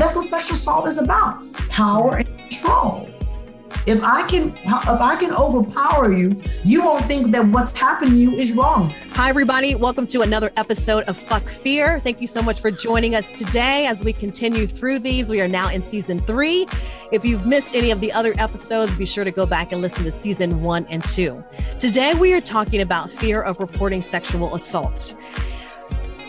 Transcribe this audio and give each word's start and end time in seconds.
That's 0.00 0.16
what 0.16 0.24
sexual 0.24 0.54
assault 0.54 0.88
is 0.88 1.00
about 1.00 1.52
power 1.70 2.16
and 2.16 2.26
control. 2.26 3.08
If 3.86 4.02
I 4.02 4.26
can 4.26 4.48
if 4.66 5.00
I 5.00 5.14
can 5.14 5.32
overpower 5.32 6.12
you, 6.12 6.36
you 6.64 6.84
won't 6.84 7.04
think 7.04 7.30
that 7.30 7.46
what's 7.46 7.70
happening 7.78 8.14
to 8.14 8.18
you 8.18 8.32
is 8.32 8.54
wrong. 8.54 8.90
Hi 9.10 9.28
everybody, 9.28 9.76
welcome 9.76 10.04
to 10.06 10.22
another 10.22 10.50
episode 10.56 11.04
of 11.04 11.16
Fuck 11.16 11.48
Fear. 11.48 12.00
Thank 12.00 12.20
you 12.20 12.26
so 12.26 12.42
much 12.42 12.60
for 12.60 12.72
joining 12.72 13.14
us 13.14 13.34
today 13.34 13.86
as 13.86 14.02
we 14.02 14.12
continue 14.12 14.66
through 14.66 14.98
these. 14.98 15.30
We 15.30 15.40
are 15.40 15.46
now 15.46 15.68
in 15.70 15.80
season 15.80 16.18
3. 16.18 16.66
If 17.12 17.24
you've 17.24 17.46
missed 17.46 17.76
any 17.76 17.92
of 17.92 18.00
the 18.00 18.10
other 18.10 18.34
episodes, 18.36 18.96
be 18.96 19.06
sure 19.06 19.22
to 19.22 19.30
go 19.30 19.46
back 19.46 19.70
and 19.70 19.80
listen 19.80 20.02
to 20.06 20.10
season 20.10 20.60
1 20.60 20.86
and 20.90 21.06
2. 21.06 21.44
Today 21.78 22.14
we 22.14 22.34
are 22.34 22.40
talking 22.40 22.80
about 22.80 23.12
fear 23.12 23.42
of 23.42 23.60
reporting 23.60 24.02
sexual 24.02 24.56
assault. 24.56 25.14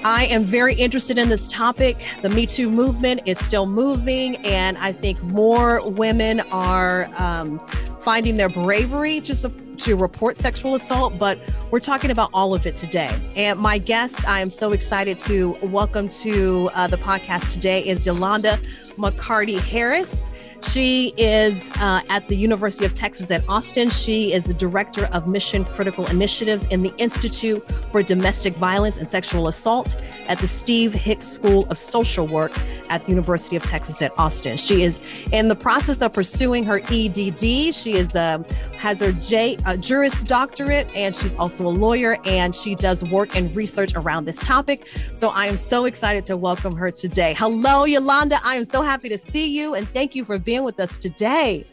I 0.06 0.26
am 0.26 0.44
very 0.44 0.76
interested 0.76 1.18
in 1.18 1.30
this 1.30 1.48
topic. 1.48 1.98
The 2.22 2.30
Me 2.30 2.46
Too 2.46 2.70
movement 2.70 3.22
is 3.26 3.40
still 3.40 3.66
moving, 3.66 4.36
and 4.46 4.78
I 4.78 4.92
think 4.94 5.20
more 5.24 5.82
women 5.90 6.42
are 6.52 7.10
um, 7.16 7.58
finding 8.02 8.38
their 8.38 8.48
bravery 8.48 9.20
to 9.22 9.52
to 9.78 9.96
report 9.96 10.38
sexual 10.38 10.76
assault. 10.76 11.18
But 11.18 11.40
we're 11.72 11.80
talking 11.80 12.12
about 12.12 12.30
all 12.36 12.54
of 12.54 12.68
it 12.68 12.78
today. 12.78 13.10
And 13.36 13.60
my 13.60 13.80
guest, 13.80 14.30
I 14.30 14.42
am 14.42 14.52
so 14.52 14.74
excited 14.74 15.18
to 15.22 15.58
welcome 15.64 16.08
to 16.10 16.70
uh, 16.76 16.86
the 16.86 16.98
podcast 16.98 17.52
today 17.52 17.84
is 17.84 18.06
Yolanda 18.06 18.60
McCarty 19.00 19.60
Harris. 19.60 20.30
She 20.62 21.14
is 21.18 21.70
uh, 21.80 22.02
at 22.10 22.28
the 22.28 22.36
University 22.36 22.86
of 22.86 22.94
Texas 22.94 23.32
at 23.32 23.44
Austin. 23.48 23.90
She 23.90 24.34
is 24.34 24.46
the 24.46 24.54
director 24.54 25.06
of 25.08 25.28
mission 25.28 25.66
critical 25.66 26.06
initiatives 26.08 26.68
in 26.68 26.82
the 26.82 26.94
Institute 26.98 27.66
for 27.92 28.02
Domestic 28.02 28.56
Violence 28.56 28.98
and 28.98 29.08
Sexual 29.08 29.48
Assault 29.48 29.96
at 30.28 30.40
the 30.40 30.48
Steve 30.48 30.94
Hicks 30.94 31.28
School 31.28 31.66
of 31.70 31.78
Social 31.78 32.28
Work 32.28 32.54
at 32.90 33.04
the 33.04 33.10
University 33.10 33.56
of 33.56 33.64
Texas 33.64 34.02
at 34.02 34.12
Austin. 34.18 34.58
She 34.58 34.84
is 34.84 35.00
in 35.32 35.48
the 35.48 35.56
process 35.56 36.02
of 36.02 36.14
pursuing 36.14 36.64
her 36.66 36.82
EDD. 36.90 37.74
She 37.74 37.94
is 37.94 38.16
uh, 38.16 38.40
has 38.78 39.00
her 39.00 39.12
J, 39.14 39.58
uh, 39.66 39.78
Juris 39.78 40.24
Doctorate, 40.24 40.88
and 40.96 41.16
she's 41.16 41.36
also 41.36 41.66
a 41.66 41.70
lawyer. 41.70 42.18
And 42.26 42.56
she 42.56 42.76
does 42.76 43.04
work 43.04 43.36
and 43.36 43.56
research 43.56 43.94
around 43.96 44.26
this 44.26 44.40
topic. 44.40 44.88
So 45.16 45.30
I 45.30 45.48
am 45.48 45.58
so 45.58 45.86
excited 45.86 46.26
to 46.26 46.38
welcome 46.38 46.76
her 46.76 46.92
today. 46.92 47.34
Hello, 47.34 47.86
Yolanda. 47.86 48.40
I 48.44 48.56
am 48.56 48.66
so 48.66 48.82
happy 48.82 49.10
to 49.10 49.18
see 49.18 49.48
you, 49.48 49.74
and 49.74 49.88
thank 49.90 50.16
you 50.16 50.24
for 50.26 50.38
being 50.46 50.64
with 50.64 50.80
us 50.80 50.98
today. 50.98 51.68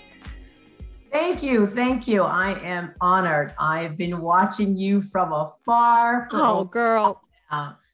Thank 1.12 1.42
you. 1.42 1.66
Thank 1.66 2.08
you. 2.08 2.22
I 2.22 2.58
am 2.62 2.94
honored. 3.00 3.52
I've 3.60 3.98
been 3.98 4.20
watching 4.20 4.76
you 4.76 5.02
from 5.02 5.32
afar. 5.32 6.26
Oh, 6.32 6.64
girl. 6.64 7.20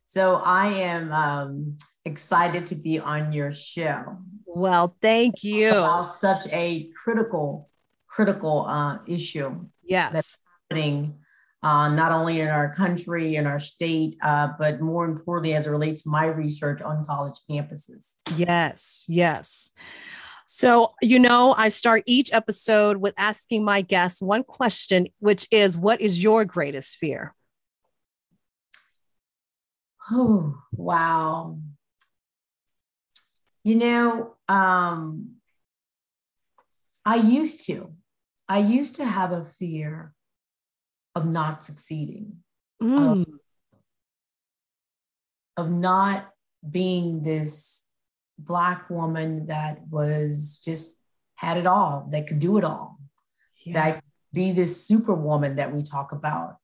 So 0.05 0.41
I 0.45 0.69
am 0.69 1.13
um, 1.13 1.77
excited 2.05 2.65
to 2.67 2.77
be 2.77 2.99
on 2.99 3.33
your 3.33 3.53
show. 3.53 4.17
Well, 4.47 4.97
thank 5.03 5.45
you. 5.45 5.69
About 5.69 6.03
such 6.05 6.51
a 6.53 6.91
critical, 6.93 7.69
critical 8.07 8.65
uh, 8.67 8.99
issue. 9.07 9.67
Yes. 9.85 10.13
That's 10.13 10.39
happening 10.71 11.19
uh, 11.63 11.89
not 11.89 12.13
only 12.13 12.41
in 12.41 12.49
our 12.49 12.73
country, 12.73 13.35
in 13.37 13.47
our 13.47 13.59
state, 13.59 14.17
uh, 14.23 14.49
but 14.59 14.81
more 14.81 15.07
importantly, 15.07 15.55
as 15.55 15.67
it 15.67 15.71
relates 15.71 16.03
to 16.05 16.09
my 16.09 16.27
research 16.27 16.81
on 16.81 17.05
college 17.05 17.35
campuses. 17.51 18.17
Yes. 18.37 19.05
Yes. 19.09 19.71
So, 20.51 20.95
you 21.03 21.19
know, 21.19 21.55
I 21.59 21.69
start 21.69 22.05
each 22.07 22.33
episode 22.33 22.97
with 22.97 23.13
asking 23.19 23.65
my 23.65 23.83
guests 23.83 24.23
one 24.23 24.45
question, 24.45 25.09
which 25.19 25.47
is 25.51 25.77
what 25.77 26.01
is 26.01 26.23
your 26.23 26.47
greatest 26.47 26.97
fear? 26.97 27.35
Oh, 30.11 30.59
wow. 30.73 31.59
You 33.63 33.75
know, 33.75 34.37
um, 34.49 35.35
I 37.05 37.17
used 37.17 37.67
to, 37.67 37.93
I 38.49 38.61
used 38.61 38.97
to 38.97 39.05
have 39.05 39.33
a 39.33 39.45
fear 39.45 40.15
of 41.15 41.27
not 41.27 41.63
succeeding, 41.63 42.39
Mm. 42.83 43.21
of, 43.21 43.27
of 45.67 45.71
not 45.71 46.31
being 46.71 47.21
this 47.21 47.88
black 48.39 48.89
woman 48.89 49.47
that 49.47 49.81
was 49.89 50.61
just 50.65 51.03
had 51.35 51.57
it 51.57 51.67
all 51.67 52.09
that 52.11 52.27
could 52.27 52.39
do 52.39 52.59
it 52.59 52.65
all. 52.65 52.99
Yeah. 53.65 53.75
that 53.75 53.95
could 53.97 54.03
be 54.33 54.53
this 54.53 54.87
superwoman 54.87 55.57
that 55.57 55.73
we 55.73 55.83
talk 55.83 56.13
about. 56.13 56.57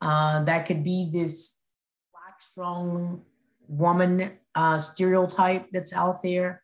Uh, 0.00 0.44
that 0.44 0.66
could 0.66 0.84
be 0.84 1.10
this 1.12 1.58
black 2.12 2.40
strong 2.40 3.22
woman 3.68 4.38
uh, 4.54 4.78
stereotype 4.78 5.66
that's 5.72 5.94
out 5.94 6.22
there. 6.22 6.62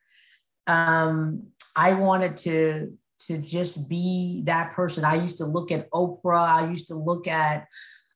Um, 0.67 1.49
i 1.75 1.95
wanted 1.95 2.37
to 2.37 2.93
to 3.27 3.39
just 3.39 3.89
be 3.89 4.43
that 4.47 4.72
person. 4.72 5.05
I 5.05 5.15
used 5.15 5.39
to 5.39 5.45
look 5.45 5.71
at 5.71 5.91
oprah. 5.91 6.49
I 6.49 6.69
used 6.69 6.89
to 6.89 6.95
look 6.95 7.28
at 7.28 7.67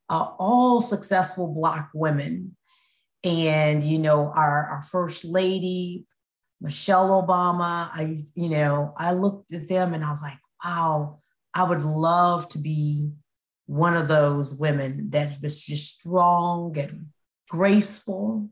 uh, 0.08 0.30
all 0.38 0.80
successful 0.80 1.54
black 1.54 1.90
women. 1.94 2.56
And 3.24 3.82
you 3.82 3.98
know 3.98 4.32
our, 4.34 4.66
our 4.66 4.82
first 4.82 5.24
lady 5.24 6.06
Michelle 6.60 7.22
Obama. 7.22 7.90
I, 7.92 8.18
you 8.34 8.48
know, 8.48 8.94
I 8.96 9.12
looked 9.12 9.52
at 9.52 9.68
them 9.68 9.94
and 9.94 10.04
I 10.04 10.10
was 10.10 10.22
like, 10.22 10.38
wow, 10.64 11.20
I 11.54 11.64
would 11.64 11.82
love 11.82 12.48
to 12.50 12.58
be 12.58 13.12
one 13.66 13.96
of 13.96 14.08
those 14.08 14.54
women 14.54 15.10
that's 15.10 15.38
just 15.66 16.00
strong 16.00 16.76
and 16.78 17.08
graceful 17.48 18.50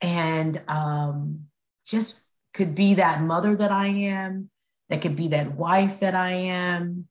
and 0.00 0.60
um, 0.68 1.46
just 1.86 2.32
could 2.54 2.74
be 2.74 2.94
that 2.94 3.20
mother 3.22 3.56
that 3.56 3.72
I 3.72 3.86
am, 3.86 4.50
that 4.88 5.02
could 5.02 5.16
be 5.16 5.28
that 5.28 5.54
wife 5.54 6.00
that 6.00 6.14
I 6.14 6.30
am, 6.30 7.08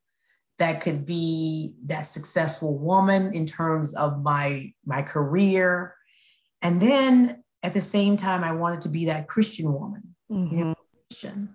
that 0.57 0.81
could 0.81 1.05
be 1.05 1.75
that 1.85 2.05
successful 2.05 2.77
woman 2.77 3.33
in 3.33 3.45
terms 3.45 3.93
of 3.95 4.21
my 4.23 4.73
my 4.85 5.01
career. 5.01 5.93
And 6.61 6.81
then 6.81 7.43
at 7.67 7.73
the 7.73 7.81
same 7.81 8.15
time, 8.15 8.45
I 8.45 8.53
wanted 8.53 8.79
to 8.83 8.89
be 8.89 9.05
that 9.07 9.27
Christian 9.27 9.73
woman, 9.73 10.15
Mhm. 10.31 10.51
you 10.51 10.57
know, 10.63 10.75
Christian. 11.09 11.53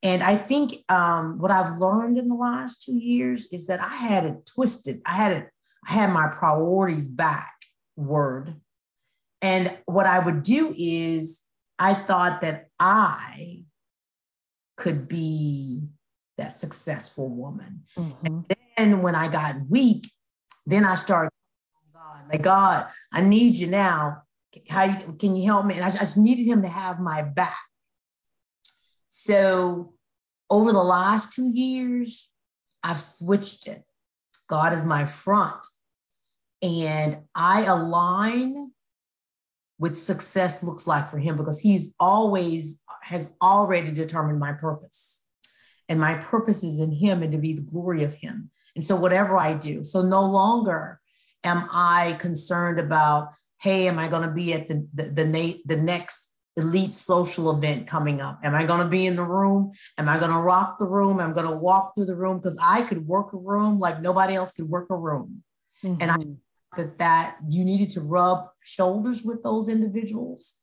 And 0.00 0.22
I 0.22 0.36
think 0.36 0.84
um, 0.88 1.38
what 1.38 1.50
I've 1.50 1.78
learned 1.78 2.18
in 2.18 2.28
the 2.28 2.36
last 2.36 2.84
two 2.84 2.94
years 2.94 3.46
is 3.52 3.66
that 3.66 3.80
I 3.80 3.88
had 3.88 4.24
it 4.24 4.46
twisted. 4.46 5.02
I 5.04 5.14
had 5.14 5.32
it, 5.32 5.50
I 5.88 5.90
had 5.92 6.12
my 6.12 6.28
priorities 6.28 7.04
backward. 7.04 8.60
And 9.42 9.76
what 9.86 10.06
I 10.06 10.20
would 10.20 10.44
do 10.44 10.72
is 10.78 11.44
I 11.80 11.94
thought 11.94 12.42
that 12.42 12.68
I 12.78 13.64
could 14.76 15.08
be 15.08 15.82
that 16.38 16.52
successful 16.54 17.28
woman. 17.28 17.82
Mhm. 17.98 18.44
And 18.48 18.56
then 18.76 19.02
when 19.02 19.16
I 19.16 19.26
got 19.26 19.68
weak, 19.68 20.10
then 20.64 20.84
I 20.84 20.94
started, 20.94 21.32
God, 21.92 22.28
like 22.30 22.42
God, 22.42 22.88
I 23.12 23.20
need 23.20 23.56
you 23.56 23.66
now. 23.66 24.22
How 24.68 24.84
you, 24.84 25.16
can 25.18 25.36
you 25.36 25.46
help 25.46 25.66
me? 25.66 25.76
And 25.76 25.84
I 25.84 25.90
just 25.90 26.18
needed 26.18 26.44
him 26.44 26.62
to 26.62 26.68
have 26.68 27.00
my 27.00 27.22
back. 27.22 27.58
So 29.08 29.94
over 30.48 30.72
the 30.72 30.82
last 30.82 31.32
two 31.32 31.50
years, 31.52 32.30
I've 32.82 33.00
switched 33.00 33.66
it. 33.66 33.84
God 34.48 34.72
is 34.72 34.84
my 34.84 35.04
front. 35.04 35.64
And 36.62 37.16
I 37.34 37.64
align 37.64 38.72
with 39.78 39.96
success 39.96 40.62
looks 40.62 40.86
like 40.86 41.08
for 41.08 41.18
him 41.18 41.36
because 41.36 41.58
he's 41.58 41.94
always 41.98 42.82
has 43.02 43.34
already 43.40 43.92
determined 43.92 44.38
my 44.38 44.52
purpose. 44.52 45.24
And 45.88 45.98
my 45.98 46.14
purpose 46.14 46.62
is 46.62 46.80
in 46.80 46.92
him 46.92 47.22
and 47.22 47.32
to 47.32 47.38
be 47.38 47.54
the 47.54 47.62
glory 47.62 48.04
of 48.04 48.14
him. 48.14 48.50
And 48.76 48.84
so 48.84 48.94
whatever 48.94 49.38
I 49.38 49.54
do, 49.54 49.82
so 49.82 50.02
no 50.02 50.22
longer 50.22 51.00
am 51.42 51.68
I 51.72 52.16
concerned 52.20 52.78
about, 52.78 53.30
hey, 53.60 53.88
am 53.88 53.98
I 53.98 54.08
going 54.08 54.26
to 54.28 54.34
be 54.34 54.52
at 54.52 54.68
the 54.68 54.86
the, 54.94 55.04
the, 55.04 55.24
na- 55.24 55.60
the 55.64 55.76
next 55.76 56.34
elite 56.56 56.94
social 56.94 57.50
event 57.56 57.86
coming 57.86 58.20
up? 58.20 58.40
Am 58.42 58.54
I 58.54 58.64
going 58.64 58.80
to 58.80 58.88
be 58.88 59.06
in 59.06 59.16
the 59.16 59.22
room? 59.22 59.72
Am 59.98 60.08
I 60.08 60.18
going 60.18 60.32
to 60.32 60.38
rock 60.38 60.78
the 60.78 60.86
room? 60.86 61.20
I'm 61.20 61.32
going 61.32 61.48
to 61.48 61.56
walk 61.56 61.94
through 61.94 62.06
the 62.06 62.16
room 62.16 62.38
because 62.38 62.58
I 62.62 62.82
could 62.82 63.06
work 63.06 63.32
a 63.32 63.36
room 63.36 63.78
like 63.78 64.00
nobody 64.00 64.34
else 64.34 64.52
could 64.52 64.68
work 64.68 64.88
a 64.90 64.96
room. 64.96 65.42
And 65.84 66.10
I 66.10 66.16
Mhm. 66.16 66.36
that 66.76 66.98
that 66.98 67.36
you 67.48 67.64
needed 67.64 67.88
to 67.90 68.00
rub 68.00 68.48
shoulders 68.62 69.24
with 69.24 69.42
those 69.42 69.68
individuals 69.68 70.60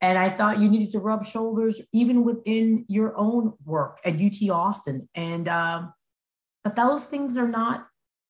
and 0.00 0.18
i 0.18 0.28
thought 0.28 0.58
you 0.58 0.68
needed 0.68 0.90
to 0.90 0.98
rub 0.98 1.24
shoulders 1.24 1.80
even 1.92 2.24
within 2.24 2.84
your 2.88 3.16
own 3.16 3.52
work 3.64 3.98
at 4.04 4.14
ut 4.14 4.50
austin 4.50 5.08
and 5.14 5.48
um, 5.48 5.92
but 6.64 6.76
those 6.76 7.06
things 7.06 7.36
are 7.36 7.48
not 7.48 7.86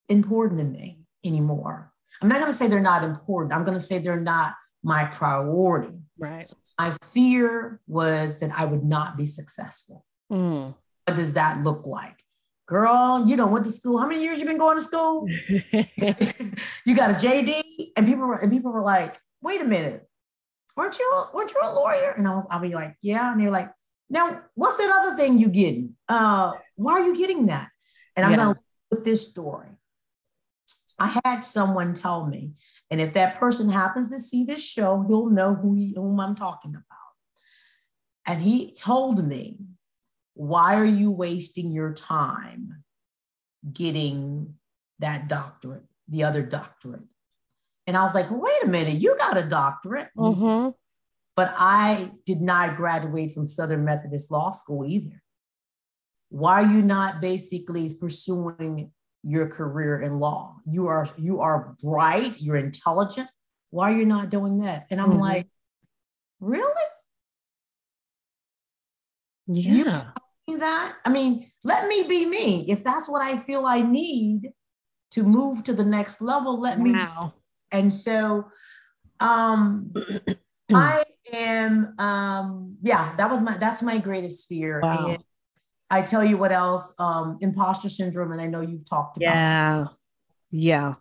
important 0.08 0.58
to 0.58 0.64
me 0.64 1.00
anymore 1.24 1.91
i'm 2.22 2.28
not 2.28 2.40
going 2.40 2.50
to 2.50 2.56
say 2.56 2.68
they're 2.68 2.80
not 2.80 3.04
important 3.04 3.52
i'm 3.52 3.64
going 3.64 3.76
to 3.76 3.80
say 3.80 3.98
they're 3.98 4.20
not 4.20 4.54
my 4.82 5.04
priority 5.04 6.00
right. 6.18 6.46
so 6.46 6.56
my 6.78 6.94
fear 7.12 7.80
was 7.86 8.40
that 8.40 8.50
i 8.58 8.64
would 8.64 8.84
not 8.84 9.16
be 9.16 9.26
successful 9.26 10.04
Mm. 10.30 10.74
what 11.06 11.16
does 11.16 11.34
that 11.34 11.62
look 11.62 11.86
like 11.86 12.24
girl 12.66 13.22
you 13.26 13.36
don't 13.36 13.50
went 13.50 13.66
to 13.66 13.70
school 13.70 13.98
how 13.98 14.06
many 14.06 14.22
years 14.22 14.38
you 14.38 14.46
been 14.46 14.56
going 14.56 14.78
to 14.78 14.82
school 14.82 15.26
you 16.86 16.96
got 16.96 17.10
a 17.10 17.14
JD, 17.14 17.62
and 17.96 18.06
people 18.06 18.26
were, 18.26 18.38
and 18.40 18.50
people 18.50 18.72
were 18.72 18.82
like, 18.82 19.20
"Wait 19.42 19.60
a 19.60 19.64
minute, 19.64 20.08
weren't 20.76 20.98
you 20.98 21.24
weren't 21.32 21.52
you 21.52 21.60
a 21.62 21.72
lawyer? 21.74 22.14
And 22.16 22.26
I 22.26 22.34
was, 22.34 22.46
I'll 22.50 22.60
be 22.60 22.74
like, 22.74 22.96
yeah. 23.02 23.32
And 23.32 23.40
they're 23.40 23.50
like, 23.50 23.70
now 24.10 24.42
what's 24.54 24.76
that 24.76 24.92
other 25.00 25.16
thing 25.16 25.38
you 25.38 25.48
getting? 25.48 25.96
Uh, 26.08 26.52
why 26.76 26.94
are 26.94 27.06
you 27.06 27.16
getting 27.16 27.46
that? 27.46 27.68
And 28.16 28.24
I'm 28.24 28.32
yeah. 28.32 28.36
gonna 28.38 28.60
put 28.90 29.04
this 29.04 29.28
story. 29.28 29.68
I 31.02 31.20
had 31.24 31.40
someone 31.40 31.94
tell 31.94 32.28
me, 32.28 32.52
and 32.88 33.00
if 33.00 33.14
that 33.14 33.36
person 33.36 33.68
happens 33.68 34.08
to 34.10 34.20
see 34.20 34.44
this 34.44 34.64
show, 34.64 35.04
he'll 35.08 35.30
know 35.30 35.56
who 35.56 35.74
he, 35.74 35.94
whom 35.96 36.20
I'm 36.20 36.36
talking 36.36 36.70
about. 36.70 36.84
And 38.24 38.40
he 38.40 38.72
told 38.72 39.26
me, 39.26 39.58
why 40.34 40.76
are 40.76 40.84
you 40.84 41.10
wasting 41.10 41.72
your 41.72 41.92
time 41.92 42.84
getting 43.72 44.54
that 45.00 45.28
doctorate, 45.28 45.82
the 46.06 46.22
other 46.22 46.42
doctorate? 46.42 47.08
And 47.88 47.96
I 47.96 48.04
was 48.04 48.14
like, 48.14 48.30
well, 48.30 48.42
wait 48.42 48.62
a 48.62 48.68
minute, 48.68 49.00
you 49.00 49.16
got 49.18 49.36
a 49.36 49.42
doctorate. 49.42 50.10
Mm-hmm. 50.16 50.68
But 51.34 51.52
I 51.56 52.12
did 52.24 52.40
not 52.40 52.76
graduate 52.76 53.32
from 53.32 53.48
Southern 53.48 53.84
Methodist 53.84 54.30
Law 54.30 54.52
School 54.52 54.86
either. 54.86 55.20
Why 56.28 56.62
are 56.62 56.72
you 56.72 56.80
not 56.80 57.20
basically 57.20 57.92
pursuing 57.92 58.92
your 59.22 59.48
career 59.48 60.00
in 60.00 60.18
law? 60.18 60.56
You 60.66 60.86
are 60.86 61.06
you 61.18 61.40
are 61.40 61.76
bright, 61.82 62.40
you're 62.40 62.56
intelligent. 62.56 63.30
Why 63.70 63.92
are 63.92 63.96
you 63.96 64.04
not 64.04 64.30
doing 64.30 64.58
that? 64.58 64.86
And 64.90 65.00
I'm 65.00 65.10
mm-hmm. 65.10 65.20
like, 65.20 65.48
really? 66.40 66.72
Yeah. 69.46 70.10
that? 70.58 70.96
I 71.04 71.08
mean, 71.08 71.46
let 71.64 71.88
me 71.88 72.06
be 72.06 72.26
me. 72.26 72.66
If 72.68 72.84
that's 72.84 73.08
what 73.08 73.22
I 73.22 73.38
feel 73.38 73.64
I 73.64 73.82
need 73.82 74.50
to 75.12 75.22
move 75.22 75.64
to 75.64 75.72
the 75.72 75.84
next 75.84 76.20
level, 76.20 76.60
let 76.60 76.78
wow. 76.78 76.84
me 76.84 77.32
and 77.72 77.92
so 77.92 78.44
um 79.18 79.92
I 80.74 81.04
am 81.32 81.94
um 81.98 82.76
yeah, 82.82 83.16
that 83.16 83.30
was 83.30 83.42
my 83.42 83.56
that's 83.56 83.82
my 83.82 83.98
greatest 83.98 84.48
fear. 84.48 84.80
Wow. 84.82 85.08
And 85.08 85.24
I 85.92 86.00
tell 86.00 86.24
you 86.24 86.38
what 86.38 86.52
else, 86.52 86.94
um, 86.98 87.36
imposter 87.42 87.90
syndrome, 87.90 88.32
and 88.32 88.40
I 88.40 88.46
know 88.46 88.62
you've 88.62 88.88
talked 88.88 89.18
about 89.18 89.34
Yeah. 89.34 89.84
Yeah. 90.50 90.94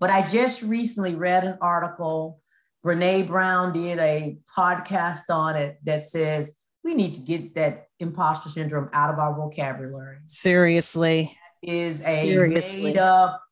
But 0.00 0.08
I 0.08 0.26
just 0.26 0.62
recently 0.62 1.14
read 1.14 1.44
an 1.44 1.58
article. 1.60 2.40
Brene 2.84 3.26
Brown 3.26 3.72
did 3.74 3.98
a 3.98 4.38
podcast 4.56 5.28
on 5.30 5.54
it 5.56 5.78
that 5.84 6.02
says 6.02 6.54
we 6.82 6.94
need 6.94 7.14
to 7.14 7.20
get 7.20 7.54
that 7.56 7.88
imposter 8.00 8.48
syndrome 8.48 8.88
out 8.94 9.12
of 9.12 9.18
our 9.18 9.34
vocabulary. 9.34 10.18
Seriously. 10.24 11.36
That 11.62 11.70
is 11.70 12.00
a 12.02 12.26
Seriously. 12.28 12.82
made 12.84 12.96
up 12.96 13.42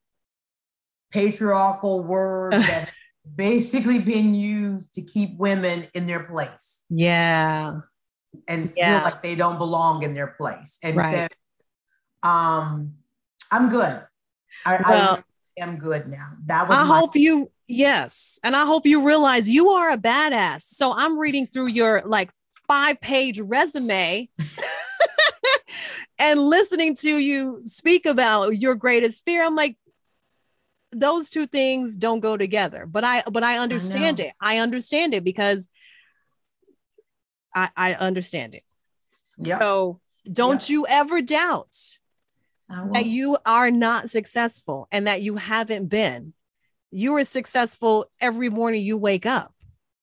patriarchal 1.13 2.05
word 2.05 2.53
that 2.55 2.91
basically 3.35 3.99
been 3.99 4.35
used 4.35 4.95
to 4.95 5.03
keep 5.03 5.37
women 5.37 5.85
in 5.93 6.07
their 6.07 6.25
place. 6.25 6.85
Yeah. 6.89 7.81
And 8.49 8.73
yeah. 8.77 9.01
feel 9.01 9.05
like 9.05 9.23
they 9.23 9.35
don't 9.35 9.59
belong 9.59 10.03
in 10.03 10.15
their 10.15 10.29
place. 10.29 10.79
And 10.83 10.97
right. 10.97 11.31
so 12.23 12.29
um 12.29 12.95
I'm 13.51 13.69
good. 13.69 14.03
I, 14.65 14.83
well, 14.89 15.19
I 15.59 15.63
am 15.63 15.79
good 15.79 16.09
now. 16.09 16.33
That 16.47 16.69
was 16.69 16.79
I 16.79 16.85
my- 16.85 16.99
hope 16.99 17.15
you 17.15 17.51
yes. 17.69 18.39
And 18.43 18.57
I 18.57 18.65
hope 18.65 18.87
you 18.87 19.07
realize 19.07 19.49
you 19.49 19.71
are 19.71 19.91
a 19.91 19.99
badass. 19.99 20.63
So 20.63 20.93
I'm 20.93 21.19
reading 21.19 21.47
through 21.47 21.69
your 21.69 22.03
like 22.05 22.31
five 22.67 23.01
page 23.01 23.39
resume. 23.41 24.29
and 26.19 26.41
listening 26.41 26.95
to 26.97 27.19
you 27.19 27.63
speak 27.65 28.07
about 28.07 28.57
your 28.57 28.75
greatest 28.75 29.25
fear, 29.25 29.45
I'm 29.45 29.55
like, 29.55 29.77
those 30.93 31.29
two 31.29 31.47
things 31.47 31.95
don't 31.95 32.21
go 32.21 32.37
together. 32.37 32.87
But 32.87 33.05
I 33.05 33.23
but 33.31 33.43
I 33.43 33.59
understand 33.59 34.21
I 34.21 34.25
it. 34.25 34.33
I 34.41 34.59
understand 34.59 35.15
it 35.15 35.25
because 35.25 35.69
I 37.57 37.71
I 37.77 37.95
understand 37.95 38.55
it. 38.55 38.63
Yep. 39.39 39.59
So 39.59 40.01
don't 40.31 40.63
yep. 40.63 40.69
you 40.69 40.87
ever 40.89 41.23
doubt 41.23 41.75
that 42.69 43.07
you 43.07 43.39
are 43.47 43.71
not 43.71 44.11
successful 44.11 44.89
and 44.93 45.07
that 45.07 45.23
you 45.23 45.37
haven't 45.37 45.87
been. 45.87 46.35
You 46.91 47.15
are 47.17 47.25
successful 47.25 48.07
every 48.21 48.49
morning 48.49 48.85
you 48.85 48.97
wake 48.97 49.27
up. 49.27 49.53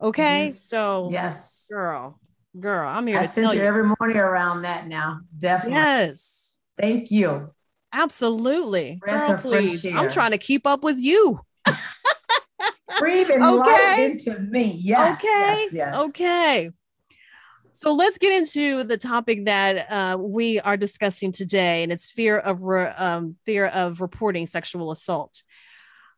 Okay. 0.01 0.45
Yes. 0.45 0.59
So 0.59 1.09
yes, 1.11 1.67
girl, 1.71 2.19
girl, 2.59 2.87
I'm 2.87 3.07
here. 3.07 3.17
I 3.17 3.23
send 3.23 3.53
you 3.53 3.61
every 3.61 3.83
morning 3.99 4.17
around 4.17 4.63
that 4.63 4.87
now. 4.87 5.21
Definitely. 5.37 5.77
Yes. 5.77 6.59
Thank 6.77 7.11
you. 7.11 7.51
Absolutely. 7.93 8.99
Girl, 9.01 9.37
please. 9.37 9.85
I'm 9.85 10.09
trying 10.09 10.31
to 10.31 10.39
keep 10.39 10.65
up 10.65 10.83
with 10.83 10.97
you. 10.97 11.39
Breathing 12.99 13.43
okay. 13.43 13.55
life 13.55 13.99
into 13.99 14.39
me. 14.39 14.75
Yes. 14.79 15.19
Okay. 15.19 15.27
Yes, 15.29 15.73
yes. 15.73 16.09
Okay. 16.09 16.71
So 17.83 17.93
let's 17.93 18.17
get 18.17 18.31
into 18.31 18.85
the 18.85 18.97
topic 18.97 19.43
that 19.43 19.91
uh, 19.91 20.17
we 20.17 20.57
are 20.61 20.77
discussing 20.77 21.33
today, 21.33 21.83
and 21.83 21.91
it's 21.91 22.09
fear 22.09 22.37
of 22.37 22.61
re- 22.61 22.93
um, 22.97 23.35
fear 23.45 23.65
of 23.65 23.99
reporting 23.99 24.47
sexual 24.47 24.89
assault. 24.89 25.43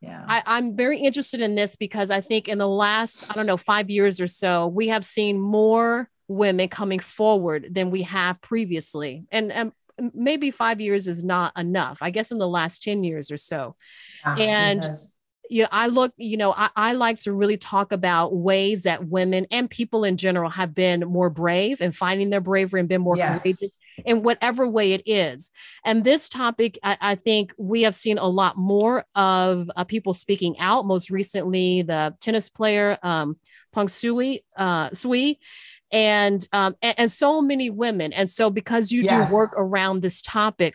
Yeah, 0.00 0.24
I, 0.28 0.58
am 0.58 0.76
very 0.76 1.00
interested 1.00 1.40
in 1.40 1.56
this 1.56 1.74
because 1.74 2.12
I 2.12 2.20
think 2.20 2.46
in 2.46 2.58
the 2.58 2.68
last 2.68 3.32
I 3.32 3.34
don't 3.34 3.46
know 3.46 3.56
five 3.56 3.90
years 3.90 4.20
or 4.20 4.28
so, 4.28 4.68
we 4.68 4.86
have 4.88 5.04
seen 5.04 5.40
more 5.40 6.08
women 6.28 6.68
coming 6.68 7.00
forward 7.00 7.66
than 7.68 7.90
we 7.90 8.02
have 8.02 8.40
previously, 8.40 9.24
and 9.32 9.50
um, 9.50 9.72
maybe 10.14 10.52
five 10.52 10.80
years 10.80 11.08
is 11.08 11.24
not 11.24 11.58
enough. 11.58 11.98
I 12.00 12.10
guess 12.10 12.30
in 12.30 12.38
the 12.38 12.46
last 12.46 12.80
10 12.84 13.02
years 13.02 13.32
or 13.32 13.38
so. 13.38 13.72
Yeah, 14.24 14.36
and 14.36 14.82
yes. 14.84 15.15
Yeah, 15.50 15.68
I 15.70 15.86
look, 15.86 16.12
you 16.16 16.36
know, 16.36 16.52
I, 16.56 16.70
I 16.76 16.92
like 16.92 17.18
to 17.20 17.32
really 17.32 17.56
talk 17.56 17.92
about 17.92 18.36
ways 18.36 18.84
that 18.84 19.06
women 19.06 19.46
and 19.50 19.68
people 19.70 20.04
in 20.04 20.16
general 20.16 20.50
have 20.50 20.74
been 20.74 21.00
more 21.00 21.30
brave 21.30 21.80
and 21.80 21.94
finding 21.94 22.30
their 22.30 22.40
bravery 22.40 22.80
and 22.80 22.88
been 22.88 23.02
more 23.02 23.16
yes. 23.16 23.42
courageous 23.42 23.78
in 24.04 24.22
whatever 24.22 24.68
way 24.68 24.92
it 24.92 25.02
is. 25.06 25.50
And 25.84 26.04
this 26.04 26.28
topic, 26.28 26.78
I, 26.82 26.96
I 27.00 27.14
think 27.14 27.52
we 27.58 27.82
have 27.82 27.94
seen 27.94 28.18
a 28.18 28.26
lot 28.26 28.56
more 28.56 29.04
of 29.14 29.70
uh, 29.76 29.84
people 29.84 30.14
speaking 30.14 30.58
out. 30.58 30.86
Most 30.86 31.10
recently, 31.10 31.82
the 31.82 32.14
tennis 32.20 32.48
player 32.48 32.98
um, 33.02 33.36
Peng 33.72 33.88
Sui, 33.88 34.44
uh, 34.56 34.90
Sui 34.92 35.38
and 35.92 36.46
um, 36.52 36.74
and, 36.82 36.94
and 36.98 37.12
so 37.12 37.40
many 37.40 37.70
women. 37.70 38.12
And 38.12 38.28
so 38.28 38.50
because 38.50 38.90
you 38.90 39.02
yes. 39.02 39.28
do 39.28 39.34
work 39.34 39.50
around 39.56 40.02
this 40.02 40.20
topic, 40.22 40.74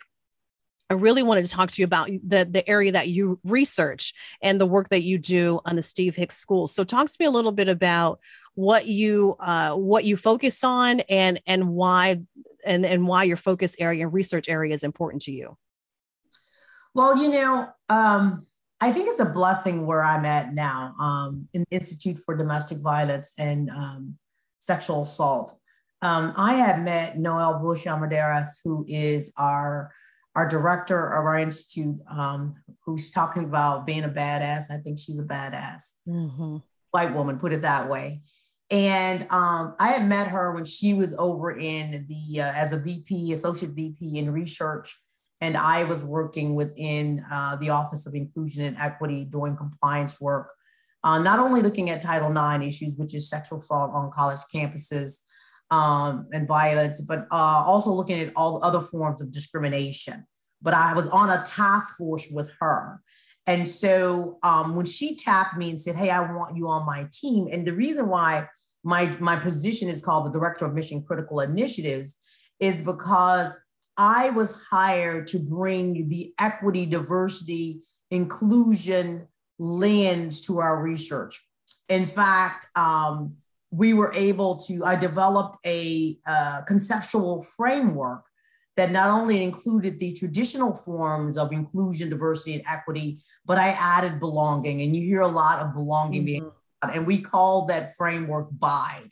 I 0.91 0.95
really 0.95 1.23
wanted 1.23 1.45
to 1.45 1.51
talk 1.51 1.71
to 1.71 1.81
you 1.81 1.85
about 1.85 2.07
the, 2.07 2.43
the 2.43 2.67
area 2.69 2.91
that 2.91 3.07
you 3.07 3.39
research 3.45 4.13
and 4.41 4.59
the 4.59 4.65
work 4.65 4.89
that 4.89 5.03
you 5.03 5.17
do 5.17 5.61
on 5.63 5.77
the 5.77 5.81
Steve 5.81 6.17
Hicks 6.17 6.35
School. 6.35 6.67
So 6.67 6.83
talk 6.83 7.07
to 7.07 7.15
me 7.17 7.25
a 7.25 7.31
little 7.31 7.53
bit 7.53 7.69
about 7.69 8.19
what 8.55 8.87
you 8.87 9.37
uh, 9.39 9.73
what 9.73 10.03
you 10.03 10.17
focus 10.17 10.65
on 10.65 10.99
and 11.07 11.39
and 11.47 11.69
why 11.69 12.19
and, 12.65 12.85
and 12.85 13.07
why 13.07 13.23
your 13.23 13.37
focus 13.37 13.77
area 13.79 14.03
and 14.03 14.11
research 14.11 14.49
area 14.49 14.73
is 14.73 14.83
important 14.83 15.21
to 15.21 15.31
you. 15.31 15.57
Well, 16.93 17.15
you 17.15 17.29
know, 17.29 17.69
um, 17.87 18.45
I 18.81 18.91
think 18.91 19.07
it's 19.07 19.21
a 19.21 19.25
blessing 19.25 19.85
where 19.85 20.03
I'm 20.03 20.25
at 20.25 20.53
now 20.53 20.93
um, 20.99 21.47
in 21.53 21.63
the 21.71 21.77
Institute 21.77 22.17
for 22.17 22.35
Domestic 22.35 22.79
Violence 22.79 23.31
and 23.39 23.69
um, 23.69 24.17
sexual 24.59 25.03
assault. 25.03 25.57
Um, 26.01 26.33
I 26.35 26.55
have 26.55 26.83
met 26.83 27.17
Noel 27.17 27.59
Busch-Armendariz, 27.59 28.57
who 28.65 28.83
is 28.89 29.33
our 29.37 29.93
our 30.35 30.47
director 30.47 31.07
of 31.07 31.25
our 31.25 31.37
institute, 31.37 31.99
um, 32.09 32.55
who's 32.85 33.11
talking 33.11 33.43
about 33.43 33.85
being 33.85 34.03
a 34.03 34.09
badass. 34.09 34.71
I 34.71 34.77
think 34.77 34.99
she's 34.99 35.19
a 35.19 35.23
badass 35.23 35.99
mm-hmm. 36.07 36.57
white 36.91 37.13
woman, 37.13 37.39
put 37.39 37.53
it 37.53 37.61
that 37.63 37.89
way. 37.89 38.21
And 38.69 39.23
um, 39.29 39.75
I 39.79 39.89
had 39.89 40.07
met 40.07 40.27
her 40.27 40.53
when 40.53 40.63
she 40.63 40.93
was 40.93 41.13
over 41.17 41.51
in 41.51 42.07
the 42.07 42.41
uh, 42.41 42.51
as 42.53 42.71
a 42.71 42.79
VP, 42.79 43.33
associate 43.33 43.73
VP 43.73 44.17
in 44.17 44.31
research, 44.31 44.97
and 45.41 45.57
I 45.57 45.83
was 45.83 46.03
working 46.03 46.55
within 46.55 47.25
uh, 47.29 47.57
the 47.57 47.71
Office 47.71 48.07
of 48.07 48.15
Inclusion 48.15 48.63
and 48.63 48.77
Equity 48.77 49.25
doing 49.25 49.57
compliance 49.57 50.21
work 50.21 50.51
uh, 51.03 51.19
not 51.19 51.39
only 51.39 51.61
looking 51.61 51.89
at 51.89 52.01
Title 52.01 52.31
IX 52.31 52.63
issues, 52.63 52.95
which 52.95 53.15
is 53.15 53.29
sexual 53.29 53.59
assault 53.59 53.91
on 53.93 54.11
college 54.11 54.39
campuses 54.53 55.23
um, 55.71 56.27
and 56.33 56.47
violence, 56.47 57.01
but 57.01 57.27
uh, 57.31 57.63
also 57.65 57.91
looking 57.91 58.19
at 58.19 58.33
all 58.35 58.63
other 58.63 58.81
forms 58.81 59.21
of 59.21 59.31
discrimination. 59.31 60.25
But 60.61 60.73
I 60.73 60.93
was 60.93 61.07
on 61.07 61.29
a 61.29 61.43
task 61.45 61.97
force 61.97 62.27
with 62.29 62.53
her. 62.59 63.01
And 63.47 63.67
so 63.67 64.37
um, 64.43 64.75
when 64.75 64.85
she 64.85 65.15
tapped 65.15 65.57
me 65.57 65.71
and 65.71 65.81
said, 65.81 65.95
Hey, 65.95 66.11
I 66.11 66.31
want 66.31 66.55
you 66.55 66.69
on 66.69 66.85
my 66.85 67.07
team. 67.11 67.47
And 67.51 67.65
the 67.65 67.73
reason 67.73 68.07
why 68.09 68.47
my, 68.83 69.07
my 69.19 69.35
position 69.35 69.89
is 69.89 70.03
called 70.03 70.27
the 70.27 70.37
Director 70.37 70.65
of 70.65 70.73
Mission 70.73 71.03
Critical 71.03 71.39
Initiatives 71.39 72.19
is 72.59 72.81
because 72.81 73.57
I 73.97 74.29
was 74.31 74.59
hired 74.69 75.27
to 75.27 75.39
bring 75.39 76.09
the 76.09 76.33
equity, 76.39 76.85
diversity, 76.85 77.81
inclusion, 78.11 79.27
lens 79.57 80.41
to 80.41 80.59
our 80.59 80.81
research. 80.81 81.43
In 81.89 82.05
fact, 82.05 82.67
um, 82.75 83.35
we 83.71 83.93
were 83.93 84.13
able 84.13 84.57
to, 84.57 84.83
I 84.85 84.95
developed 84.95 85.57
a 85.65 86.17
uh, 86.27 86.61
conceptual 86.63 87.41
framework 87.41 88.25
that 88.77 88.91
not 88.91 89.09
only 89.09 89.43
included 89.43 89.99
the 89.99 90.13
traditional 90.13 90.73
forms 90.73 91.37
of 91.37 91.51
inclusion, 91.51 92.09
diversity, 92.09 92.53
and 92.55 92.63
equity, 92.67 93.19
but 93.45 93.57
I 93.57 93.69
added 93.69 94.19
belonging. 94.19 94.81
And 94.81 94.95
you 94.95 95.01
hear 95.01 95.21
a 95.21 95.27
lot 95.27 95.59
of 95.59 95.73
belonging 95.73 96.21
mm-hmm. 96.21 96.25
being 96.25 96.51
and 96.93 97.05
we 97.05 97.19
call 97.19 97.65
that 97.65 97.95
framework 97.95 98.47
BIDE. 98.51 99.11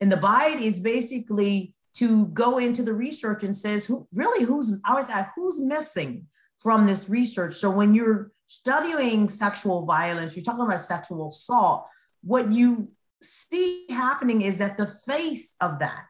And 0.00 0.12
the 0.12 0.18
BIDE 0.18 0.60
is 0.60 0.80
basically 0.80 1.74
to 1.94 2.26
go 2.26 2.58
into 2.58 2.82
the 2.82 2.92
research 2.92 3.42
and 3.42 3.56
says 3.56 3.86
who 3.86 4.06
really 4.12 4.44
who's 4.44 4.80
I 4.84 4.90
always 4.90 5.08
ask 5.08 5.30
who's 5.34 5.60
missing 5.62 6.26
from 6.58 6.86
this 6.86 7.08
research. 7.08 7.54
So 7.54 7.70
when 7.70 7.94
you're 7.94 8.32
studying 8.46 9.28
sexual 9.28 9.86
violence, 9.86 10.36
you're 10.36 10.44
talking 10.44 10.66
about 10.66 10.80
sexual 10.80 11.28
assault, 11.28 11.86
what 12.22 12.52
you 12.52 12.90
see 13.22 13.86
happening 13.90 14.42
is 14.42 14.58
that 14.58 14.76
the 14.76 14.86
face 14.86 15.54
of 15.60 15.78
that, 15.80 16.04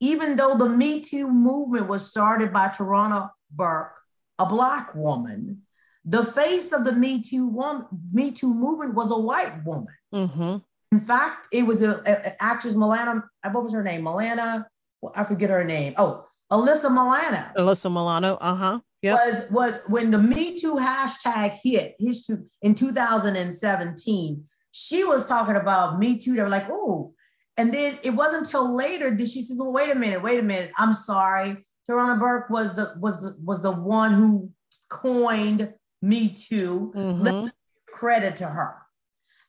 even 0.00 0.36
though 0.36 0.56
the 0.56 0.68
Me 0.68 1.00
Too 1.00 1.28
movement 1.28 1.88
was 1.88 2.10
started 2.10 2.52
by 2.52 2.68
Tarana 2.68 3.30
Burke, 3.50 4.00
a 4.38 4.46
Black 4.46 4.94
woman, 4.94 5.62
the 6.04 6.24
face 6.24 6.72
of 6.72 6.84
the 6.84 6.92
Me 6.92 7.22
Too, 7.22 7.46
woman, 7.46 7.86
Me 8.12 8.32
Too 8.32 8.52
movement 8.52 8.94
was 8.94 9.10
a 9.10 9.18
white 9.18 9.64
woman. 9.64 9.94
Mm-hmm. 10.12 10.56
In 10.92 11.00
fact, 11.00 11.48
it 11.52 11.62
was 11.62 11.80
a, 11.82 12.02
a, 12.04 12.42
actress, 12.42 12.74
Milana, 12.74 13.22
what 13.50 13.64
was 13.64 13.72
her 13.72 13.82
name? 13.82 14.02
Milana, 14.02 14.66
well, 15.00 15.12
I 15.16 15.24
forget 15.24 15.50
her 15.50 15.64
name. 15.64 15.94
Oh, 15.96 16.26
Alyssa 16.50 16.90
Milano. 16.90 17.50
Alyssa 17.56 17.90
Milano, 17.90 18.34
uh 18.34 18.54
huh. 18.54 18.80
Yep. 19.00 19.14
Was 19.14 19.50
was 19.50 19.80
when 19.88 20.10
the 20.10 20.18
Me 20.18 20.56
Too 20.56 20.76
hashtag 20.76 21.58
hit 21.62 21.96
history 21.98 22.38
in 22.60 22.74
2017. 22.74 24.44
She 24.72 25.04
was 25.04 25.26
talking 25.26 25.56
about 25.56 25.98
Me 25.98 26.18
Too. 26.18 26.34
They 26.34 26.42
were 26.42 26.48
like, 26.48 26.66
oh, 26.70 27.14
and 27.56 27.72
then 27.72 27.98
it 28.02 28.10
wasn't 28.10 28.46
until 28.46 28.74
later 28.74 29.14
that 29.14 29.28
she 29.28 29.42
says, 29.42 29.58
well, 29.60 29.72
wait 29.72 29.90
a 29.90 29.94
minute, 29.94 30.22
wait 30.22 30.40
a 30.40 30.42
minute. 30.42 30.72
I'm 30.78 30.94
sorry. 30.94 31.64
Tarana 31.88 32.18
Burke 32.18 32.48
was 32.50 32.74
the 32.74 32.94
was 32.98 33.20
the 33.20 33.36
was 33.42 33.62
the 33.62 33.72
one 33.72 34.12
who 34.12 34.50
coined 34.88 35.72
Me 36.00 36.28
Too. 36.28 36.92
Mm-hmm. 36.94 37.48
credit 37.92 38.36
to 38.36 38.46
her. 38.46 38.76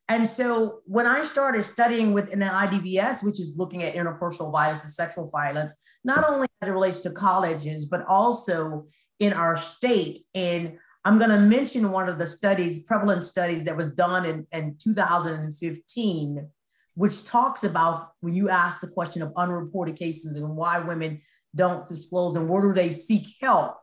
And 0.09 0.27
so 0.27 0.81
when 0.85 1.07
I 1.07 1.23
started 1.23 1.63
studying 1.63 2.11
within 2.13 2.39
the 2.39 2.45
IDVS, 2.45 3.23
which 3.23 3.39
is 3.39 3.55
looking 3.57 3.83
at 3.83 3.95
interpersonal 3.95 4.51
violence 4.51 4.83
and 4.83 4.91
sexual 4.91 5.29
violence, 5.29 5.75
not 6.03 6.27
only 6.27 6.47
as 6.61 6.67
it 6.67 6.73
relates 6.73 6.99
to 7.01 7.11
colleges, 7.11 7.85
but 7.85 8.05
also 8.05 8.85
in 9.19 9.31
our 9.31 9.55
state. 9.55 10.19
And 10.35 10.77
I'm 11.05 11.17
going 11.17 11.31
to 11.31 11.39
mention 11.39 11.91
one 11.91 12.07
of 12.07 12.17
the 12.17 12.27
studies, 12.27 12.83
prevalent 12.83 13.23
studies 13.23 13.65
that 13.65 13.75
was 13.75 13.91
done 13.91 14.25
in, 14.25 14.47
in 14.53 14.77
2015, 14.81 16.49
which 16.95 17.25
talks 17.25 17.63
about 17.63 18.11
when 18.21 18.33
you 18.33 18.49
ask 18.49 18.79
the 18.79 18.87
question 18.87 19.21
of 19.21 19.33
unreported 19.35 19.97
cases 19.97 20.39
and 20.39 20.55
why 20.55 20.79
women 20.79 21.21
don't 21.55 21.87
disclose 21.87 22.35
and 22.35 22.47
where 22.47 22.61
do 22.61 22.73
they 22.73 22.91
seek 22.91 23.27
help. 23.41 23.77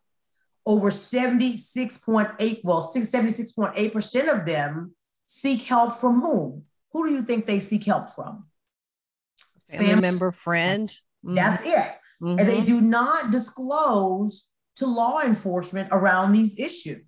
Over 0.65 0.91
76.8, 0.91 2.61
well, 2.65 2.83
76.8% 2.83 4.39
of 4.41 4.47
them 4.47 4.95
seek 5.27 5.63
help 5.63 5.97
from 5.97 6.21
whom? 6.21 6.65
Who 6.93 7.07
do 7.07 7.13
you 7.13 7.23
think 7.23 7.47
they 7.47 7.61
seek 7.61 7.85
help 7.85 8.11
from? 8.11 8.47
Family, 9.69 9.87
Family. 9.87 10.03
member, 10.03 10.33
friend. 10.33 10.89
Mm-hmm. 11.25 11.35
That's 11.35 11.63
it. 11.63 11.95
Mm-hmm. 12.23 12.39
And 12.39 12.49
they 12.49 12.57
mm-hmm. 12.59 12.67
do 12.67 12.81
not 12.81 13.31
disclose 13.31 14.49
to 14.77 14.87
law 14.87 15.21
enforcement 15.21 15.89
around 15.93 16.33
these 16.33 16.59
issues. 16.59 17.03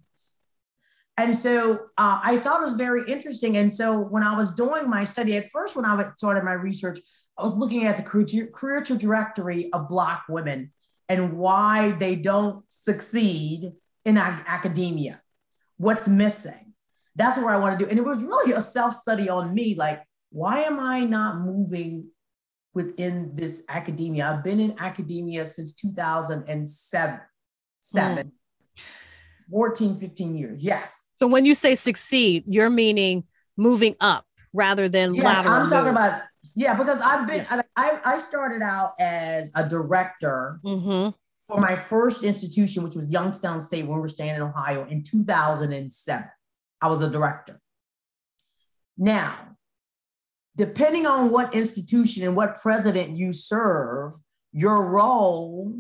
And 1.23 1.37
so 1.37 1.75
uh, 1.97 2.21
I 2.23 2.39
thought 2.39 2.61
it 2.61 2.65
was 2.65 2.75
very 2.75 3.03
interesting. 3.11 3.57
And 3.57 3.73
so 3.73 3.99
when 3.99 4.23
I 4.23 4.37
was 4.37 4.55
doing 4.55 4.89
my 4.91 5.05
study, 5.05 5.37
at 5.37 5.51
first, 5.51 5.77
when 5.77 5.85
I 5.85 6.11
started 6.17 6.45
my 6.45 6.55
research, 6.55 6.99
I 7.39 7.43
was 7.43 7.57
looking 7.57 7.87
at 7.87 7.97
the 7.97 8.03
career, 8.03 8.49
career 8.53 8.83
trajectory 8.83 9.73
of 9.73 9.89
Black 9.89 10.25
women 10.29 10.73
and 11.09 11.37
why 11.37 11.93
they 11.93 12.17
don't 12.17 12.65
succeed 12.69 13.73
in 14.05 14.17
academia. 14.17 15.21
What's 15.77 16.09
missing? 16.09 16.73
that's 17.15 17.39
what 17.39 17.53
I 17.53 17.59
want 17.59 17.79
to 17.79 17.85
do. 17.85 17.91
And 17.91 17.99
it 17.99 18.05
was 18.05 18.23
really 18.23 18.53
a 18.53 18.61
self 18.61 18.95
study 18.95 19.29
on 19.29 19.55
me 19.55 19.75
like, 19.75 20.03
why 20.31 20.61
am 20.61 20.81
I 20.81 21.01
not 21.01 21.41
moving 21.41 22.09
within 22.75 23.35
this 23.35 23.67
academia? 23.69 24.31
I've 24.31 24.45
been 24.45 24.61
in 24.61 24.77
academia 24.79 25.45
since 25.45 25.75
2007, 25.75 27.21
seven, 27.81 28.27
mm. 28.27 28.83
14, 29.51 29.97
15 29.97 30.35
years. 30.35 30.65
Yes. 30.65 31.12
So 31.23 31.29
when 31.29 31.47
you 31.47 31.55
say 31.55 31.77
succeed, 31.77 32.43
you're 32.49 32.69
meaning 32.69 33.23
moving 33.57 33.95
up 34.01 34.27
rather 34.53 34.89
than 34.89 35.15
yes, 35.15 35.25
lateral. 35.25 35.55
I'm 35.55 35.71
talking 35.71 35.95
moves. 35.95 36.15
about, 36.15 36.23
yeah, 36.57 36.75
because 36.75 37.01
I've 37.01 37.29
been, 37.29 37.47
yeah. 37.49 37.63
I, 37.77 38.01
I 38.05 38.19
started 38.19 38.61
out 38.61 38.95
as 38.99 39.53
a 39.55 39.69
director. 39.69 40.59
Mm-hmm. 40.65 41.11
For 41.47 41.61
my 41.61 41.77
first 41.77 42.25
institution, 42.25 42.83
which 42.83 42.97
was 42.97 43.07
Youngstown 43.07 43.61
State, 43.61 43.87
when 43.87 43.99
we 43.99 44.01
were 44.01 44.09
staying 44.09 44.35
in 44.35 44.43
Ohio 44.43 44.85
in 44.89 45.05
2007. 45.05 46.29
I 46.81 46.89
was 46.89 47.03
a 47.03 47.09
director. 47.09 47.61
Now, 48.99 49.33
depending 50.57 51.07
on 51.07 51.31
what 51.31 51.55
institution 51.55 52.25
and 52.25 52.35
what 52.35 52.61
president 52.61 53.17
you 53.17 53.33
serve, 53.33 54.15
your 54.51 54.85
role 54.87 55.73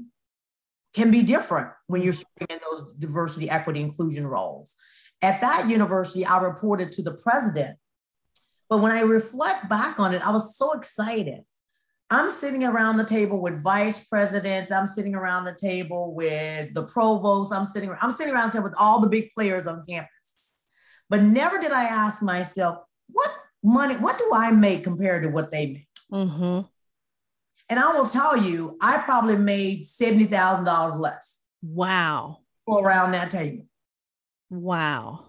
can 0.94 1.10
be 1.10 1.24
different 1.24 1.70
when 1.88 2.02
you're 2.02 2.12
serving 2.12 2.46
in 2.48 2.58
those 2.70 2.92
diversity, 2.92 3.50
equity, 3.50 3.80
inclusion 3.80 4.24
roles. 4.24 4.76
At 5.22 5.40
that 5.40 5.68
university, 5.68 6.26
I 6.26 6.38
reported 6.38 6.92
to 6.92 7.02
the 7.02 7.14
president. 7.14 7.78
But 8.68 8.78
when 8.78 8.92
I 8.92 9.02
reflect 9.02 9.68
back 9.68 10.00
on 10.00 10.12
it, 10.12 10.26
I 10.26 10.30
was 10.30 10.56
so 10.56 10.72
excited. 10.72 11.42
I'm 12.10 12.30
sitting 12.30 12.64
around 12.64 12.98
the 12.98 13.04
table 13.04 13.40
with 13.40 13.62
vice 13.62 14.06
presidents. 14.08 14.70
I'm 14.70 14.86
sitting 14.86 15.14
around 15.14 15.44
the 15.44 15.54
table 15.54 16.14
with 16.14 16.74
the 16.74 16.82
provost. 16.84 17.54
I'm 17.54 17.64
sitting, 17.64 17.94
I'm 18.02 18.10
sitting 18.10 18.34
around 18.34 18.48
the 18.48 18.58
table 18.58 18.64
with 18.64 18.78
all 18.78 19.00
the 19.00 19.08
big 19.08 19.30
players 19.30 19.66
on 19.66 19.84
campus. 19.88 20.38
But 21.08 21.22
never 21.22 21.58
did 21.58 21.72
I 21.72 21.84
ask 21.84 22.22
myself, 22.22 22.78
what 23.08 23.30
money, 23.62 23.94
what 23.94 24.18
do 24.18 24.30
I 24.34 24.50
make 24.50 24.84
compared 24.84 25.22
to 25.22 25.30
what 25.30 25.50
they 25.50 25.66
make? 25.68 25.88
Mm-hmm. 26.12 26.66
And 27.68 27.80
I 27.80 27.92
will 27.96 28.06
tell 28.06 28.36
you, 28.36 28.76
I 28.82 28.98
probably 28.98 29.36
made 29.36 29.84
$70,000 29.84 30.98
less. 30.98 31.46
Wow. 31.62 32.40
Around 32.68 33.12
that 33.12 33.30
table. 33.30 33.64
Wow. 34.52 35.24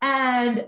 And, 0.00 0.66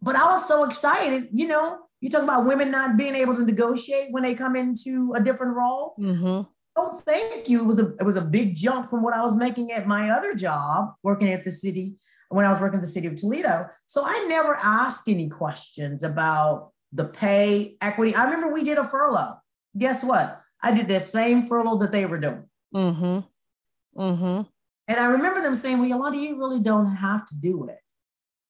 but 0.00 0.16
I 0.16 0.30
was 0.30 0.48
so 0.48 0.64
excited, 0.64 1.28
you 1.32 1.46
know, 1.46 1.78
you 2.00 2.08
talk 2.08 2.22
about 2.22 2.46
women 2.46 2.70
not 2.70 2.96
being 2.96 3.14
able 3.14 3.36
to 3.36 3.44
negotiate 3.44 4.08
when 4.10 4.22
they 4.22 4.34
come 4.34 4.56
into 4.56 5.12
a 5.14 5.22
different 5.22 5.54
role. 5.54 5.94
Mm-hmm. 6.00 6.48
Oh, 6.76 7.00
thank 7.04 7.50
you. 7.50 7.60
It 7.60 7.66
was 7.66 7.78
a 7.78 7.94
it 8.00 8.04
was 8.04 8.16
a 8.16 8.22
big 8.22 8.54
jump 8.54 8.88
from 8.88 9.02
what 9.02 9.12
I 9.12 9.20
was 9.20 9.36
making 9.36 9.70
at 9.72 9.86
my 9.86 10.10
other 10.10 10.34
job, 10.34 10.94
working 11.02 11.30
at 11.30 11.44
the 11.44 11.52
city 11.52 11.96
when 12.30 12.46
I 12.46 12.50
was 12.50 12.60
working 12.60 12.76
in 12.76 12.80
the 12.80 12.86
city 12.86 13.06
of 13.06 13.16
Toledo. 13.16 13.66
So 13.84 14.02
I 14.06 14.24
never 14.28 14.56
asked 14.56 15.08
any 15.08 15.28
questions 15.28 16.02
about 16.02 16.70
the 16.92 17.04
pay 17.04 17.76
equity. 17.82 18.14
I 18.14 18.24
remember 18.24 18.50
we 18.50 18.64
did 18.64 18.78
a 18.78 18.84
furlough. 18.84 19.34
Guess 19.76 20.04
what? 20.04 20.40
I 20.62 20.72
did 20.72 20.88
the 20.88 21.00
same 21.00 21.42
furlough 21.42 21.78
that 21.78 21.92
they 21.92 22.06
were 22.06 22.18
doing. 22.18 22.48
Mm-hmm. 22.74 24.00
Mm-hmm. 24.00 24.42
And 24.90 24.98
I 24.98 25.06
remember 25.06 25.40
them 25.40 25.54
saying, 25.54 25.78
Well, 25.78 25.88
Yolanda, 25.88 26.18
you 26.18 26.36
really 26.36 26.60
don't 26.60 26.96
have 26.96 27.24
to 27.28 27.36
do 27.36 27.64
it. 27.66 27.78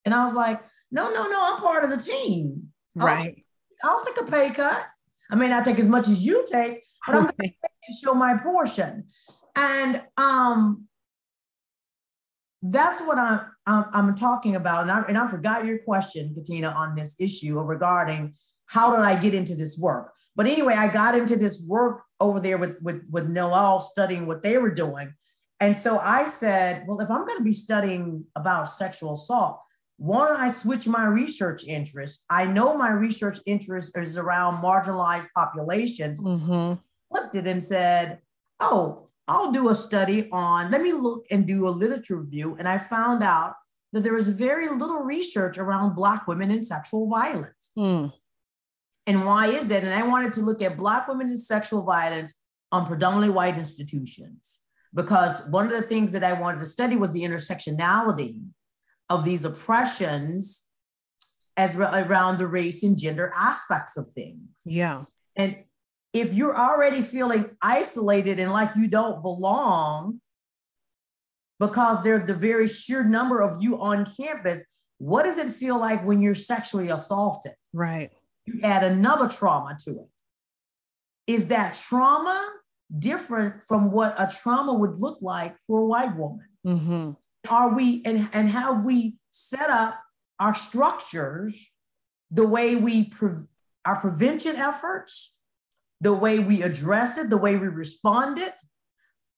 And 0.05 0.13
I 0.13 0.25
was 0.25 0.33
like, 0.33 0.59
No, 0.89 1.13
no, 1.13 1.27
no, 1.27 1.53
I'm 1.53 1.61
part 1.61 1.83
of 1.83 1.91
the 1.91 1.97
team. 1.97 2.69
Right. 2.95 3.45
I'll, 3.83 3.91
I'll 3.91 4.05
take 4.05 4.27
a 4.27 4.31
pay 4.31 4.49
cut. 4.49 4.87
I 5.29 5.35
may 5.35 5.47
not 5.47 5.63
take 5.63 5.77
as 5.77 5.87
much 5.87 6.07
as 6.07 6.25
you 6.25 6.43
take, 6.51 6.81
but 7.05 7.15
I'm 7.15 7.23
going 7.25 7.53
to 7.83 7.93
show 7.93 8.15
my 8.15 8.37
portion. 8.37 9.05
And 9.55 10.01
um, 10.17 10.87
that's 12.63 13.01
what 13.01 13.19
I'm, 13.19 13.41
I'm, 13.67 13.85
I'm 13.93 14.15
talking 14.15 14.55
about. 14.55 14.81
And 14.81 14.91
I, 14.91 15.01
and 15.03 15.17
I 15.19 15.27
forgot 15.27 15.65
your 15.65 15.77
question, 15.77 16.33
Katina, 16.33 16.69
on 16.69 16.95
this 16.95 17.15
issue 17.19 17.59
regarding 17.59 18.33
how 18.65 18.95
did 18.95 19.05
I 19.05 19.19
get 19.19 19.35
into 19.35 19.53
this 19.53 19.77
work? 19.77 20.11
But 20.35 20.47
anyway, 20.47 20.73
I 20.73 20.91
got 20.91 21.15
into 21.15 21.35
this 21.35 21.63
work 21.67 22.01
over 22.19 22.39
there 22.39 22.57
with, 22.57 22.81
with, 22.81 23.03
with 23.11 23.29
Noel 23.29 23.79
studying 23.79 24.25
what 24.25 24.41
they 24.41 24.57
were 24.57 24.73
doing. 24.73 25.13
And 25.61 25.77
so 25.77 25.99
I 25.99 26.25
said, 26.25 26.85
well, 26.87 26.99
if 26.99 27.09
I'm 27.09 27.25
going 27.25 27.37
to 27.37 27.43
be 27.43 27.53
studying 27.53 28.25
about 28.35 28.67
sexual 28.67 29.13
assault, 29.13 29.61
why 29.97 30.27
don't 30.27 30.41
I 30.41 30.49
switch 30.49 30.87
my 30.87 31.05
research 31.05 31.63
interest? 31.67 32.25
I 32.29 32.45
know 32.45 32.75
my 32.75 32.89
research 32.89 33.37
interest 33.45 33.95
is 33.95 34.17
around 34.17 34.63
marginalized 34.63 35.27
populations. 35.35 36.19
Mm-hmm. 36.21 36.79
Flipped 37.11 37.35
it 37.35 37.45
and 37.45 37.63
said, 37.63 38.19
oh, 38.59 39.09
I'll 39.27 39.51
do 39.51 39.69
a 39.69 39.75
study 39.75 40.27
on, 40.31 40.71
let 40.71 40.81
me 40.81 40.93
look 40.93 41.25
and 41.29 41.45
do 41.45 41.67
a 41.67 41.69
literature 41.69 42.17
review. 42.17 42.55
And 42.57 42.67
I 42.67 42.79
found 42.79 43.21
out 43.21 43.53
that 43.93 44.01
there 44.01 44.15
was 44.15 44.29
very 44.29 44.67
little 44.67 45.03
research 45.03 45.59
around 45.59 45.95
Black 45.95 46.27
women 46.27 46.49
and 46.49 46.65
sexual 46.65 47.07
violence. 47.07 47.71
Mm. 47.77 48.11
And 49.05 49.25
why 49.25 49.47
is 49.47 49.67
that? 49.67 49.83
And 49.83 49.93
I 49.93 50.07
wanted 50.07 50.33
to 50.33 50.41
look 50.41 50.61
at 50.63 50.77
Black 50.77 51.07
women 51.07 51.27
and 51.27 51.39
sexual 51.39 51.83
violence 51.83 52.39
on 52.71 52.87
predominantly 52.87 53.29
white 53.29 53.57
institutions, 53.57 54.60
because 54.93 55.47
one 55.49 55.65
of 55.65 55.71
the 55.71 55.81
things 55.81 56.11
that 56.11 56.23
I 56.23 56.33
wanted 56.33 56.59
to 56.59 56.65
study 56.65 56.95
was 56.95 57.13
the 57.13 57.23
intersectionality 57.23 58.41
of 59.09 59.23
these 59.23 59.45
oppressions 59.45 60.67
as 61.57 61.75
re- 61.75 61.87
around 62.01 62.37
the 62.37 62.47
race 62.47 62.83
and 62.83 62.97
gender 62.97 63.31
aspects 63.35 63.97
of 63.97 64.07
things. 64.07 64.61
Yeah. 64.65 65.03
And 65.35 65.57
if 66.13 66.33
you're 66.33 66.57
already 66.57 67.01
feeling 67.01 67.51
isolated 67.61 68.39
and 68.39 68.51
like 68.51 68.75
you 68.75 68.87
don't 68.87 69.21
belong 69.21 70.19
because 71.59 72.03
there's 72.03 72.25
the 72.25 72.33
very 72.33 72.67
sheer 72.67 73.03
number 73.03 73.41
of 73.41 73.61
you 73.61 73.81
on 73.81 74.05
campus, 74.05 74.65
what 74.97 75.23
does 75.23 75.37
it 75.37 75.49
feel 75.49 75.79
like 75.79 76.05
when 76.05 76.21
you're 76.21 76.35
sexually 76.35 76.89
assaulted? 76.89 77.53
Right. 77.73 78.11
You 78.45 78.59
add 78.63 78.83
another 78.83 79.27
trauma 79.27 79.77
to 79.85 79.91
it. 79.91 80.07
Is 81.27 81.47
that 81.49 81.75
trauma 81.75 82.49
different 82.97 83.63
from 83.63 83.91
what 83.91 84.15
a 84.17 84.31
trauma 84.41 84.73
would 84.73 84.97
look 84.99 85.19
like 85.21 85.55
for 85.65 85.79
a 85.81 85.85
white 85.85 86.15
woman? 86.15 86.45
Mm-hmm. 86.65 87.11
Are 87.49 87.73
we 87.73 88.01
and, 88.05 88.29
and 88.33 88.49
have 88.49 88.85
we 88.85 89.15
set 89.29 89.69
up 89.69 90.01
our 90.39 90.53
structures 90.53 91.71
the 92.29 92.47
way 92.47 92.75
we 92.75 93.05
pre- 93.05 93.45
our 93.85 93.99
prevention 93.99 94.55
efforts, 94.55 95.35
the 95.99 96.13
way 96.13 96.39
we 96.39 96.61
address 96.61 97.17
it, 97.17 97.29
the 97.29 97.37
way 97.37 97.55
we 97.55 97.67
respond 97.67 98.37
it, 98.37 98.53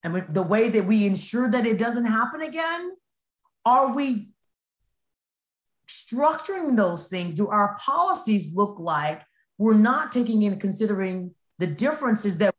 and 0.04 0.16
the 0.30 0.44
way 0.44 0.70
that 0.70 0.86
we 0.86 1.06
ensure 1.06 1.50
that 1.50 1.66
it 1.66 1.78
doesn't 1.78 2.06
happen 2.06 2.42
again? 2.42 2.92
Are 3.66 3.94
we 3.94 4.30
structuring 5.88 6.76
those 6.76 7.08
things? 7.08 7.36
Do 7.36 7.48
our 7.48 7.78
policies 7.80 8.54
look 8.54 8.78
like 8.80 9.22
we're 9.58 9.78
not 9.78 10.12
taking 10.12 10.42
into 10.42 10.58
considering 10.58 11.34
the 11.60 11.68
differences 11.68 12.38
that 12.40 12.53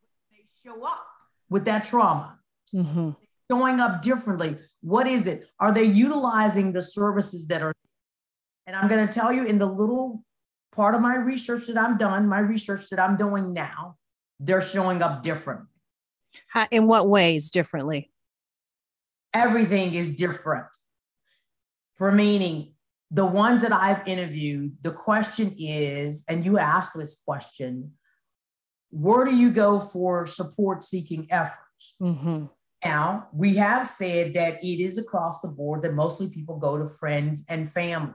show 0.75 0.85
up 0.85 1.07
with 1.49 1.65
that 1.67 1.85
trauma? 1.85 2.39
Mm-hmm. 2.75 3.11
Showing 3.51 3.81
up 3.81 4.03
differently. 4.03 4.57
What 4.81 5.07
is 5.07 5.27
it? 5.27 5.47
Are 5.61 5.73
they 5.73 5.85
utilizing 5.85 6.73
the 6.73 6.83
services 6.83 7.49
that 7.49 7.63
are? 7.63 7.73
And 8.67 8.75
I'm 8.75 8.89
going 8.89 9.07
to 9.07 9.13
tell 9.13 9.33
you 9.33 9.45
in 9.45 9.59
the 9.59 9.67
little 9.67 10.25
part 10.73 10.95
of 10.95 11.01
my 11.01 11.17
research 11.17 11.67
that 11.67 11.77
I'm 11.77 11.99
done, 11.99 12.27
my 12.29 12.39
research 12.39 12.89
that 12.91 12.99
I'm 12.99 13.17
doing 13.17 13.53
now, 13.53 13.97
they're 14.41 14.63
showing 14.63 15.03
up 15.03 15.23
differently. 15.23 15.67
How, 16.49 16.67
in 16.71 16.87
what 16.87 17.09
ways 17.09 17.51
differently? 17.51 18.11
Everything 19.33 19.95
is 19.95 20.17
different. 20.17 20.67
For 21.97 22.11
meaning, 22.11 22.75
the 23.11 23.27
ones 23.27 23.63
that 23.63 23.73
I've 23.73 24.07
interviewed, 24.09 24.77
the 24.83 24.91
question 24.91 25.55
is, 25.57 26.25
and 26.29 26.45
you 26.45 26.59
asked 26.59 26.99
this 26.99 27.23
question, 27.25 27.93
where 28.95 29.25
do 29.25 29.35
you 29.35 29.51
go 29.51 29.81
for 29.81 30.25
support 30.27 30.85
seeking 30.85 31.27
efforts? 31.31 31.97
Mm-hmm. 32.01 32.47
Now, 32.85 33.29
we 33.33 33.57
have 33.57 33.87
said 33.87 34.35
that 34.35 34.63
it 34.63 34.81
is 34.81 34.99
across 34.99 35.41
the 35.41 35.49
board 35.49 35.83
that 35.83 35.95
mostly 35.95 36.29
people 36.29 36.59
go 36.59 36.79
to 36.79 36.89
friends 36.89 37.45
and 37.49 37.69
family. 37.69 38.13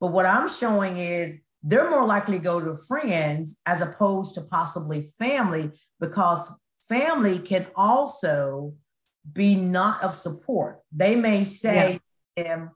But 0.00 0.12
what 0.12 0.24
I'm 0.24 0.48
showing 0.48 0.96
is 0.96 1.42
they're 1.62 1.90
more 1.90 2.06
likely 2.06 2.38
to 2.38 2.44
go 2.44 2.60
to 2.60 2.76
friends 2.86 3.60
as 3.66 3.82
opposed 3.82 4.34
to 4.36 4.42
possibly 4.42 5.02
family 5.18 5.72
because 6.00 6.58
family 6.88 7.38
can 7.40 7.66
also 7.76 8.74
be 9.30 9.56
not 9.56 10.02
of 10.02 10.14
support. 10.14 10.80
They 10.90 11.16
may 11.16 11.44
say 11.44 12.00
yeah. 12.36 12.42
them, 12.44 12.70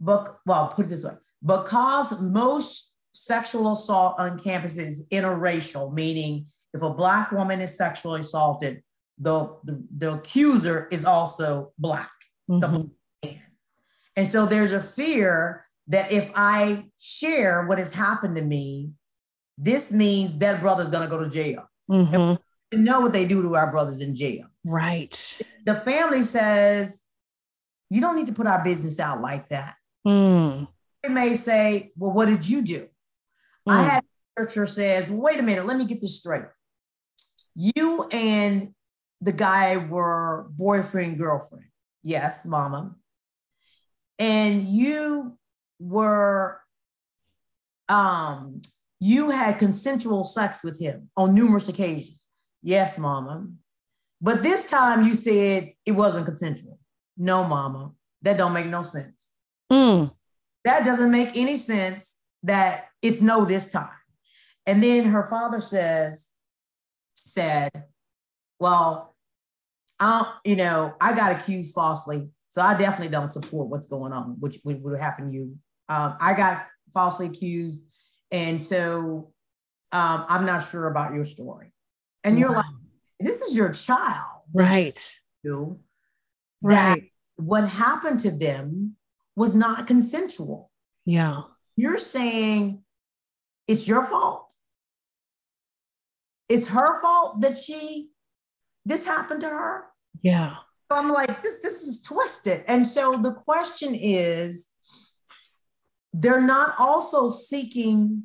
but 0.00 0.36
well, 0.44 0.68
put 0.68 0.86
it 0.86 0.88
this 0.88 1.04
way, 1.04 1.14
because 1.44 2.20
most 2.20 2.89
sexual 3.12 3.72
assault 3.72 4.16
on 4.18 4.38
campus 4.38 4.78
is 4.78 5.06
interracial, 5.10 5.92
meaning 5.92 6.46
if 6.72 6.82
a 6.82 6.90
black 6.90 7.32
woman 7.32 7.60
is 7.60 7.76
sexually 7.76 8.20
assaulted, 8.20 8.82
the, 9.18 9.56
the, 9.64 9.82
the 9.96 10.12
accuser 10.14 10.88
is 10.90 11.04
also 11.04 11.72
black. 11.78 12.10
Mm-hmm. 12.50 12.88
And 14.16 14.26
so 14.26 14.46
there's 14.46 14.72
a 14.72 14.80
fear 14.80 15.66
that 15.88 16.12
if 16.12 16.30
I 16.34 16.86
share 16.98 17.66
what 17.66 17.78
has 17.78 17.92
happened 17.92 18.36
to 18.36 18.42
me, 18.42 18.90
this 19.58 19.92
means 19.92 20.38
that 20.38 20.60
brother's 20.60 20.88
gonna 20.88 21.08
go 21.08 21.22
to 21.22 21.28
jail. 21.28 21.68
Mm-hmm. 21.90 22.82
know 22.84 23.00
what 23.00 23.12
they 23.12 23.26
do 23.26 23.42
to 23.42 23.56
our 23.56 23.70
brothers 23.70 24.00
in 24.00 24.14
jail. 24.14 24.46
Right. 24.64 25.40
The 25.66 25.74
family 25.74 26.22
says, 26.22 27.02
you 27.88 28.00
don't 28.00 28.14
need 28.14 28.26
to 28.26 28.32
put 28.32 28.46
our 28.46 28.62
business 28.62 29.00
out 29.00 29.20
like 29.20 29.48
that. 29.48 29.74
Mm. 30.06 30.68
They 31.02 31.08
may 31.08 31.34
say, 31.34 31.92
well, 31.96 32.12
what 32.12 32.26
did 32.26 32.48
you 32.48 32.62
do? 32.62 32.88
Mm. 33.70 33.76
I 33.76 33.82
had 33.82 34.02
a 34.02 34.42
researcher 34.42 34.66
says, 34.66 35.10
wait 35.10 35.38
a 35.38 35.42
minute, 35.42 35.66
let 35.66 35.76
me 35.76 35.84
get 35.84 36.00
this 36.00 36.18
straight. 36.18 36.44
You 37.54 38.08
and 38.10 38.74
the 39.20 39.32
guy 39.32 39.76
were 39.76 40.46
boyfriend, 40.50 41.18
girlfriend. 41.18 41.66
Yes, 42.02 42.46
mama. 42.46 42.96
And 44.18 44.68
you 44.68 45.38
were 45.78 46.60
um 47.88 48.60
you 49.00 49.30
had 49.30 49.58
consensual 49.58 50.24
sex 50.24 50.62
with 50.62 50.78
him 50.80 51.10
on 51.16 51.34
numerous 51.34 51.68
occasions. 51.68 52.26
Yes, 52.62 52.98
mama. 52.98 53.46
But 54.20 54.42
this 54.42 54.68
time 54.68 55.06
you 55.06 55.14
said 55.14 55.72
it 55.86 55.92
wasn't 55.92 56.26
consensual. 56.26 56.78
No, 57.16 57.44
mama. 57.44 57.92
That 58.22 58.36
don't 58.36 58.52
make 58.52 58.66
no 58.66 58.82
sense. 58.82 59.30
Mm. 59.72 60.12
That 60.64 60.84
doesn't 60.84 61.10
make 61.10 61.30
any 61.34 61.56
sense 61.56 62.19
that 62.42 62.86
it's 63.02 63.22
no 63.22 63.44
this 63.44 63.70
time. 63.70 63.88
And 64.66 64.82
then 64.82 65.04
her 65.04 65.24
father 65.24 65.60
says, 65.60 66.32
said, 67.14 67.84
well, 68.58 69.14
I, 69.98 70.34
you 70.44 70.56
know, 70.56 70.94
I 71.00 71.14
got 71.14 71.32
accused 71.32 71.74
falsely. 71.74 72.28
So 72.48 72.62
I 72.62 72.74
definitely 72.76 73.12
don't 73.12 73.28
support 73.28 73.68
what's 73.68 73.86
going 73.86 74.12
on, 74.12 74.36
which 74.40 74.58
would, 74.64 74.82
would 74.82 75.00
happen 75.00 75.30
to 75.30 75.34
you. 75.34 75.56
Um, 75.88 76.16
I 76.20 76.34
got 76.34 76.66
falsely 76.92 77.26
accused 77.26 77.86
and 78.30 78.60
so 78.60 79.32
um, 79.92 80.24
I'm 80.28 80.46
not 80.46 80.68
sure 80.68 80.86
about 80.86 81.14
your 81.14 81.24
story. 81.24 81.72
And 82.22 82.38
you're 82.38 82.50
wow. 82.50 82.56
like, 82.56 82.64
this 83.18 83.40
is 83.42 83.56
your 83.56 83.72
child. 83.72 84.42
Right. 84.52 85.18
You, 85.42 85.80
right. 86.62 87.10
What 87.36 87.68
happened 87.68 88.20
to 88.20 88.30
them 88.30 88.96
was 89.34 89.54
not 89.54 89.86
consensual. 89.86 90.70
Yeah. 91.04 91.42
You're 91.80 91.98
saying 91.98 92.82
it's 93.66 93.88
your 93.88 94.04
fault. 94.04 94.52
It's 96.48 96.68
her 96.68 97.00
fault 97.00 97.40
that 97.40 97.56
she, 97.56 98.10
this 98.84 99.06
happened 99.06 99.40
to 99.40 99.48
her. 99.48 99.84
Yeah. 100.20 100.56
So 100.90 100.98
I'm 100.98 101.10
like, 101.10 101.40
this, 101.40 101.62
this 101.62 101.82
is 101.82 102.02
twisted. 102.02 102.64
And 102.66 102.86
so 102.86 103.16
the 103.16 103.32
question 103.32 103.94
is, 103.94 104.68
they're 106.12 106.42
not 106.42 106.74
also 106.78 107.30
seeking 107.30 108.24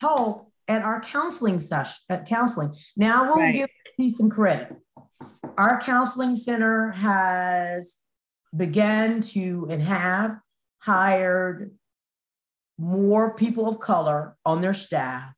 help 0.00 0.50
at 0.68 0.80
our 0.80 1.00
counseling 1.00 1.60
session 1.60 2.00
at 2.08 2.26
counseling. 2.26 2.74
Now 2.96 3.24
we'll 3.24 3.44
right. 3.44 3.54
give 3.54 3.68
you 3.98 4.10
some 4.10 4.30
credit. 4.30 4.74
Our 5.58 5.78
counseling 5.80 6.36
center 6.36 6.92
has 6.92 7.98
began 8.56 9.20
to 9.20 9.66
and 9.68 9.82
have 9.82 10.38
hired 10.78 11.72
more 12.78 13.34
people 13.34 13.68
of 13.68 13.78
color 13.78 14.36
on 14.44 14.60
their 14.60 14.74
staff 14.74 15.36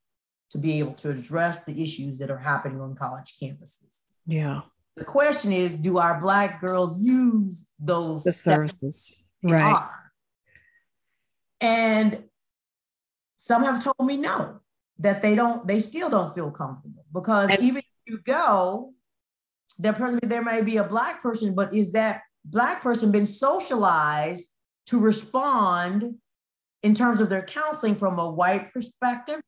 to 0.51 0.59
be 0.59 0.79
able 0.79 0.95
to 0.95 1.11
address 1.11 1.65
the 1.65 1.83
issues 1.83 2.19
that 2.19 2.31
are 2.31 2.39
happening 2.39 2.81
on 2.81 2.95
college 2.95 3.35
campuses. 3.43 4.05
Yeah. 4.27 4.61
The 4.97 5.05
question 5.05 5.53
is, 5.53 5.77
do 5.77 5.99
our 5.99 6.21
black 6.21 6.61
girls 6.61 7.01
use 7.01 7.67
those 7.79 8.23
the 8.23 8.33
services? 8.33 9.27
Right. 9.43 9.61
Are? 9.61 10.13
And 11.61 12.25
some 13.35 13.65
have 13.65 13.83
told 13.83 14.07
me 14.07 14.17
no, 14.17 14.61
that 14.99 15.23
they 15.23 15.35
don't, 15.35 15.67
they 15.67 15.81
still 15.81 16.09
don't 16.09 16.33
feel 16.33 16.51
comfortable 16.51 17.05
because 17.13 17.51
and, 17.51 17.61
even 17.61 17.79
if 17.79 17.85
you 18.07 18.19
go, 18.19 18.93
there 19.79 19.93
probably 19.93 20.21
there 20.23 20.43
may 20.43 20.63
be 20.63 20.77
a 20.77 20.85
black 20.85 21.21
person, 21.21 21.55
but 21.55 21.75
is 21.75 21.93
that 21.93 22.23
black 22.45 22.81
person 22.81 23.11
been 23.11 23.27
socialized 23.27 24.55
to 24.87 25.01
respond 25.01 26.15
in 26.85 26.95
terms 26.95 27.21
of 27.21 27.31
their 27.31 27.43
counseling 27.43 27.95
from 27.95 28.19
a 28.19 28.31
white 28.31 28.73
perspective? 28.73 29.41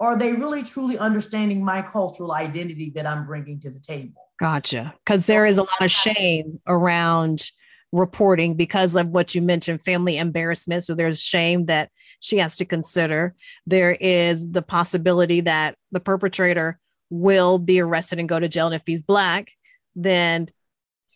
Are 0.00 0.18
they 0.18 0.32
really 0.32 0.62
truly 0.62 0.98
understanding 0.98 1.64
my 1.64 1.82
cultural 1.82 2.32
identity 2.32 2.90
that 2.96 3.06
I'm 3.06 3.26
bringing 3.26 3.60
to 3.60 3.70
the 3.70 3.80
table? 3.80 4.22
Gotcha. 4.40 4.94
Because 5.04 5.26
there 5.26 5.46
is 5.46 5.58
a 5.58 5.62
lot 5.62 5.80
of 5.80 5.90
shame 5.90 6.58
around 6.66 7.50
reporting 7.92 8.54
because 8.54 8.96
of 8.96 9.08
what 9.08 9.34
you 9.34 9.42
mentioned 9.42 9.82
family 9.82 10.18
embarrassment. 10.18 10.84
So 10.84 10.94
there's 10.94 11.22
shame 11.22 11.66
that 11.66 11.90
she 12.20 12.38
has 12.38 12.56
to 12.56 12.64
consider. 12.64 13.34
There 13.66 13.92
is 13.92 14.50
the 14.50 14.62
possibility 14.62 15.42
that 15.42 15.76
the 15.92 16.00
perpetrator 16.00 16.78
will 17.10 17.58
be 17.58 17.80
arrested 17.80 18.18
and 18.18 18.28
go 18.28 18.40
to 18.40 18.48
jail. 18.48 18.66
And 18.66 18.74
if 18.74 18.82
he's 18.86 19.02
black, 19.02 19.52
then 19.94 20.50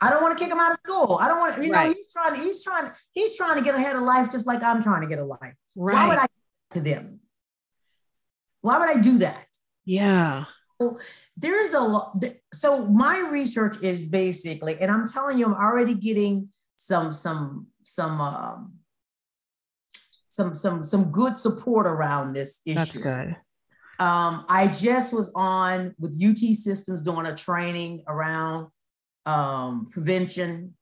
I 0.00 0.10
don't 0.10 0.22
want 0.22 0.36
to 0.38 0.42
kick 0.42 0.52
him 0.52 0.58
out 0.58 0.72
of 0.72 0.78
school. 0.78 1.18
I 1.20 1.28
don't 1.28 1.38
want 1.38 1.56
to, 1.56 1.64
you 1.64 1.72
right. 1.72 1.88
know, 1.88 1.94
he's 1.94 2.12
trying 2.12 2.34
to, 2.34 2.40
he's 2.40 2.64
trying, 2.64 2.90
he's 3.12 3.36
trying 3.36 3.58
to 3.58 3.64
get 3.64 3.74
ahead 3.74 3.96
of 3.96 4.02
life 4.02 4.30
just 4.30 4.46
like 4.46 4.62
I'm 4.62 4.82
trying 4.82 5.02
to 5.02 5.08
get 5.08 5.18
a 5.18 5.24
life. 5.24 5.54
Right. 5.76 5.94
Why 5.94 6.08
would 6.08 6.18
I 6.18 6.26
to 6.72 6.80
them? 6.80 7.20
Why 8.62 8.78
would 8.78 8.88
I 8.88 9.00
do 9.00 9.18
that? 9.18 9.46
Yeah. 9.84 10.44
So 10.80 10.98
there's 11.36 11.74
a 11.74 11.80
lot. 11.80 12.22
So 12.52 12.86
my 12.86 13.18
research 13.30 13.82
is 13.82 14.06
basically, 14.06 14.78
and 14.80 14.90
I'm 14.90 15.06
telling 15.06 15.38
you, 15.38 15.46
I'm 15.46 15.54
already 15.54 15.94
getting 15.94 16.48
some 16.76 17.12
some 17.12 17.66
some 17.82 18.20
um, 18.20 18.74
some 20.28 20.54
some 20.54 20.82
some 20.82 21.10
good 21.10 21.38
support 21.38 21.86
around 21.86 22.32
this 22.32 22.62
issue. 22.64 22.74
That's 22.76 23.02
good. 23.02 23.36
Um, 23.98 24.46
I 24.48 24.68
just 24.68 25.12
was 25.12 25.30
on 25.34 25.94
with 25.98 26.18
UT 26.22 26.38
Systems 26.38 27.02
doing 27.02 27.26
a 27.26 27.34
training 27.34 28.04
around 28.08 28.68
um, 29.26 29.88
prevention, 29.90 30.74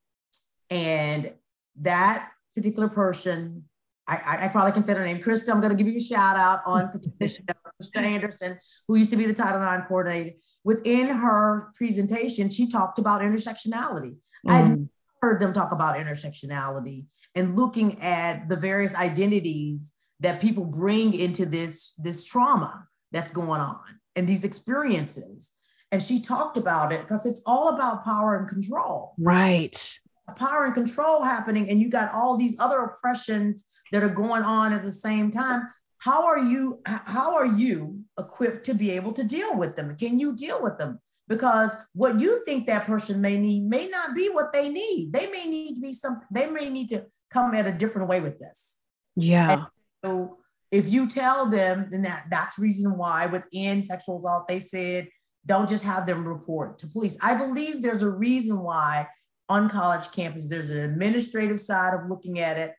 and 0.70 1.32
that 1.80 2.30
particular 2.54 2.88
person, 2.88 3.64
I, 4.06 4.38
I, 4.44 4.48
probably 4.48 4.72
can 4.72 4.82
say 4.82 4.94
her 4.94 5.04
name, 5.04 5.18
Krista. 5.18 5.52
I'm 5.52 5.60
going 5.60 5.76
to 5.76 5.82
give 5.82 5.92
you 5.92 5.98
a 5.98 6.02
shout 6.02 6.36
out 6.36 6.60
on 6.66 6.90
Krista 7.20 7.96
Anderson, 7.96 8.58
who 8.86 8.96
used 8.96 9.10
to 9.10 9.16
be 9.16 9.26
the 9.26 9.34
Title 9.34 9.62
IX 9.62 9.86
coordinator. 9.86 10.36
Within 10.64 11.08
her 11.08 11.70
presentation, 11.74 12.50
she 12.50 12.68
talked 12.68 12.98
about 12.98 13.20
intersectionality. 13.20 14.16
Mm. 14.46 14.50
I 14.50 14.76
heard 15.20 15.40
them 15.40 15.52
talk 15.52 15.72
about 15.72 15.96
intersectionality 15.96 17.06
and 17.34 17.56
looking 17.56 18.00
at 18.00 18.48
the 18.48 18.56
various 18.56 18.94
identities 18.94 19.92
that 20.20 20.40
people 20.40 20.64
bring 20.64 21.14
into 21.14 21.46
this, 21.46 21.94
this 21.94 22.24
trauma 22.24 22.86
that's 23.12 23.30
going 23.30 23.60
on 23.60 23.80
and 24.16 24.28
these 24.28 24.44
experiences. 24.44 25.54
And 25.90 26.02
she 26.02 26.20
talked 26.20 26.56
about 26.56 26.92
it 26.92 27.02
because 27.02 27.24
it's 27.24 27.42
all 27.46 27.70
about 27.70 28.04
power 28.04 28.36
and 28.36 28.48
control. 28.48 29.14
Right. 29.18 29.98
Power 30.36 30.66
and 30.66 30.74
control 30.74 31.22
happening, 31.22 31.70
and 31.70 31.80
you 31.80 31.88
got 31.88 32.12
all 32.12 32.36
these 32.36 32.58
other 32.58 32.80
oppressions 32.80 33.64
that 33.92 34.02
are 34.02 34.10
going 34.10 34.42
on 34.42 34.74
at 34.74 34.82
the 34.82 34.90
same 34.90 35.30
time. 35.30 35.66
How 35.96 36.26
are 36.26 36.38
you? 36.38 36.82
How 36.84 37.34
are 37.34 37.46
you 37.46 38.04
equipped 38.18 38.66
to 38.66 38.74
be 38.74 38.90
able 38.90 39.12
to 39.12 39.24
deal 39.24 39.56
with 39.56 39.74
them? 39.76 39.96
Can 39.96 40.20
you 40.20 40.36
deal 40.36 40.62
with 40.62 40.76
them? 40.76 40.98
Because 41.28 41.74
what 41.94 42.20
you 42.20 42.44
think 42.44 42.66
that 42.66 42.86
person 42.86 43.20
may 43.20 43.38
need 43.38 43.64
may 43.64 43.88
not 43.88 44.14
be 44.14 44.28
what 44.28 44.52
they 44.52 44.68
need. 44.68 45.12
They 45.12 45.30
may 45.30 45.46
need 45.46 45.76
to 45.76 45.80
be 45.80 45.94
some. 45.94 46.20
They 46.30 46.50
may 46.50 46.68
need 46.68 46.90
to 46.90 47.06
come 47.30 47.54
at 47.54 47.66
a 47.66 47.72
different 47.72 48.08
way 48.08 48.20
with 48.20 48.38
this. 48.38 48.80
Yeah. 49.16 49.52
And 49.52 49.66
so 50.04 50.38
if 50.70 50.90
you 50.90 51.08
tell 51.08 51.46
them, 51.46 51.88
then 51.90 52.02
that 52.02 52.26
that's 52.30 52.58
reason 52.58 52.96
why 52.96 53.26
within 53.26 53.82
sexual 53.82 54.18
assault 54.18 54.48
they 54.48 54.60
said 54.60 55.08
don't 55.46 55.68
just 55.68 55.84
have 55.84 56.06
them 56.06 56.26
report 56.26 56.78
to 56.78 56.86
police. 56.86 57.18
I 57.22 57.34
believe 57.34 57.82
there's 57.82 58.02
a 58.02 58.10
reason 58.10 58.60
why 58.60 59.08
on 59.48 59.68
college 59.68 60.10
campus 60.12 60.48
there's 60.48 60.70
an 60.70 60.78
administrative 60.78 61.60
side 61.60 61.94
of 61.94 62.08
looking 62.08 62.38
at 62.38 62.58
it 62.58 62.74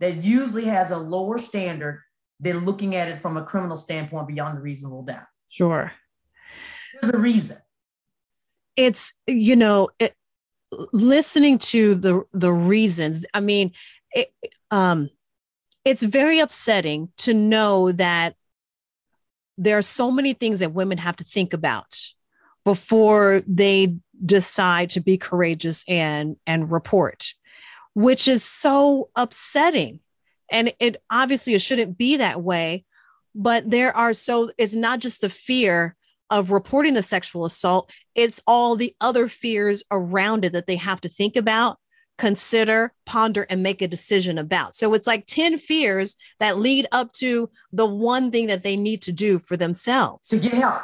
that 0.00 0.24
usually 0.24 0.64
has 0.64 0.90
a 0.90 0.96
lower 0.96 1.38
standard 1.38 2.02
than 2.40 2.64
looking 2.64 2.94
at 2.94 3.08
it 3.08 3.18
from 3.18 3.36
a 3.36 3.44
criminal 3.44 3.76
standpoint 3.76 4.28
beyond 4.28 4.56
the 4.56 4.62
reasonable 4.62 5.02
doubt. 5.02 5.24
Sure. 5.48 5.92
There's 7.00 7.14
a 7.14 7.18
reason. 7.18 7.58
It's 8.76 9.14
you 9.26 9.56
know, 9.56 9.88
it, 9.98 10.14
listening 10.92 11.58
to 11.58 11.94
the 11.94 12.24
the 12.32 12.52
reasons. 12.52 13.24
I 13.32 13.40
mean, 13.40 13.72
it, 14.12 14.28
um 14.70 15.10
it's 15.84 16.02
very 16.02 16.40
upsetting 16.40 17.10
to 17.18 17.32
know 17.32 17.92
that 17.92 18.34
there 19.58 19.78
are 19.78 19.82
so 19.82 20.10
many 20.10 20.32
things 20.32 20.60
that 20.60 20.72
women 20.72 20.98
have 20.98 21.16
to 21.16 21.24
think 21.24 21.52
about 21.52 21.98
before 22.64 23.42
they 23.46 23.96
decide 24.24 24.90
to 24.90 25.00
be 25.00 25.16
courageous 25.18 25.84
and 25.88 26.36
and 26.46 26.70
report 26.70 27.34
which 27.96 28.28
is 28.28 28.44
so 28.44 29.08
upsetting. 29.16 30.00
And 30.50 30.70
it 30.78 30.96
obviously 31.10 31.54
it 31.54 31.62
shouldn't 31.62 31.96
be 31.96 32.18
that 32.18 32.42
way 32.42 32.84
but 33.34 33.68
there 33.70 33.94
are 33.96 34.12
so 34.12 34.50
it's 34.58 34.74
not 34.74 35.00
just 35.00 35.20
the 35.20 35.28
fear 35.28 35.96
of 36.30 36.50
reporting 36.50 36.94
the 36.94 37.02
sexual 37.02 37.44
assault 37.44 37.90
it's 38.14 38.40
all 38.46 38.76
the 38.76 38.94
other 39.00 39.28
fears 39.28 39.82
around 39.90 40.44
it 40.44 40.52
that 40.52 40.66
they 40.66 40.76
have 40.76 41.00
to 41.00 41.08
think 41.08 41.36
about 41.36 41.78
consider, 42.18 42.92
ponder, 43.04 43.46
and 43.50 43.62
make 43.62 43.82
a 43.82 43.88
decision 43.88 44.38
about. 44.38 44.74
So 44.74 44.94
it's 44.94 45.06
like 45.06 45.26
10 45.26 45.58
fears 45.58 46.16
that 46.40 46.58
lead 46.58 46.86
up 46.92 47.12
to 47.14 47.50
the 47.72 47.86
one 47.86 48.30
thing 48.30 48.46
that 48.46 48.62
they 48.62 48.76
need 48.76 49.02
to 49.02 49.12
do 49.12 49.38
for 49.38 49.56
themselves 49.56 50.28
to 50.28 50.38
get 50.38 50.52
help. 50.52 50.82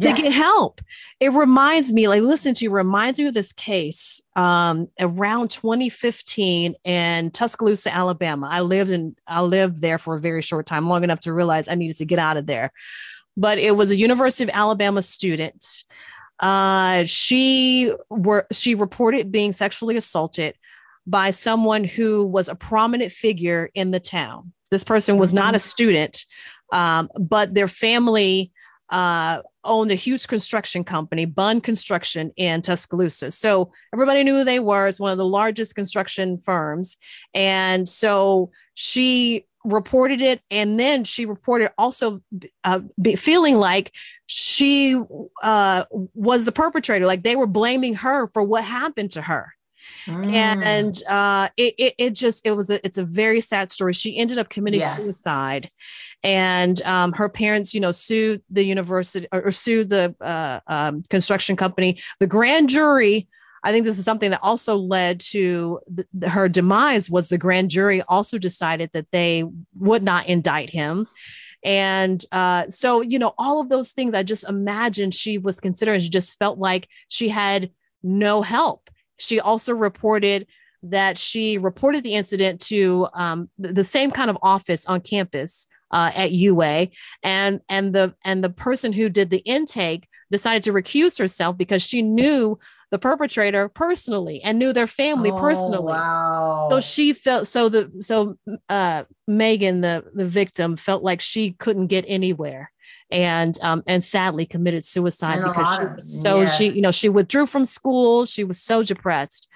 To 0.00 0.08
yes. 0.08 0.20
get 0.20 0.32
help. 0.32 0.80
It 1.20 1.32
reminds 1.32 1.92
me, 1.92 2.08
like, 2.08 2.22
listen 2.22 2.52
to 2.54 2.64
you, 2.64 2.70
reminds 2.72 3.20
me 3.20 3.26
of 3.26 3.34
this 3.34 3.52
case 3.52 4.20
um, 4.34 4.88
around 4.98 5.52
2015 5.52 6.74
in 6.82 7.30
Tuscaloosa, 7.30 7.94
Alabama. 7.94 8.48
I 8.50 8.60
lived 8.62 8.90
in, 8.90 9.14
I 9.28 9.42
lived 9.42 9.80
there 9.80 9.98
for 9.98 10.16
a 10.16 10.20
very 10.20 10.42
short 10.42 10.66
time, 10.66 10.88
long 10.88 11.04
enough 11.04 11.20
to 11.20 11.32
realize 11.32 11.68
I 11.68 11.76
needed 11.76 11.96
to 11.98 12.04
get 12.04 12.18
out 12.18 12.36
of 12.36 12.46
there. 12.46 12.72
But 13.36 13.58
it 13.58 13.76
was 13.76 13.92
a 13.92 13.96
University 13.96 14.42
of 14.42 14.50
Alabama 14.52 15.00
student. 15.00 15.84
Uh, 16.40 17.04
she 17.04 17.92
were 18.10 18.48
she 18.50 18.74
reported 18.74 19.30
being 19.30 19.52
sexually 19.52 19.96
assaulted 19.96 20.56
by 21.06 21.30
someone 21.30 21.84
who 21.84 22.26
was 22.26 22.48
a 22.48 22.54
prominent 22.54 23.12
figure 23.12 23.70
in 23.74 23.90
the 23.90 24.00
town. 24.00 24.52
This 24.70 24.84
person 24.84 25.18
was 25.18 25.34
not 25.34 25.54
a 25.54 25.58
mm-hmm. 25.58 25.62
student, 25.62 26.24
um, 26.72 27.08
but 27.18 27.54
their 27.54 27.68
family 27.68 28.52
uh, 28.90 29.42
owned 29.64 29.90
a 29.90 29.96
huge 29.96 30.26
construction 30.26 30.84
company, 30.84 31.24
Bunn 31.24 31.60
Construction 31.60 32.32
in 32.36 32.62
Tuscaloosa. 32.62 33.30
So 33.30 33.72
everybody 33.92 34.22
knew 34.22 34.38
who 34.38 34.44
they 34.44 34.60
were. 34.60 34.86
It's 34.86 35.00
one 35.00 35.12
of 35.12 35.18
the 35.18 35.26
largest 35.26 35.74
construction 35.74 36.38
firms. 36.38 36.96
And 37.34 37.88
so 37.88 38.50
she 38.74 39.46
reported 39.64 40.20
it. 40.20 40.42
And 40.50 40.78
then 40.78 41.04
she 41.04 41.24
reported 41.24 41.72
also 41.78 42.20
uh, 42.64 42.80
feeling 43.16 43.56
like 43.56 43.94
she 44.26 45.00
uh, 45.42 45.84
was 46.14 46.44
the 46.44 46.52
perpetrator, 46.52 47.06
like 47.06 47.22
they 47.22 47.36
were 47.36 47.46
blaming 47.46 47.94
her 47.94 48.28
for 48.32 48.42
what 48.42 48.64
happened 48.64 49.12
to 49.12 49.22
her. 49.22 49.54
Mm. 50.06 50.32
And 50.32 51.02
uh, 51.08 51.48
it, 51.56 51.74
it, 51.78 51.94
it 51.98 52.10
just 52.12 52.46
it 52.46 52.52
was 52.52 52.70
a 52.70 52.84
it's 52.84 52.98
a 52.98 53.04
very 53.04 53.40
sad 53.40 53.70
story. 53.70 53.92
She 53.92 54.18
ended 54.18 54.38
up 54.38 54.48
committing 54.48 54.80
yes. 54.80 55.02
suicide, 55.02 55.70
and 56.22 56.80
um, 56.82 57.12
her 57.12 57.28
parents, 57.28 57.72
you 57.74 57.80
know, 57.80 57.92
sued 57.92 58.42
the 58.50 58.64
university 58.64 59.26
or, 59.32 59.46
or 59.46 59.50
sued 59.50 59.88
the 59.88 60.14
uh, 60.20 60.60
um, 60.66 61.02
construction 61.08 61.56
company. 61.56 61.98
The 62.20 62.26
grand 62.26 62.68
jury. 62.68 63.28
I 63.66 63.72
think 63.72 63.86
this 63.86 63.98
is 63.98 64.04
something 64.04 64.30
that 64.30 64.40
also 64.42 64.76
led 64.76 65.20
to 65.20 65.80
the, 66.12 66.28
her 66.28 66.50
demise. 66.50 67.08
Was 67.08 67.28
the 67.30 67.38
grand 67.38 67.70
jury 67.70 68.02
also 68.02 68.36
decided 68.36 68.90
that 68.92 69.10
they 69.10 69.44
would 69.78 70.02
not 70.02 70.26
indict 70.26 70.68
him, 70.68 71.06
and 71.64 72.22
uh, 72.30 72.68
so 72.68 73.00
you 73.00 73.18
know 73.18 73.32
all 73.38 73.62
of 73.62 73.70
those 73.70 73.92
things. 73.92 74.12
I 74.12 74.22
just 74.22 74.46
imagined 74.46 75.14
she 75.14 75.38
was 75.38 75.60
considering. 75.60 76.00
She 76.00 76.10
just 76.10 76.38
felt 76.38 76.58
like 76.58 76.88
she 77.08 77.30
had 77.30 77.70
no 78.02 78.42
help 78.42 78.83
she 79.24 79.40
also 79.40 79.74
reported 79.74 80.46
that 80.84 81.16
she 81.16 81.58
reported 81.58 82.02
the 82.02 82.14
incident 82.14 82.60
to 82.60 83.08
um, 83.14 83.48
the 83.58 83.84
same 83.84 84.10
kind 84.10 84.30
of 84.30 84.36
office 84.42 84.86
on 84.86 85.00
campus 85.00 85.66
uh, 85.90 86.10
at 86.14 86.32
UA, 86.32 86.88
and 87.22 87.60
and 87.68 87.94
the 87.94 88.14
and 88.24 88.44
the 88.44 88.50
person 88.50 88.92
who 88.92 89.08
did 89.08 89.30
the 89.30 89.38
intake 89.38 90.06
decided 90.30 90.62
to 90.64 90.72
recuse 90.72 91.18
herself 91.18 91.56
because 91.56 91.82
she 91.82 92.02
knew 92.02 92.58
the 92.90 92.98
perpetrator 92.98 93.68
personally 93.68 94.42
and 94.42 94.58
knew 94.58 94.72
their 94.72 94.86
family 94.86 95.30
oh, 95.30 95.40
personally. 95.40 95.92
Wow. 95.92 96.68
So 96.70 96.80
she 96.80 97.12
felt 97.12 97.46
so 97.48 97.68
the 97.68 97.90
so 98.00 98.36
uh, 98.68 99.04
Megan 99.26 99.80
the 99.80 100.04
the 100.14 100.24
victim 100.24 100.76
felt 100.76 101.02
like 101.02 101.20
she 101.20 101.52
couldn't 101.52 101.86
get 101.86 102.04
anywhere 102.06 102.70
and 103.14 103.60
um, 103.62 103.82
and 103.86 104.04
sadly 104.04 104.44
committed 104.44 104.84
suicide 104.84 105.38
and 105.38 105.44
because 105.44 105.76
she 105.76 105.84
was 105.84 106.22
so 106.22 106.40
yes. 106.40 106.58
she 106.58 106.68
you 106.70 106.82
know 106.82 106.90
she 106.90 107.08
withdrew 107.08 107.46
from 107.46 107.64
school 107.64 108.26
she 108.26 108.42
was 108.42 108.60
so 108.60 108.82
depressed 108.82 109.48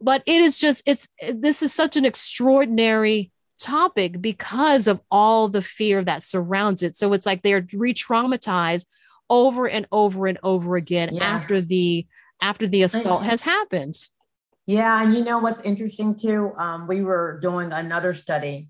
but 0.00 0.22
it 0.24 0.40
is 0.40 0.56
just 0.58 0.82
it's 0.86 1.08
this 1.34 1.62
is 1.62 1.72
such 1.72 1.96
an 1.96 2.04
extraordinary 2.04 3.32
topic 3.58 4.20
because 4.22 4.86
of 4.86 5.00
all 5.10 5.48
the 5.48 5.62
fear 5.62 6.04
that 6.04 6.22
surrounds 6.22 6.82
it 6.82 6.94
so 6.94 7.12
it's 7.12 7.26
like 7.26 7.42
they're 7.42 7.66
re-traumatized 7.72 8.86
over 9.28 9.68
and 9.68 9.86
over 9.90 10.28
and 10.28 10.38
over 10.44 10.76
again 10.76 11.08
yes. 11.12 11.22
after 11.22 11.60
the 11.60 12.06
after 12.40 12.68
the 12.68 12.82
assault 12.82 13.24
has 13.24 13.40
happened 13.40 13.98
yeah 14.66 15.02
and 15.02 15.12
you 15.14 15.24
know 15.24 15.38
what's 15.38 15.62
interesting 15.62 16.14
too 16.14 16.52
um, 16.56 16.86
we 16.86 17.02
were 17.02 17.40
doing 17.42 17.72
another 17.72 18.14
study 18.14 18.68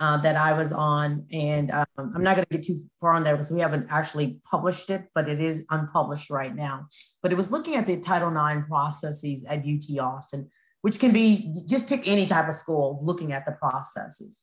uh, 0.00 0.16
that 0.18 0.36
I 0.36 0.52
was 0.52 0.72
on. 0.72 1.26
And 1.32 1.70
um, 1.70 1.86
I'm 1.96 2.22
not 2.22 2.36
going 2.36 2.46
to 2.50 2.56
get 2.56 2.64
too 2.64 2.78
far 3.00 3.14
on 3.14 3.24
there 3.24 3.34
because 3.34 3.50
we 3.50 3.60
haven't 3.60 3.88
actually 3.90 4.40
published 4.48 4.90
it, 4.90 5.06
but 5.14 5.28
it 5.28 5.40
is 5.40 5.66
unpublished 5.70 6.30
right 6.30 6.54
now. 6.54 6.86
But 7.22 7.32
it 7.32 7.36
was 7.36 7.50
looking 7.50 7.76
at 7.76 7.86
the 7.86 7.98
Title 8.00 8.30
IX 8.30 8.66
processes 8.68 9.46
at 9.46 9.60
UT 9.60 9.98
Austin, 10.00 10.48
which 10.82 10.98
can 10.98 11.12
be 11.12 11.52
just 11.68 11.88
pick 11.88 12.06
any 12.06 12.26
type 12.26 12.48
of 12.48 12.54
school 12.54 12.98
looking 13.02 13.32
at 13.32 13.44
the 13.44 13.52
processes. 13.52 14.42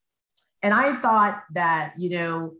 And 0.62 0.74
I 0.74 0.96
thought 0.96 1.44
that, 1.54 1.94
you 1.98 2.10
know, 2.10 2.54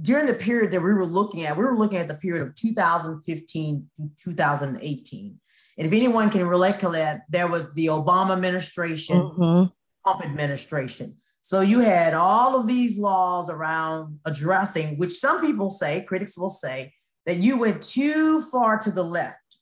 during 0.00 0.26
the 0.26 0.34
period 0.34 0.70
that 0.72 0.80
we 0.80 0.92
were 0.94 1.06
looking 1.06 1.44
at, 1.44 1.56
we 1.56 1.64
were 1.64 1.76
looking 1.76 1.98
at 1.98 2.08
the 2.08 2.14
period 2.14 2.46
of 2.46 2.54
2015 2.54 3.86
to 3.96 4.10
2018. 4.24 5.40
And 5.76 5.86
if 5.86 5.92
anyone 5.92 6.30
can 6.30 6.46
recollect, 6.46 7.30
there 7.30 7.46
was 7.46 7.72
the 7.74 7.86
Obama 7.86 8.32
administration, 8.32 9.16
mm-hmm. 9.16 9.64
Trump 10.04 10.24
administration. 10.24 11.16
So 11.44 11.60
you 11.60 11.80
had 11.80 12.14
all 12.14 12.58
of 12.58 12.66
these 12.66 12.98
laws 12.98 13.50
around 13.50 14.18
addressing, 14.24 14.96
which 14.96 15.12
some 15.12 15.42
people 15.42 15.68
say, 15.68 16.02
critics 16.04 16.38
will 16.38 16.48
say, 16.48 16.94
that 17.26 17.36
you 17.36 17.58
went 17.58 17.82
too 17.82 18.40
far 18.40 18.78
to 18.78 18.90
the 18.90 19.02
left, 19.02 19.58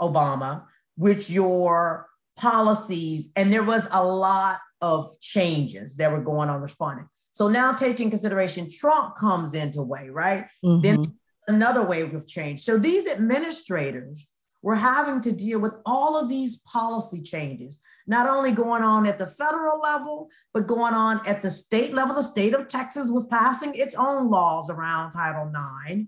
Obama, 0.00 0.62
with 0.96 1.28
your 1.28 2.06
policies. 2.36 3.32
And 3.34 3.52
there 3.52 3.64
was 3.64 3.88
a 3.90 4.04
lot 4.04 4.60
of 4.80 5.08
changes 5.20 5.96
that 5.96 6.12
were 6.12 6.22
going 6.22 6.48
on 6.48 6.60
responding. 6.60 7.08
So 7.32 7.48
now 7.48 7.72
taking 7.72 8.08
consideration, 8.08 8.68
Trump 8.70 9.16
comes 9.16 9.54
into 9.54 9.82
way, 9.82 10.10
right? 10.10 10.44
Mm-hmm. 10.64 10.80
Then 10.82 11.18
another 11.48 11.84
wave 11.84 12.14
of 12.14 12.28
change. 12.28 12.60
So 12.60 12.78
these 12.78 13.08
administrators 13.08 14.28
we're 14.66 14.74
having 14.74 15.20
to 15.20 15.30
deal 15.30 15.60
with 15.60 15.76
all 15.86 16.18
of 16.20 16.28
these 16.28 16.56
policy 16.56 17.22
changes, 17.22 17.78
not 18.08 18.28
only 18.28 18.50
going 18.50 18.82
on 18.82 19.06
at 19.06 19.16
the 19.16 19.28
federal 19.28 19.80
level, 19.80 20.28
but 20.52 20.66
going 20.66 20.92
on 20.92 21.24
at 21.24 21.40
the 21.40 21.52
state 21.52 21.94
level. 21.94 22.16
The 22.16 22.24
state 22.24 22.52
of 22.52 22.66
Texas 22.66 23.08
was 23.08 23.28
passing 23.28 23.76
its 23.76 23.94
own 23.94 24.28
laws 24.28 24.68
around 24.68 25.12
Title 25.12 25.52
IX, 25.86 26.06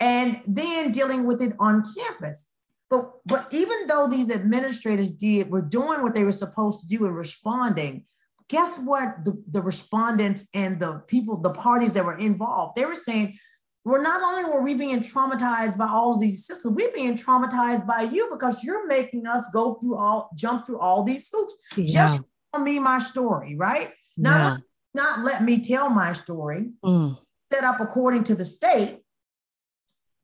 and 0.00 0.38
then 0.46 0.92
dealing 0.92 1.26
with 1.26 1.40
it 1.40 1.54
on 1.58 1.82
campus. 1.96 2.50
But, 2.90 3.10
but 3.24 3.46
even 3.52 3.86
though 3.86 4.06
these 4.06 4.30
administrators 4.30 5.10
did 5.10 5.50
were 5.50 5.62
doing 5.62 6.02
what 6.02 6.12
they 6.12 6.24
were 6.24 6.32
supposed 6.32 6.80
to 6.80 6.86
do 6.86 7.06
and 7.06 7.16
responding, 7.16 8.04
guess 8.50 8.84
what 8.84 9.24
the, 9.24 9.42
the 9.50 9.62
respondents 9.62 10.50
and 10.52 10.78
the 10.78 11.02
people, 11.08 11.38
the 11.38 11.54
parties 11.54 11.94
that 11.94 12.04
were 12.04 12.18
involved, 12.18 12.76
they 12.76 12.84
were 12.84 12.94
saying, 12.94 13.38
we're 13.84 14.02
not 14.02 14.22
only 14.22 14.50
were 14.50 14.62
we 14.62 14.74
being 14.74 15.00
traumatized 15.00 15.76
by 15.76 15.86
all 15.86 16.14
of 16.14 16.20
these 16.20 16.46
systems, 16.46 16.74
we're 16.74 16.92
being 16.92 17.16
traumatized 17.16 17.86
by 17.86 18.02
you 18.02 18.28
because 18.32 18.64
you're 18.64 18.86
making 18.86 19.26
us 19.26 19.50
go 19.52 19.74
through 19.74 19.96
all, 19.96 20.30
jump 20.34 20.66
through 20.66 20.78
all 20.78 21.04
these 21.04 21.28
hoops. 21.32 21.58
Yeah. 21.76 21.86
Just 21.86 22.20
tell 22.52 22.62
me 22.62 22.78
my 22.78 22.98
story, 22.98 23.56
right? 23.56 23.92
Not, 24.16 24.58
yeah. 24.58 25.02
not 25.02 25.24
let 25.24 25.44
me 25.44 25.60
tell 25.60 25.90
my 25.90 26.14
story, 26.14 26.70
mm. 26.82 27.18
set 27.52 27.64
up 27.64 27.80
according 27.80 28.24
to 28.24 28.34
the 28.34 28.44
state. 28.44 29.00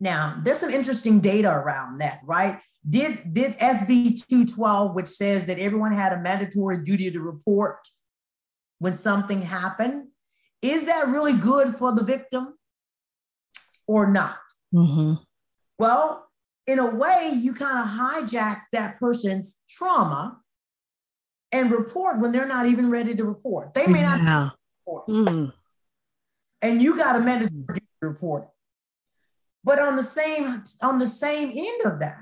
Now, 0.01 0.41
there's 0.43 0.59
some 0.59 0.71
interesting 0.71 1.21
data 1.21 1.53
around 1.53 2.01
that, 2.01 2.21
right? 2.25 2.61
Did 2.89 3.35
did 3.35 3.53
SB 3.59 4.27
212, 4.27 4.95
which 4.95 5.07
says 5.07 5.47
that 5.49 5.59
everyone 5.59 5.93
had 5.93 6.15
a 6.15 6.21
mandatory 6.21 6.83
duty 6.83 7.11
to 7.11 7.21
report 7.21 7.87
when 8.79 8.95
something 8.95 9.43
happened, 9.43 10.09
is 10.63 10.87
that 10.87 11.09
really 11.09 11.35
good 11.35 11.69
for 11.69 11.95
the 11.95 12.03
victim? 12.03 12.55
Or 13.87 14.11
not. 14.11 14.37
Mm-hmm. 14.75 15.15
Well, 15.79 16.29
in 16.67 16.79
a 16.79 16.95
way, 16.95 17.33
you 17.35 17.53
kind 17.53 17.79
of 17.79 17.87
hijack 17.87 18.63
that 18.73 18.99
person's 19.01 19.63
trauma 19.69 20.39
and 21.53 21.71
report 21.71 22.21
when 22.21 22.33
they're 22.33 22.47
not 22.47 22.67
even 22.67 22.91
ready 22.91 23.15
to 23.15 23.25
report. 23.25 23.75
They 23.75 23.87
may 23.87 24.03
not 24.03 24.21
yeah. 24.21 24.51
report. 24.87 25.07
Mm. 25.09 25.53
And 26.63 26.83
you 26.83 26.97
got 26.97 27.17
a 27.17 27.21
mandatory 27.21 27.79
report. 28.03 28.49
But 29.65 29.79
on 29.79 29.97
the 29.97 30.03
same 30.03 30.63
on 30.81 30.99
the 30.99 31.07
same 31.07 31.51
end 31.51 31.93
of 31.93 32.01
that, 32.01 32.19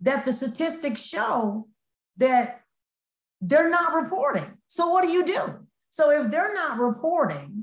that 0.00 0.24
the 0.24 0.32
statistics 0.32 1.04
show 1.04 1.66
that 2.18 2.60
they're 3.40 3.70
not 3.70 3.94
reporting. 3.94 4.58
So 4.66 4.90
what 4.90 5.02
do 5.02 5.08
you 5.08 5.24
do? 5.24 5.66
So 5.90 6.10
if 6.10 6.30
they're 6.30 6.54
not 6.54 6.78
reporting, 6.78 7.55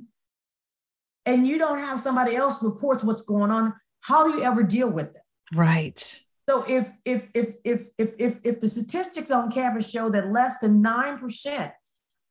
and 1.25 1.47
you 1.47 1.57
don't 1.57 1.79
have 1.79 1.99
somebody 1.99 2.36
else 2.36 2.62
reports 2.63 3.03
what's 3.03 3.21
going 3.21 3.51
on, 3.51 3.73
how 4.01 4.27
do 4.27 4.38
you 4.38 4.43
ever 4.43 4.63
deal 4.63 4.89
with 4.89 5.15
it? 5.15 5.21
Right. 5.55 6.21
So 6.49 6.63
if 6.67 6.91
if 7.05 7.29
if 7.33 7.55
if 7.63 7.88
if 7.97 8.13
if, 8.19 8.39
if 8.43 8.59
the 8.59 8.67
statistics 8.67 9.31
on 9.31 9.51
campus 9.51 9.89
show 9.89 10.09
that 10.09 10.27
less 10.27 10.59
than 10.59 10.81
nine 10.81 11.17
percent 11.17 11.71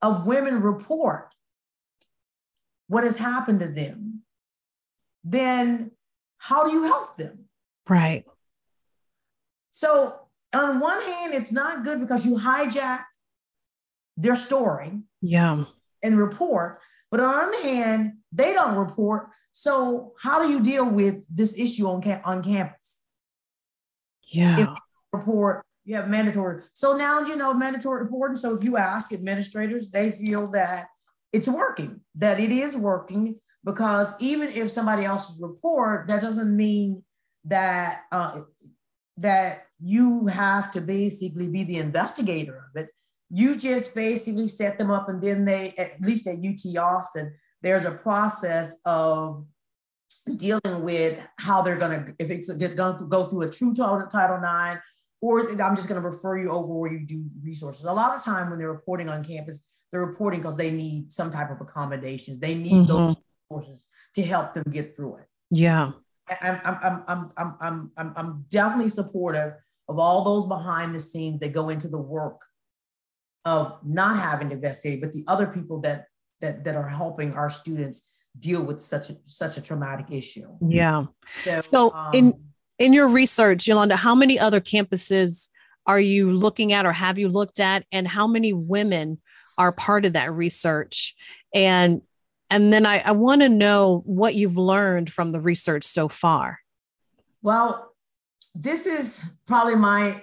of 0.02 0.26
women 0.26 0.60
report 0.60 1.34
what 2.88 3.04
has 3.04 3.16
happened 3.16 3.60
to 3.60 3.68
them, 3.68 4.22
then 5.24 5.92
how 6.36 6.68
do 6.68 6.72
you 6.72 6.82
help 6.82 7.16
them? 7.16 7.46
Right. 7.88 8.24
So 9.70 10.18
on 10.52 10.80
one 10.80 11.00
hand, 11.00 11.32
it's 11.32 11.52
not 11.52 11.84
good 11.84 12.00
because 12.00 12.26
you 12.26 12.36
hijack 12.36 13.04
their 14.18 14.36
story. 14.36 15.00
Yeah. 15.22 15.64
And 16.02 16.18
report. 16.18 16.80
But 17.10 17.20
on 17.20 17.32
the 17.32 17.56
other 17.56 17.62
hand, 17.62 18.12
they 18.32 18.52
don't 18.52 18.76
report. 18.76 19.28
So 19.52 20.12
how 20.20 20.42
do 20.42 20.50
you 20.50 20.62
deal 20.62 20.88
with 20.88 21.24
this 21.28 21.58
issue 21.58 21.86
on, 21.86 22.02
ca- 22.02 22.22
on 22.24 22.42
campus? 22.42 23.02
Yeah. 24.24 24.60
If 24.60 24.68
report, 25.12 25.64
you 25.84 25.96
have 25.96 26.08
mandatory. 26.08 26.62
So 26.72 26.96
now 26.96 27.20
you 27.20 27.36
know 27.36 27.52
mandatory 27.52 28.04
reporting. 28.04 28.36
So 28.36 28.54
if 28.54 28.64
you 28.64 28.76
ask 28.76 29.12
administrators, 29.12 29.90
they 29.90 30.10
feel 30.10 30.50
that 30.52 30.86
it's 31.32 31.48
working, 31.48 32.00
that 32.16 32.40
it 32.40 32.50
is 32.50 32.76
working, 32.76 33.40
because 33.64 34.16
even 34.20 34.48
if 34.48 34.70
somebody 34.70 35.04
else's 35.04 35.40
report, 35.40 36.08
that 36.08 36.20
doesn't 36.20 36.56
mean 36.56 37.04
that 37.44 38.02
uh, 38.12 38.40
that 39.18 39.62
you 39.80 40.26
have 40.26 40.70
to 40.72 40.80
basically 40.80 41.48
be 41.48 41.64
the 41.64 41.78
investigator 41.78 42.68
of 42.70 42.82
it. 42.82 42.90
You 43.30 43.56
just 43.56 43.94
basically 43.94 44.48
set 44.48 44.78
them 44.78 44.90
up, 44.90 45.08
and 45.08 45.22
then 45.22 45.44
they, 45.44 45.74
at 45.78 46.00
least 46.00 46.26
at 46.26 46.38
UT 46.38 46.76
Austin, 46.76 47.34
there's 47.62 47.84
a 47.84 47.92
process 47.92 48.80
of 48.84 49.46
dealing 50.36 50.82
with 50.82 51.26
how 51.38 51.62
they're 51.62 51.76
going 51.76 52.04
to, 52.04 52.14
if 52.18 52.30
it's 52.30 52.48
going 52.48 52.76
to 52.76 53.06
go 53.08 53.24
through 53.26 53.42
a 53.42 53.50
true 53.50 53.74
Title 53.74 54.06
IX, 54.06 54.80
or 55.20 55.48
I'm 55.62 55.76
just 55.76 55.88
going 55.88 56.00
to 56.00 56.06
refer 56.06 56.36
you 56.36 56.50
over 56.50 56.74
where 56.74 56.92
you 56.92 57.06
do 57.06 57.24
resources. 57.42 57.84
A 57.84 57.92
lot 57.92 58.14
of 58.14 58.24
time 58.24 58.50
when 58.50 58.58
they're 58.58 58.72
reporting 58.72 59.08
on 59.08 59.24
campus, 59.24 59.68
they're 59.90 60.04
reporting 60.04 60.40
because 60.40 60.56
they 60.56 60.72
need 60.72 61.10
some 61.12 61.30
type 61.30 61.50
of 61.50 61.60
accommodations. 61.60 62.40
They 62.40 62.56
need 62.56 62.72
mm-hmm. 62.72 62.92
those 62.92 63.16
resources 63.50 63.88
to 64.16 64.22
help 64.22 64.54
them 64.54 64.64
get 64.70 64.96
through 64.96 65.16
it. 65.16 65.26
Yeah. 65.50 65.92
I'm, 66.40 66.60
I'm, 66.64 66.78
I'm, 67.06 67.32
I'm, 67.36 67.56
I'm, 67.60 67.92
I'm, 67.96 68.12
I'm 68.16 68.44
definitely 68.48 68.88
supportive 68.88 69.52
of 69.88 69.98
all 69.98 70.24
those 70.24 70.46
behind 70.46 70.94
the 70.94 71.00
scenes 71.00 71.40
that 71.40 71.52
go 71.52 71.68
into 71.68 71.88
the 71.88 72.00
work 72.00 72.40
of 73.44 73.78
not 73.84 74.18
having 74.18 74.48
to 74.48 74.54
investigate, 74.54 75.00
but 75.00 75.12
the 75.12 75.24
other 75.28 75.46
people 75.46 75.80
that 75.80 76.06
that 76.42 76.64
that 76.64 76.76
are 76.76 76.88
helping 76.88 77.32
our 77.32 77.48
students 77.48 78.12
deal 78.38 78.64
with 78.64 78.80
such 78.80 79.08
a 79.08 79.14
such 79.24 79.56
a 79.56 79.62
traumatic 79.62 80.06
issue. 80.10 80.46
Yeah. 80.60 81.06
So, 81.44 81.60
so 81.60 81.94
um, 81.94 82.10
in 82.12 82.34
in 82.78 82.92
your 82.92 83.08
research, 83.08 83.66
Yolanda, 83.66 83.96
how 83.96 84.14
many 84.14 84.38
other 84.38 84.60
campuses 84.60 85.48
are 85.86 86.00
you 86.00 86.32
looking 86.32 86.72
at 86.72 86.84
or 86.84 86.92
have 86.92 87.18
you 87.18 87.28
looked 87.28 87.60
at 87.60 87.84
and 87.90 88.06
how 88.06 88.26
many 88.26 88.52
women 88.52 89.20
are 89.56 89.72
part 89.72 90.04
of 90.04 90.12
that 90.12 90.32
research? 90.32 91.14
And 91.54 92.02
and 92.50 92.72
then 92.72 92.84
I, 92.84 92.98
I 92.98 93.12
want 93.12 93.40
to 93.40 93.48
know 93.48 94.02
what 94.04 94.34
you've 94.34 94.58
learned 94.58 95.10
from 95.10 95.32
the 95.32 95.40
research 95.40 95.84
so 95.84 96.08
far. 96.08 96.58
Well, 97.40 97.94
this 98.54 98.84
is 98.84 99.24
probably 99.46 99.76
my 99.76 100.22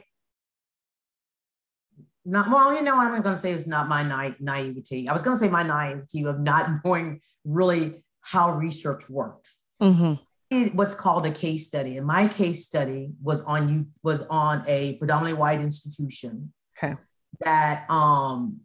not 2.25 2.49
well, 2.49 2.75
you 2.75 2.81
know, 2.81 2.95
what 2.95 3.07
I'm 3.07 3.21
going 3.21 3.35
to 3.35 3.41
say 3.41 3.51
is 3.51 3.65
not 3.65 3.87
my 3.87 4.03
na- 4.03 4.35
naivety. 4.39 5.07
I 5.07 5.13
was 5.13 5.23
going 5.23 5.35
to 5.35 5.39
say 5.43 5.49
my 5.49 5.63
naivety 5.63 6.23
of 6.25 6.39
not 6.39 6.69
knowing 6.83 7.21
really 7.45 8.03
how 8.21 8.51
research 8.53 9.09
works. 9.09 9.59
Mm-hmm. 9.81 10.75
What's 10.75 10.95
called 10.95 11.25
a 11.25 11.31
case 11.31 11.67
study, 11.67 11.97
and 11.97 12.07
my 12.07 12.27
case 12.27 12.65
study 12.65 13.11
was 13.21 13.43
on 13.43 13.69
you 13.69 13.87
was 14.01 14.25
on 14.27 14.63
a 14.67 14.97
predominantly 14.97 15.39
white 15.39 15.61
institution. 15.61 16.51
Okay. 16.77 16.95
That 17.41 17.85
um, 17.89 18.61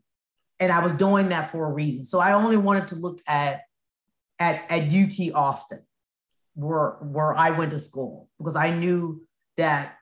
and 0.61 0.73
I 0.73 0.83
was 0.83 0.95
doing 0.95 1.29
that 1.29 1.51
for 1.51 1.67
a 1.67 1.73
reason. 1.73 2.05
So 2.05 2.21
I 2.21 2.33
only 2.33 2.57
wanted 2.57 2.89
to 2.89 2.95
look 2.97 3.21
at 3.29 3.61
at 4.39 4.65
at 4.71 4.93
UT 4.93 5.35
Austin, 5.35 5.81
where 6.55 6.97
where 7.03 7.35
I 7.35 7.51
went 7.51 7.73
to 7.73 7.81
school, 7.81 8.31
because 8.39 8.57
I 8.57 8.71
knew 8.71 9.23
that 9.59 9.99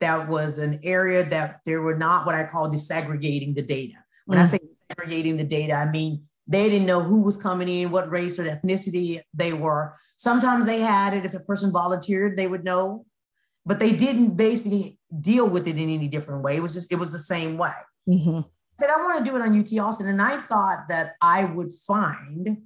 that 0.00 0.28
was 0.28 0.58
an 0.58 0.80
area 0.82 1.24
that 1.24 1.60
there 1.64 1.80
were 1.80 1.96
not 1.96 2.26
what 2.26 2.34
I 2.34 2.44
call 2.44 2.70
disaggregating 2.70 3.54
the 3.54 3.62
data. 3.62 3.94
When 4.26 4.38
mm-hmm. 4.38 4.54
I 4.54 4.58
mm. 4.58 4.60
say 4.60 4.68
disaggregating 4.90 5.38
the 5.38 5.44
data, 5.44 5.74
I 5.74 5.90
mean 5.90 6.24
they 6.46 6.68
didn't 6.70 6.86
know 6.86 7.02
who 7.02 7.22
was 7.22 7.40
coming 7.40 7.68
in, 7.68 7.90
what 7.90 8.10
race 8.10 8.38
or 8.38 8.44
ethnicity 8.44 9.20
they 9.34 9.52
were. 9.52 9.94
Sometimes 10.16 10.66
they 10.66 10.80
had 10.80 11.12
it. 11.12 11.24
If 11.24 11.34
a 11.34 11.40
person 11.40 11.72
volunteered, 11.72 12.36
they 12.36 12.46
would 12.46 12.64
know, 12.64 13.04
but 13.64 13.80
they 13.80 13.92
didn't 13.92 14.36
basically 14.36 14.98
deal 15.20 15.48
with 15.48 15.66
it 15.66 15.76
in 15.76 15.90
any 15.90 16.08
different 16.08 16.42
way. 16.42 16.56
It 16.56 16.62
was 16.62 16.74
just, 16.74 16.92
it 16.92 16.96
was 16.96 17.10
the 17.10 17.18
same 17.18 17.58
way. 17.58 17.72
Mm-hmm. 18.08 18.38
I 18.38 18.42
said, 18.78 18.90
I 18.90 19.02
want 19.02 19.18
to 19.18 19.30
do 19.30 19.36
it 19.36 19.42
on 19.42 19.58
UT 19.58 19.78
Austin. 19.84 20.06
And 20.06 20.22
I 20.22 20.36
thought 20.36 20.88
that 20.88 21.14
I 21.20 21.44
would 21.44 21.72
find, 21.86 22.58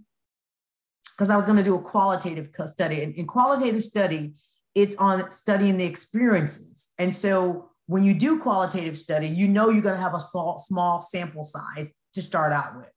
because 1.13 1.31
I 1.31 1.37
was 1.37 1.47
going 1.47 1.59
to 1.59 1.65
do 1.65 1.77
a 1.77 1.81
qualitative 1.81 2.51
study. 2.67 3.03
And 3.03 3.15
in 3.15 3.27
qualitative 3.27 3.83
study, 3.83 4.35
it's 4.75 4.97
on 4.97 5.31
studying 5.31 5.77
the 5.77 5.85
experiences. 5.85 6.93
And 6.99 7.13
so 7.13 7.71
when 7.87 8.05
you 8.05 8.15
do 8.15 8.39
qualitative 8.39 8.99
study, 8.99 9.27
you 9.27 9.49
know 9.49 9.71
you're 9.71 9.83
going 9.83 9.97
to 9.97 10.01
have 10.01 10.15
a 10.15 10.21
small, 10.21 10.59
small 10.59 11.01
sample 11.01 11.43
size 11.43 11.95
to 12.15 12.23
start 12.23 12.53
out 12.53 12.77
with. 12.77 12.91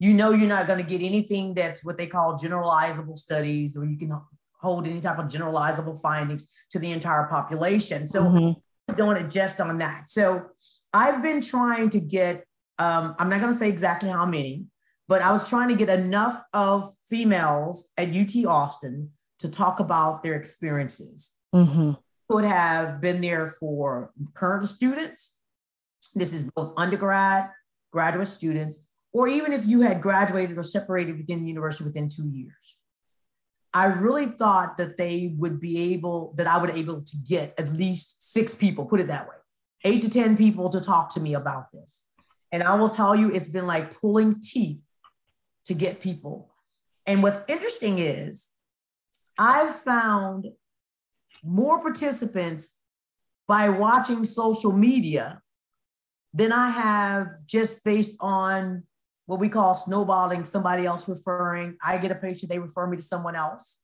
You 0.00 0.12
know 0.12 0.32
you're 0.32 0.48
not 0.48 0.66
going 0.66 0.84
to 0.84 0.88
get 0.88 1.00
anything 1.00 1.54
that's 1.54 1.84
what 1.84 1.96
they 1.96 2.08
call 2.08 2.36
generalizable 2.36 3.16
studies, 3.16 3.76
or 3.76 3.84
you 3.84 3.96
can 3.96 4.20
hold 4.60 4.86
any 4.86 5.00
type 5.00 5.18
of 5.18 5.26
generalizable 5.26 6.00
findings 6.00 6.52
to 6.70 6.78
the 6.78 6.90
entire 6.90 7.28
population. 7.28 8.06
So 8.06 8.24
mm-hmm. 8.24 8.94
doing 8.96 9.16
it 9.16 9.30
just 9.30 9.60
on 9.60 9.78
that. 9.78 10.10
So 10.10 10.46
I've 10.92 11.22
been 11.22 11.40
trying 11.40 11.90
to 11.90 12.00
get, 12.00 12.44
um, 12.80 13.14
I'm 13.18 13.28
not 13.28 13.40
going 13.40 13.52
to 13.52 13.58
say 13.58 13.68
exactly 13.68 14.08
how 14.08 14.26
many, 14.26 14.64
but 15.06 15.22
I 15.22 15.30
was 15.30 15.48
trying 15.48 15.68
to 15.68 15.76
get 15.76 15.88
enough 15.88 16.42
of 16.52 16.90
females 17.08 17.92
at 17.96 18.08
UT 18.08 18.44
Austin 18.46 19.10
to 19.44 19.50
talk 19.50 19.78
about 19.78 20.22
their 20.22 20.36
experiences. 20.36 21.36
Mm-hmm. 21.54 21.92
Could 22.30 22.44
have 22.44 23.02
been 23.02 23.20
there 23.20 23.48
for 23.60 24.10
current 24.32 24.66
students. 24.66 25.36
This 26.14 26.32
is 26.32 26.50
both 26.56 26.72
undergrad, 26.78 27.50
graduate 27.92 28.28
students, 28.28 28.86
or 29.12 29.28
even 29.28 29.52
if 29.52 29.66
you 29.66 29.82
had 29.82 30.00
graduated 30.00 30.56
or 30.56 30.62
separated 30.62 31.18
within 31.18 31.42
the 31.42 31.48
university 31.48 31.84
within 31.84 32.08
two 32.08 32.26
years. 32.26 32.78
I 33.74 33.84
really 33.84 34.26
thought 34.26 34.78
that 34.78 34.96
they 34.96 35.34
would 35.36 35.60
be 35.60 35.92
able, 35.92 36.32
that 36.38 36.46
I 36.46 36.56
would 36.56 36.72
be 36.72 36.80
able 36.80 37.02
to 37.02 37.16
get 37.18 37.52
at 37.58 37.70
least 37.70 38.32
six 38.32 38.54
people, 38.54 38.86
put 38.86 39.00
it 39.00 39.08
that 39.08 39.28
way, 39.28 39.34
eight 39.84 40.00
to 40.02 40.08
10 40.08 40.38
people 40.38 40.70
to 40.70 40.80
talk 40.80 41.12
to 41.14 41.20
me 41.20 41.34
about 41.34 41.70
this. 41.70 42.08
And 42.50 42.62
I 42.62 42.76
will 42.76 42.88
tell 42.88 43.14
you, 43.14 43.30
it's 43.30 43.48
been 43.48 43.66
like 43.66 44.00
pulling 44.00 44.40
teeth 44.40 44.96
to 45.66 45.74
get 45.74 46.00
people. 46.00 46.48
And 47.04 47.22
what's 47.22 47.42
interesting 47.46 47.98
is 47.98 48.53
I've 49.38 49.74
found 49.76 50.46
more 51.42 51.80
participants 51.80 52.78
by 53.46 53.68
watching 53.68 54.24
social 54.24 54.72
media 54.72 55.40
than 56.32 56.52
I 56.52 56.70
have 56.70 57.28
just 57.46 57.84
based 57.84 58.16
on 58.20 58.84
what 59.26 59.40
we 59.40 59.48
call 59.48 59.74
snowballing, 59.74 60.44
somebody 60.44 60.84
else 60.86 61.08
referring. 61.08 61.76
I 61.82 61.98
get 61.98 62.10
a 62.10 62.16
patient, 62.16 62.50
they 62.50 62.58
refer 62.58 62.86
me 62.86 62.96
to 62.96 63.02
someone 63.02 63.36
else. 63.36 63.82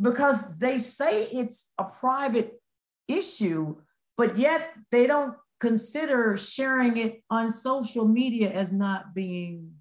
Because 0.00 0.58
they 0.58 0.78
say 0.78 1.24
it's 1.24 1.72
a 1.78 1.84
private 1.84 2.60
issue, 3.08 3.76
but 4.16 4.36
yet 4.36 4.72
they 4.90 5.06
don't 5.06 5.34
consider 5.58 6.36
sharing 6.36 6.98
it 6.98 7.22
on 7.30 7.50
social 7.50 8.06
media 8.06 8.50
as 8.50 8.72
not 8.72 9.14
being 9.14 9.72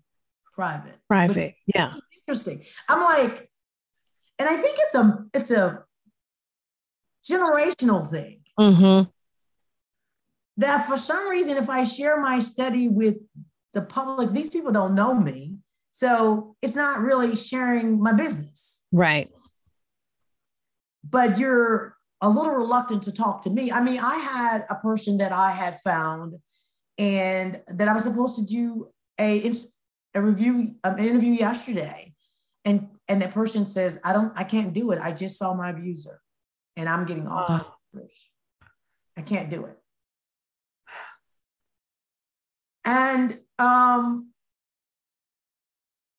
private. 0.54 0.98
Private, 1.10 1.56
yeah. 1.74 1.94
Interesting. 2.16 2.64
I'm 2.88 3.04
like, 3.04 3.50
and 4.40 4.50
I 4.50 4.58
think 4.58 4.78
it's 4.80 4.96
a 4.96 5.26
it's 5.34 5.52
a 5.52 5.84
generational 7.30 8.10
thing. 8.10 8.42
Mm-hmm. 8.60 9.10
That 10.58 10.88
for 10.88 10.98
some 10.98 11.30
reason, 11.30 11.58
if 11.58 11.70
I 11.70 11.84
share 11.84 12.22
my 12.22 12.40
study 12.40 12.88
with 12.88 13.18
the 13.74 13.82
public, 13.82 14.32
these 14.32 14.50
people 14.50 14.72
don't 14.72 14.96
know 14.96 15.14
me. 15.14 15.58
So 15.92 16.56
it's 16.62 16.76
not 16.76 17.02
really 17.02 17.36
sharing 17.36 18.02
my 18.02 18.14
business. 18.14 18.84
Right. 18.92 19.30
But 21.10 21.38
you're 21.38 21.96
a 22.22 22.30
little 22.30 22.54
reluctant 22.54 23.04
to 23.04 23.12
talk 23.12 23.42
to 23.44 23.50
me. 23.50 23.72
I 23.72 23.82
mean, 23.82 24.00
I 24.00 24.16
had 24.16 24.66
a 24.70 24.76
person 24.76 25.18
that 25.18 25.32
I 25.32 25.52
had 25.52 25.80
found 25.82 26.36
and 26.98 27.62
that 27.68 27.88
I 27.88 27.94
was 27.94 28.04
supposed 28.04 28.38
to 28.38 28.46
do 28.46 28.90
a, 29.20 29.52
a 30.14 30.22
review, 30.22 30.76
um, 30.84 30.96
an 30.96 31.04
interview 31.04 31.34
yesterday. 31.34 32.14
And, 32.64 32.90
and 33.08 33.22
that 33.22 33.34
person 33.34 33.66
says, 33.66 34.00
I 34.04 34.14
don't, 34.14 34.34
I 34.36 34.44
can't 34.44 34.74
do 34.74 34.92
it. 34.92 35.00
I 35.00 35.12
just 35.12 35.38
saw 35.38 35.54
my 35.54 35.70
abuser 35.70 36.20
and 36.76 36.90
I'm 36.90 37.06
getting 37.06 37.28
all 37.28 37.46
uh. 37.48 37.64
I 39.18 39.22
can't 39.22 39.50
do 39.50 39.66
it. 39.66 39.78
And 42.84 43.40
um, 43.58 44.32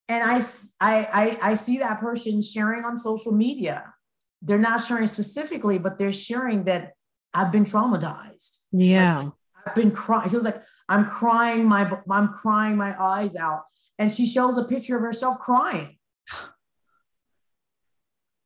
and 0.08 0.22
I, 0.24 0.40
I, 0.80 1.08
I, 1.12 1.38
I 1.50 1.54
see 1.54 1.78
that 1.78 2.00
person 2.00 2.40
sharing 2.40 2.84
on 2.84 2.96
social 2.96 3.32
media. 3.32 3.92
They're 4.40 4.58
not 4.58 4.82
sharing 4.82 5.08
specifically, 5.08 5.78
but 5.78 5.98
they're 5.98 6.12
sharing 6.12 6.64
that 6.64 6.92
I've 7.34 7.50
been 7.50 7.64
traumatized. 7.64 8.58
Yeah. 8.70 9.18
Like, 9.18 9.32
I've 9.66 9.74
been 9.74 9.90
crying. 9.90 10.28
She 10.28 10.36
was 10.36 10.44
like, 10.44 10.62
I'm 10.88 11.04
crying 11.06 11.66
my, 11.66 11.90
I'm 12.08 12.28
crying 12.28 12.76
my 12.76 12.94
eyes 13.00 13.34
out. 13.34 13.62
And 13.98 14.12
she 14.12 14.26
shows 14.26 14.58
a 14.58 14.64
picture 14.64 14.96
of 14.96 15.02
herself 15.02 15.38
crying. 15.38 15.98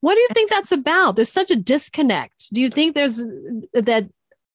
What 0.00 0.14
do 0.14 0.20
you 0.20 0.28
think 0.32 0.50
that's 0.50 0.72
about? 0.72 1.16
There's 1.16 1.32
such 1.32 1.50
a 1.50 1.56
disconnect. 1.56 2.52
Do 2.52 2.60
you 2.60 2.70
think 2.70 2.94
there's 2.94 3.22
that 3.74 4.08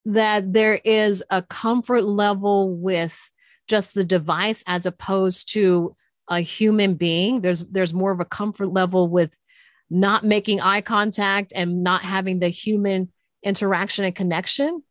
that 0.06 0.54
there 0.54 0.80
is 0.84 1.24
a 1.30 1.42
comfort 1.42 2.04
level 2.04 2.76
with 2.76 3.30
just 3.68 3.94
the 3.94 4.04
device 4.04 4.64
as 4.68 4.86
opposed 4.86 5.52
to 5.54 5.96
a 6.30 6.40
human 6.40 6.96
being 6.96 7.42
there's 7.42 7.64
there's 7.66 7.94
more 7.94 8.12
of 8.12 8.20
a 8.20 8.26
comfort 8.26 8.68
level 8.68 9.08
with 9.08 9.38
not 9.90 10.24
making 10.24 10.62
eye 10.62 10.82
contact 10.82 11.54
and 11.56 11.84
not 11.84 12.02
having 12.02 12.40
the 12.40 12.48
human 12.48 13.12
interaction 13.44 14.06
and 14.06 14.16
connection 14.16 14.82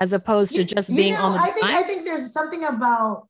as 0.00 0.12
opposed 0.12 0.54
to 0.54 0.64
just 0.64 0.88
being 0.94 1.12
know, 1.12 1.22
on 1.22 1.32
the 1.32 1.38
I 1.38 1.50
think 1.50 1.64
I 1.66 1.82
think 1.82 2.04
there's 2.04 2.32
something 2.32 2.64
about 2.64 3.28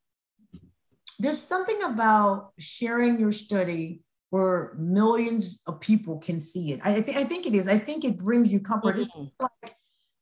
there's 1.18 1.40
something 1.40 1.82
about 1.82 2.52
sharing 2.58 3.18
your 3.18 3.32
study 3.32 4.02
where 4.36 4.74
millions 4.76 5.60
of 5.66 5.80
people 5.80 6.18
can 6.18 6.38
see 6.38 6.72
it. 6.72 6.80
I, 6.84 7.00
think 7.00 7.16
I 7.16 7.24
think 7.24 7.46
it 7.46 7.54
is. 7.54 7.66
I 7.66 7.78
think 7.78 8.04
it 8.04 8.18
brings 8.18 8.52
you 8.52 8.60
comfort. 8.60 8.96
Mm-hmm. 8.96 9.22
It's 9.22 9.32
like 9.40 9.74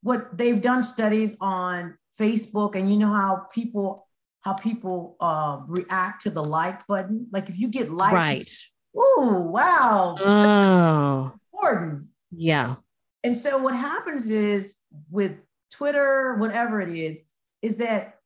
what 0.03 0.39
they've 0.39 0.61
done 0.61 0.85
studies 0.85 1.37
on 1.41 1.99
Facebook, 2.17 2.77
and 2.77 2.93
you 2.93 2.97
know 2.97 3.13
how 3.13 3.49
people 3.53 4.07
how 4.43 4.53
people 4.53 5.17
um, 5.19 5.67
react 5.69 6.23
to 6.23 6.31
the 6.31 6.45
like 6.45 6.87
button. 6.87 7.27
Like 7.33 7.49
if 7.49 7.59
you 7.59 7.67
get 7.67 7.91
likes, 7.91 8.13
right? 8.15 8.51
Oh 8.97 9.51
wow! 9.51 10.17
Oh, 10.21 11.33
important. 11.53 12.07
Yeah. 12.31 12.77
And 13.25 13.37
so 13.37 13.59
what 13.59 13.75
happens 13.75 14.31
is 14.31 14.77
with 15.11 15.33
Twitter, 15.73 16.37
whatever 16.39 16.81
it 16.81 16.91
is, 16.91 17.25
is 17.63 17.79
that 17.79 18.19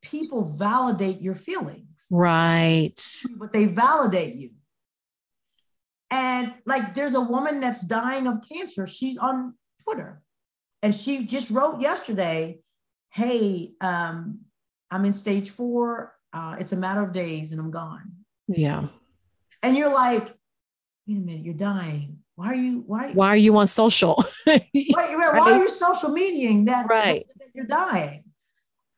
people 0.00 0.42
validate 0.44 1.20
your 1.20 1.36
feelings. 1.36 2.06
Right. 2.10 2.98
But 3.38 3.52
they 3.52 3.66
validate 3.66 4.34
you. 4.34 4.50
And 6.12 6.52
like 6.66 6.92
there's 6.94 7.14
a 7.14 7.20
woman 7.20 7.60
that's 7.60 7.84
dying 7.86 8.26
of 8.26 8.44
cancer. 8.46 8.86
She's 8.86 9.16
on 9.16 9.54
Twitter. 9.82 10.20
And 10.82 10.94
she 10.94 11.24
just 11.24 11.50
wrote 11.50 11.80
yesterday, 11.80 12.58
hey, 13.10 13.70
um, 13.80 14.40
I'm 14.90 15.06
in 15.06 15.14
stage 15.14 15.50
four. 15.50 16.14
Uh, 16.32 16.56
it's 16.58 16.72
a 16.72 16.76
matter 16.76 17.02
of 17.02 17.14
days 17.14 17.52
and 17.52 17.60
I'm 17.60 17.70
gone. 17.70 18.12
Yeah. 18.46 18.88
And 19.62 19.74
you're 19.74 19.92
like, 19.92 20.24
wait 21.06 21.16
a 21.16 21.20
minute, 21.20 21.44
you're 21.44 21.54
dying. 21.54 22.18
Why 22.34 22.48
are 22.48 22.54
you 22.54 22.84
why 22.86 23.12
why 23.12 23.28
are 23.28 23.36
you 23.36 23.56
on 23.56 23.66
social? 23.66 24.22
why, 24.44 24.60
why 24.72 25.52
are 25.52 25.58
you 25.58 25.68
social 25.68 26.10
mediating 26.10 26.66
that, 26.66 26.86
right. 26.88 27.26
that 27.38 27.48
you're 27.54 27.66
dying? 27.66 28.24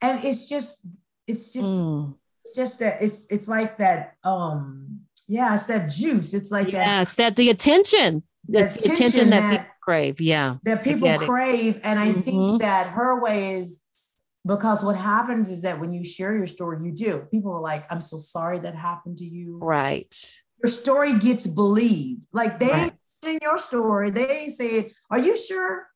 And 0.00 0.24
it's 0.24 0.48
just 0.48 0.86
it's 1.26 1.52
just 1.52 1.66
mm. 1.66 2.14
it's 2.44 2.56
just 2.56 2.78
that 2.80 3.02
it's 3.02 3.30
it's 3.30 3.48
like 3.48 3.78
that 3.78 4.16
um 4.24 4.93
yeah 5.28 5.54
it's 5.54 5.66
that 5.66 5.90
juice 5.90 6.34
it's 6.34 6.50
like 6.50 6.66
that. 6.66 6.72
yeah, 6.72 6.96
that 6.96 7.02
it's 7.02 7.16
that 7.16 7.36
the 7.36 7.50
attention 7.50 8.22
that's 8.48 8.82
the 8.82 8.92
attention 8.92 9.30
that, 9.30 9.40
that, 9.40 9.50
people 9.50 9.74
crave 9.82 10.20
yeah 10.20 10.56
that 10.64 10.82
people 10.84 11.18
crave 11.18 11.80
and 11.82 11.98
i 11.98 12.08
mm-hmm. 12.08 12.20
think 12.20 12.60
that 12.60 12.86
her 12.88 13.20
way 13.20 13.54
is 13.54 13.84
because 14.46 14.82
what 14.84 14.96
happens 14.96 15.50
is 15.50 15.62
that 15.62 15.80
when 15.80 15.92
you 15.92 16.04
share 16.04 16.36
your 16.36 16.46
story, 16.46 16.78
you 16.84 16.92
do. 16.92 17.26
People 17.30 17.52
are 17.52 17.60
like, 17.60 17.86
I'm 17.90 18.00
so 18.00 18.18
sorry 18.18 18.58
that 18.60 18.74
happened 18.74 19.18
to 19.18 19.24
you. 19.24 19.58
Right. 19.58 20.14
Your 20.62 20.70
story 20.70 21.18
gets 21.18 21.46
believed. 21.46 22.22
Like 22.32 22.58
they 22.58 22.68
right. 22.68 22.92
in 23.26 23.38
your 23.40 23.58
story, 23.58 24.10
they 24.10 24.48
say, 24.48 24.92
Are 25.10 25.18
you 25.18 25.36
sure? 25.36 25.86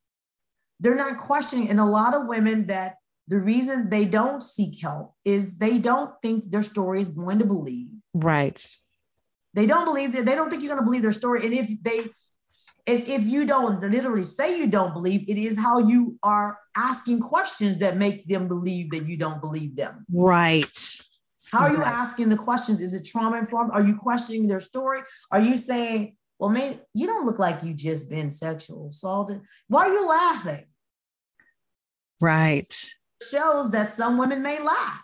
They're 0.80 0.94
not 0.94 1.18
questioning. 1.18 1.68
And 1.68 1.80
a 1.80 1.84
lot 1.84 2.14
of 2.14 2.26
women 2.26 2.68
that 2.68 2.96
the 3.26 3.38
reason 3.38 3.90
they 3.90 4.06
don't 4.06 4.42
seek 4.42 4.80
help 4.80 5.14
is 5.24 5.58
they 5.58 5.78
don't 5.78 6.12
think 6.22 6.50
their 6.50 6.62
story 6.62 7.00
is 7.00 7.08
going 7.08 7.40
to 7.40 7.44
believe. 7.44 7.88
Right. 8.14 8.66
They 9.54 9.66
don't 9.66 9.84
believe 9.84 10.12
that 10.12 10.26
they 10.26 10.34
don't 10.34 10.50
think 10.50 10.62
you're 10.62 10.72
going 10.74 10.82
to 10.82 10.84
believe 10.84 11.02
their 11.02 11.12
story. 11.12 11.44
And 11.44 11.54
if 11.54 11.70
they 11.82 12.06
if, 12.88 13.06
if 13.06 13.24
you 13.24 13.44
don't 13.44 13.82
literally 13.82 14.24
say 14.24 14.58
you 14.58 14.66
don't 14.66 14.94
believe, 14.94 15.28
it 15.28 15.36
is 15.36 15.58
how 15.58 15.78
you 15.78 16.18
are 16.22 16.58
asking 16.74 17.20
questions 17.20 17.80
that 17.80 17.98
make 17.98 18.26
them 18.26 18.48
believe 18.48 18.90
that 18.92 19.06
you 19.06 19.18
don't 19.18 19.42
believe 19.42 19.76
them. 19.76 20.06
Right. 20.10 20.64
How 21.52 21.66
are 21.66 21.70
you 21.70 21.78
right. 21.78 21.92
asking 21.92 22.30
the 22.30 22.36
questions? 22.36 22.80
Is 22.80 22.94
it 22.94 23.06
trauma 23.06 23.36
informed? 23.36 23.72
Are 23.72 23.82
you 23.82 23.94
questioning 23.94 24.48
their 24.48 24.60
story? 24.60 25.00
Are 25.30 25.40
you 25.40 25.58
saying, 25.58 26.16
well, 26.38 26.48
man, 26.48 26.80
you 26.94 27.06
don't 27.06 27.26
look 27.26 27.38
like 27.38 27.62
you 27.62 27.74
just 27.74 28.08
been 28.08 28.32
sexual 28.32 28.88
assaulted? 28.88 29.42
Why 29.66 29.84
are 29.86 29.92
you 29.92 30.08
laughing? 30.08 30.64
Right. 32.22 32.94
Shows 33.22 33.70
that 33.72 33.90
some 33.90 34.16
women 34.16 34.42
may 34.42 34.62
lie. 34.62 34.98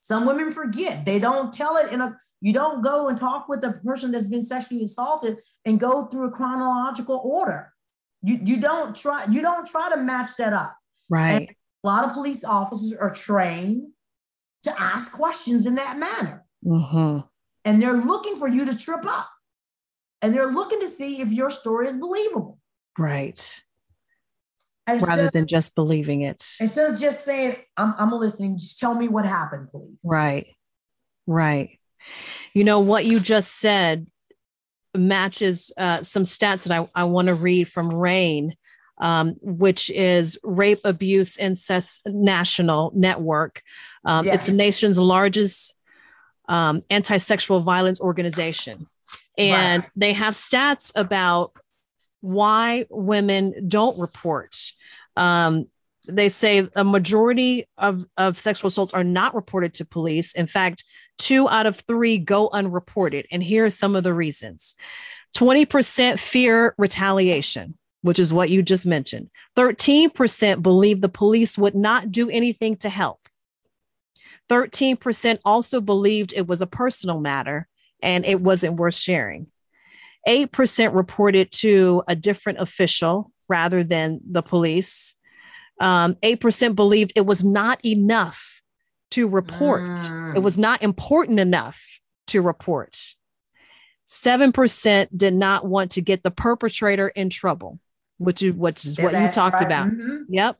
Some 0.00 0.26
women 0.26 0.50
forget. 0.50 1.04
They 1.04 1.20
don't 1.20 1.52
tell 1.52 1.76
it 1.76 1.92
in 1.92 2.00
a 2.00 2.16
you 2.40 2.52
don't 2.52 2.82
go 2.82 3.08
and 3.08 3.18
talk 3.18 3.48
with 3.48 3.60
the 3.60 3.72
person 3.84 4.12
that's 4.12 4.26
been 4.26 4.44
sexually 4.44 4.84
assaulted 4.84 5.38
and 5.64 5.80
go 5.80 6.04
through 6.04 6.28
a 6.28 6.30
chronological 6.30 7.20
order. 7.24 7.72
You, 8.22 8.40
you 8.44 8.60
don't 8.60 8.96
try 8.96 9.24
you 9.30 9.42
don't 9.42 9.66
try 9.66 9.90
to 9.90 9.96
match 9.98 10.30
that 10.38 10.52
up. 10.52 10.76
Right. 11.08 11.48
And 11.48 11.50
a 11.84 11.86
lot 11.86 12.04
of 12.04 12.12
police 12.12 12.44
officers 12.44 12.96
are 12.96 13.12
trained 13.12 13.88
to 14.64 14.74
ask 14.80 15.12
questions 15.12 15.66
in 15.66 15.76
that 15.76 15.98
manner. 15.98 16.44
Mm-hmm. 16.64 17.20
And 17.64 17.82
they're 17.82 17.92
looking 17.92 18.36
for 18.36 18.48
you 18.48 18.64
to 18.66 18.76
trip 18.76 19.04
up. 19.06 19.28
And 20.20 20.34
they're 20.34 20.50
looking 20.50 20.80
to 20.80 20.88
see 20.88 21.20
if 21.20 21.32
your 21.32 21.50
story 21.50 21.86
is 21.86 21.96
believable. 21.96 22.58
Right. 22.98 23.62
And 24.86 25.00
Rather 25.06 25.24
so, 25.24 25.30
than 25.32 25.46
just 25.46 25.74
believing 25.74 26.22
it. 26.22 26.44
Instead 26.60 26.92
of 26.92 26.98
just 26.98 27.24
saying, 27.24 27.56
I'm, 27.76 27.94
I'm 27.98 28.10
listening, 28.10 28.56
just 28.58 28.78
tell 28.78 28.94
me 28.94 29.06
what 29.06 29.26
happened, 29.26 29.68
please. 29.70 30.00
Right. 30.04 30.56
Right. 31.26 31.77
You 32.54 32.64
know, 32.64 32.80
what 32.80 33.04
you 33.04 33.20
just 33.20 33.60
said 33.60 34.06
matches 34.96 35.72
uh, 35.76 36.02
some 36.02 36.24
stats 36.24 36.64
that 36.64 36.80
I, 36.80 36.88
I 36.94 37.04
want 37.04 37.28
to 37.28 37.34
read 37.34 37.68
from 37.68 37.92
RAINN, 37.92 38.54
um, 38.98 39.34
which 39.42 39.90
is 39.90 40.38
Rape 40.42 40.80
Abuse 40.84 41.38
Incest 41.38 42.02
National 42.06 42.92
Network. 42.94 43.62
Um, 44.04 44.26
yes. 44.26 44.36
It's 44.36 44.46
the 44.48 44.56
nation's 44.56 44.98
largest 44.98 45.76
um, 46.48 46.82
anti 46.90 47.18
sexual 47.18 47.60
violence 47.60 48.00
organization. 48.00 48.86
And 49.36 49.82
right. 49.82 49.90
they 49.94 50.12
have 50.14 50.34
stats 50.34 50.90
about 50.96 51.52
why 52.20 52.86
women 52.90 53.68
don't 53.68 53.98
report. 53.98 54.72
Um, 55.16 55.68
they 56.08 56.28
say 56.28 56.68
a 56.74 56.82
majority 56.82 57.66
of, 57.76 58.04
of 58.16 58.38
sexual 58.38 58.68
assaults 58.68 58.94
are 58.94 59.04
not 59.04 59.34
reported 59.34 59.74
to 59.74 59.84
police. 59.84 60.32
In 60.32 60.46
fact, 60.46 60.84
two 61.18 61.48
out 61.48 61.66
of 61.66 61.80
three 61.80 62.18
go 62.18 62.48
unreported. 62.52 63.26
And 63.30 63.42
here 63.42 63.66
are 63.66 63.70
some 63.70 63.96
of 63.96 64.04
the 64.04 64.14
reasons 64.14 64.74
20% 65.36 66.18
fear 66.18 66.74
retaliation, 66.78 67.76
which 68.02 68.18
is 68.18 68.32
what 68.32 68.50
you 68.50 68.62
just 68.62 68.86
mentioned. 68.86 69.30
13% 69.56 70.62
believe 70.62 71.00
the 71.00 71.08
police 71.08 71.58
would 71.58 71.74
not 71.74 72.10
do 72.10 72.30
anything 72.30 72.76
to 72.76 72.88
help. 72.88 73.20
13% 74.48 75.38
also 75.44 75.80
believed 75.80 76.32
it 76.32 76.46
was 76.46 76.62
a 76.62 76.66
personal 76.66 77.20
matter 77.20 77.68
and 78.02 78.24
it 78.24 78.40
wasn't 78.40 78.76
worth 78.76 78.94
sharing. 78.94 79.48
8% 80.26 80.94
reported 80.94 81.52
to 81.52 82.02
a 82.08 82.16
different 82.16 82.60
official 82.60 83.30
rather 83.48 83.84
than 83.84 84.20
the 84.30 84.42
police. 84.42 85.14
Um, 85.80 86.14
8% 86.22 86.74
believed 86.74 87.12
it 87.14 87.26
was 87.26 87.44
not 87.44 87.84
enough 87.84 88.57
to 89.12 89.28
report, 89.28 89.82
mm. 89.82 90.36
it 90.36 90.42
was 90.42 90.58
not 90.58 90.82
important 90.82 91.40
enough 91.40 91.82
to 92.28 92.42
report. 92.42 92.98
7% 94.06 95.08
did 95.14 95.34
not 95.34 95.66
want 95.66 95.92
to 95.92 96.00
get 96.00 96.22
the 96.22 96.30
perpetrator 96.30 97.08
in 97.08 97.28
trouble, 97.28 97.78
which 98.16 98.42
is, 98.42 98.54
which 98.54 98.84
is 98.84 98.98
what 98.98 99.12
you 99.12 99.28
talked 99.28 99.60
right. 99.60 99.66
about. 99.66 99.88
Mm-hmm. 99.88 100.22
Yep. 100.30 100.58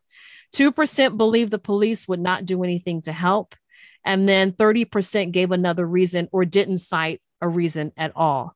2% 0.55 1.17
believed 1.17 1.51
the 1.51 1.59
police 1.59 2.07
would 2.09 2.21
not 2.21 2.45
do 2.45 2.63
anything 2.63 3.03
to 3.03 3.13
help. 3.13 3.55
And 4.05 4.29
then 4.29 4.53
30% 4.53 5.33
gave 5.33 5.51
another 5.51 5.87
reason 5.87 6.29
or 6.33 6.45
didn't 6.45 6.79
cite 6.79 7.21
a 7.41 7.49
reason 7.49 7.93
at 7.97 8.13
all. 8.15 8.55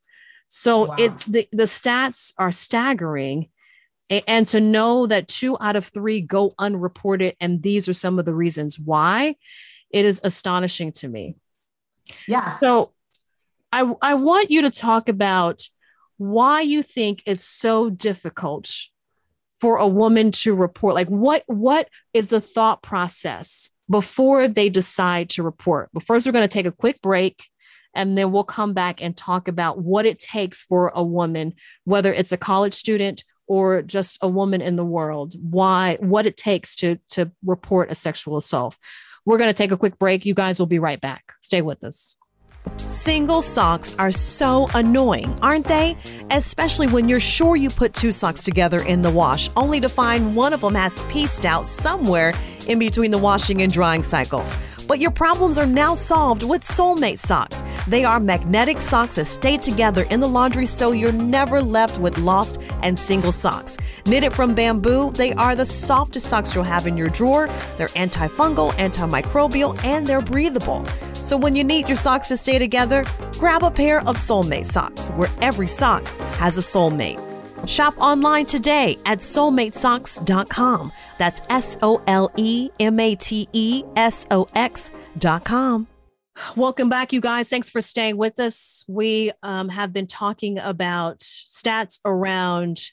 So 0.49 0.87
wow. 0.87 0.97
it 0.99 1.19
the, 1.21 1.49
the 1.53 1.65
stats 1.65 2.35
are 2.39 2.53
staggering. 2.53 3.49
And 4.27 4.47
to 4.49 4.61
know 4.61 5.07
that 5.07 5.27
two 5.27 5.57
out 5.59 5.77
of 5.77 5.87
three 5.87 6.21
go 6.21 6.53
unreported, 6.59 7.35
and 7.41 7.63
these 7.63 7.89
are 7.89 7.95
some 7.95 8.19
of 8.19 8.27
the 8.27 8.35
reasons 8.35 8.79
why, 8.79 9.37
it 9.93 10.05
is 10.05 10.21
astonishing 10.25 10.93
to 10.93 11.09
me. 11.09 11.37
Yeah. 12.27 12.49
So 12.49 12.91
I, 13.71 13.93
I 14.03 14.15
want 14.15 14.51
you 14.51 14.63
to 14.63 14.71
talk 14.71 15.09
about 15.09 15.69
why 16.19 16.61
you 16.61 16.83
think 16.83 17.23
it's 17.27 17.45
so 17.45 17.91
difficult 17.91 18.71
for 19.61 19.77
a 19.77 19.87
woman 19.87 20.33
to 20.33 20.55
report. 20.55 20.95
Like 20.95 21.09
what 21.09 21.45
what 21.47 21.89
is 22.13 22.31
the 22.31 22.41
thought 22.41 22.83
process 22.83 23.71
before 23.91 24.49
they 24.49 24.69
decide 24.69 25.31
to 25.31 25.43
report? 25.43 25.91
But 25.93 26.03
first, 26.03 26.27
we're 26.27 26.33
going 26.33 26.49
to 26.49 26.53
take 26.53 26.67
a 26.67 26.73
quick 26.73 27.01
break 27.01 27.47
and 27.95 28.17
then 28.17 28.33
we'll 28.33 28.45
come 28.45 28.73
back 28.73 29.03
and 29.03 29.17
talk 29.17 29.49
about 29.49 29.79
what 29.79 30.07
it 30.07 30.19
takes 30.19 30.65
for 30.65 30.91
a 30.95 31.05
woman, 31.05 31.55
whether 31.85 32.13
it's 32.13 32.33
a 32.33 32.37
college 32.37 32.75
student 32.75 33.25
or 33.47 33.83
just 33.83 34.19
a 34.23 34.29
woman 34.29 34.63
in 34.63 34.77
the 34.77 34.85
world, 34.85 35.35
why, 35.41 35.97
what 36.01 36.27
it 36.27 36.37
takes 36.37 36.75
to, 36.77 36.99
to 37.11 37.31
report 37.45 37.91
a 37.91 37.95
sexual 37.95 38.37
assault. 38.37 38.79
We're 39.25 39.39
going 39.39 39.51
to 39.51 39.55
take 39.55 39.71
a 39.71 39.77
quick 39.77 39.99
break. 39.99 40.27
You 40.27 40.35
guys 40.35 40.59
will 40.59 40.67
be 40.67 40.79
right 40.79 41.01
back. 41.01 41.35
Stay 41.41 41.63
with 41.63 41.85
us. 41.85 42.17
Single 42.77 43.43
socks 43.43 43.95
are 43.99 44.13
so 44.13 44.69
annoying, 44.75 45.39
aren't 45.41 45.67
they? 45.67 45.97
Especially 46.31 46.87
when 46.87 47.09
you're 47.09 47.21
sure 47.21 47.57
you 47.57 47.71
put 47.71 47.95
two 47.95 48.13
socks 48.13 48.45
together 48.45 48.83
in 48.83 49.03
the 49.03 49.11
wash, 49.11 49.49
only 49.57 49.81
to 49.81 49.89
find 49.89 50.37
one 50.37 50.53
of 50.53 50.61
them 50.61 50.75
has 50.75 51.05
pieced 51.05 51.45
out 51.45 51.67
somewhere 51.67 52.33
in 52.69 52.79
between 52.79 53.11
the 53.11 53.19
washing 53.19 53.63
and 53.63 53.73
drying 53.73 54.03
cycle. 54.03 54.45
But 54.93 55.01
your 55.01 55.11
problems 55.11 55.57
are 55.57 55.65
now 55.65 55.95
solved 55.95 56.43
with 56.43 56.63
Solemate 56.63 57.19
socks. 57.19 57.65
They 57.89 58.05
are 58.05 58.21
magnetic 58.21 58.79
socks 58.79 59.15
that 59.15 59.25
stay 59.25 59.57
together 59.57 60.03
in 60.11 60.21
the 60.21 60.29
laundry 60.29 60.67
so 60.67 60.93
you're 60.93 61.13
never 61.13 61.63
left 61.63 61.99
with 61.99 62.19
lost 62.19 62.59
and 62.83 62.99
single 62.99 63.33
socks. 63.33 63.79
Knitted 64.05 64.35
from 64.35 64.55
bamboo, 64.55 65.11
they 65.13 65.33
are 65.33 65.57
the 65.57 65.65
softest 65.65 66.27
socks 66.27 66.55
you'll 66.55 66.65
have 66.65 66.87
in 66.87 66.99
your 66.99 67.09
drawer. 67.09 67.49
They're 67.79 67.89
antifungal, 67.89 68.73
antimicrobial, 68.73 69.83
and 69.83 70.07
they're 70.07 70.21
breathable. 70.21 70.85
So 71.15 71.39
when 71.39 71.57
you 71.57 71.65
need 71.65 71.89
your 71.89 71.97
socks 71.97 72.29
to 72.29 72.37
stay 72.37 72.59
together, 72.59 73.07
grab 73.39 73.63
a 73.63 73.71
pair 73.71 74.07
of 74.07 74.19
Solemate 74.19 74.67
socks, 74.67 75.09
where 75.13 75.31
every 75.41 75.69
sock 75.69 76.07
has 76.37 76.59
a 76.59 76.61
soulmate. 76.61 77.32
Shop 77.67 77.95
online 77.99 78.47
today 78.47 78.99
at 79.07 79.19
solematesox.com. 79.19 80.93
That's 81.19 81.41
S 81.49 81.79
O 81.83 82.03
L 82.07 82.31
E 82.37 82.71
M 82.81 82.99
A 82.99 83.15
T 83.15 83.49
E 83.53 83.85
S 83.97 84.27
O 84.31 84.47
X.com. 84.55 85.87
Welcome 86.57 86.89
back, 86.89 87.13
you 87.13 87.21
guys. 87.21 87.49
Thanks 87.49 87.71
for 87.71 87.81
staying 87.81 88.17
with 88.17 88.41
us. 88.41 88.85
We 88.89 89.33
um, 89.43 89.69
have 89.69 89.93
been 89.93 90.07
talking 90.07 90.59
about 90.59 91.19
stats 91.21 92.01
around 92.05 92.91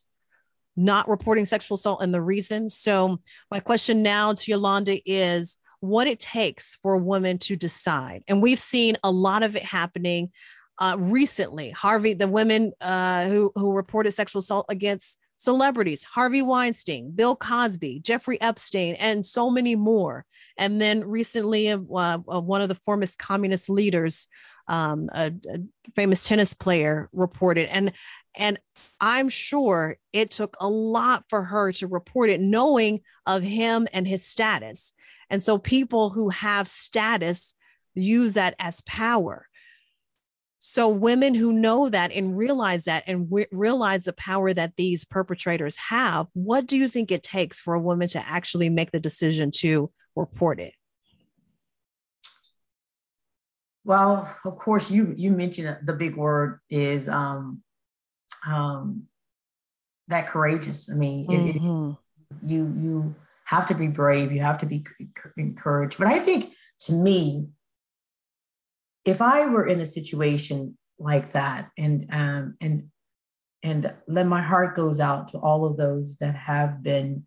not 0.75 1.09
reporting 1.09 1.45
sexual 1.45 1.75
assault 1.75 2.01
and 2.01 2.13
the 2.13 2.21
reasons. 2.21 2.75
So, 2.75 3.19
my 3.49 3.59
question 3.59 4.03
now 4.03 4.33
to 4.33 4.51
Yolanda 4.51 4.99
is 5.09 5.57
what 5.79 6.07
it 6.07 6.19
takes 6.19 6.77
for 6.81 6.93
a 6.93 6.99
woman 6.99 7.37
to 7.37 7.55
decide. 7.55 8.23
And 8.27 8.41
we've 8.41 8.59
seen 8.59 8.97
a 9.03 9.11
lot 9.11 9.43
of 9.43 9.55
it 9.55 9.63
happening 9.63 10.31
uh, 10.79 10.95
recently. 10.97 11.69
Harvey, 11.71 12.13
the 12.13 12.27
women 12.27 12.71
uh, 12.81 13.27
who, 13.27 13.51
who 13.55 13.73
reported 13.73 14.11
sexual 14.11 14.39
assault 14.39 14.65
against 14.69 15.19
celebrities, 15.37 16.03
Harvey 16.03 16.41
Weinstein, 16.41 17.11
Bill 17.11 17.35
Cosby, 17.35 18.01
Jeffrey 18.01 18.39
Epstein, 18.41 18.95
and 18.95 19.25
so 19.25 19.49
many 19.49 19.75
more. 19.75 20.25
And 20.57 20.81
then 20.81 21.03
recently, 21.05 21.69
uh, 21.69 21.77
uh, 21.89 22.17
one 22.17 22.61
of 22.61 22.69
the 22.69 22.75
former 22.75 23.05
communist 23.17 23.69
leaders, 23.69 24.27
um, 24.67 25.09
a, 25.13 25.31
a, 25.49 25.59
famous 25.95 26.27
tennis 26.27 26.53
player, 26.53 27.09
reported. 27.13 27.69
And 27.69 27.93
and 28.35 28.59
I'm 29.01 29.29
sure 29.29 29.97
it 30.13 30.31
took 30.31 30.55
a 30.59 30.67
lot 30.69 31.23
for 31.29 31.43
her 31.43 31.71
to 31.73 31.87
report 31.87 32.29
it, 32.29 32.41
knowing 32.41 33.01
of 33.25 33.41
him 33.41 33.87
and 33.93 34.07
his 34.07 34.25
status. 34.25 34.93
And 35.29 35.41
so 35.41 35.57
people 35.57 36.09
who 36.09 36.29
have 36.29 36.67
status 36.67 37.55
use 37.95 38.35
that 38.35 38.55
as 38.59 38.81
power. 38.81 39.48
So 40.59 40.89
women 40.89 41.33
who 41.35 41.53
know 41.53 41.87
that 41.87 42.11
and 42.11 42.37
realize 42.37 42.83
that 42.83 43.05
and 43.07 43.27
re- 43.31 43.47
realize 43.51 44.03
the 44.03 44.13
power 44.13 44.53
that 44.53 44.75
these 44.75 45.05
perpetrators 45.05 45.77
have, 45.77 46.27
what 46.33 46.67
do 46.67 46.77
you 46.77 46.89
think 46.89 47.11
it 47.11 47.23
takes 47.23 47.61
for 47.61 47.73
a 47.73 47.79
woman 47.79 48.09
to 48.09 48.27
actually 48.27 48.69
make 48.69 48.91
the 48.91 48.99
decision 48.99 49.51
to 49.51 49.89
report 50.17 50.59
it? 50.59 50.73
Well, 53.85 54.29
of 54.43 54.57
course, 54.57 54.91
you 54.91 55.13
you 55.15 55.31
mentioned 55.31 55.77
the 55.83 55.93
big 55.93 56.17
word 56.17 56.59
is 56.69 57.07
um, 57.07 57.63
um, 58.45 59.03
that 60.09 60.27
courageous. 60.27 60.91
I 60.91 60.95
mean, 60.95 61.25
mm-hmm. 61.25 61.47
it, 61.47 61.55
it, 61.55 62.47
you 62.47 62.73
you 62.77 63.15
have 63.45 63.65
to 63.67 63.73
be 63.73 63.87
brave, 63.87 64.33
you 64.33 64.41
have 64.41 64.57
to 64.59 64.65
be 64.65 64.85
encouraged. 65.37 65.97
But 65.97 66.07
I 66.07 66.19
think 66.19 66.53
to 66.81 66.93
me, 66.93 67.49
if 69.09 69.21
I 69.21 69.47
were 69.47 69.65
in 69.65 69.79
a 69.79 69.85
situation 69.85 70.77
like 70.99 71.31
that, 71.31 71.69
and 71.77 72.05
um, 72.11 72.55
and 72.61 72.83
and 73.63 73.93
then 74.07 74.27
my 74.27 74.41
heart 74.41 74.75
goes 74.75 74.99
out 74.99 75.29
to 75.29 75.37
all 75.37 75.65
of 75.65 75.77
those 75.77 76.17
that 76.17 76.35
have 76.35 76.83
been 76.83 77.25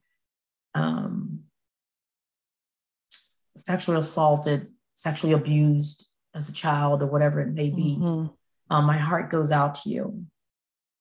um, 0.74 1.40
sexually 3.56 3.98
assaulted, 3.98 4.68
sexually 4.94 5.32
abused 5.32 6.08
as 6.34 6.48
a 6.48 6.54
child, 6.54 7.02
or 7.02 7.06
whatever 7.06 7.40
it 7.40 7.52
may 7.52 7.70
be. 7.70 7.98
Mm-hmm. 8.00 8.26
Um, 8.70 8.84
my 8.84 8.96
heart 8.96 9.30
goes 9.30 9.50
out 9.50 9.74
to 9.76 9.90
you. 9.90 10.24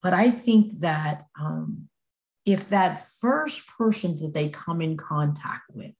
But 0.04 0.14
I 0.14 0.32
think 0.32 0.80
that 0.80 1.24
um, 1.40 1.88
if 2.46 2.70
that 2.70 3.06
first 3.22 3.70
person 3.78 4.16
that 4.22 4.34
they 4.34 4.50
come 4.50 4.82
in 4.82 4.98
contact 4.98 5.64
with, 5.72 5.94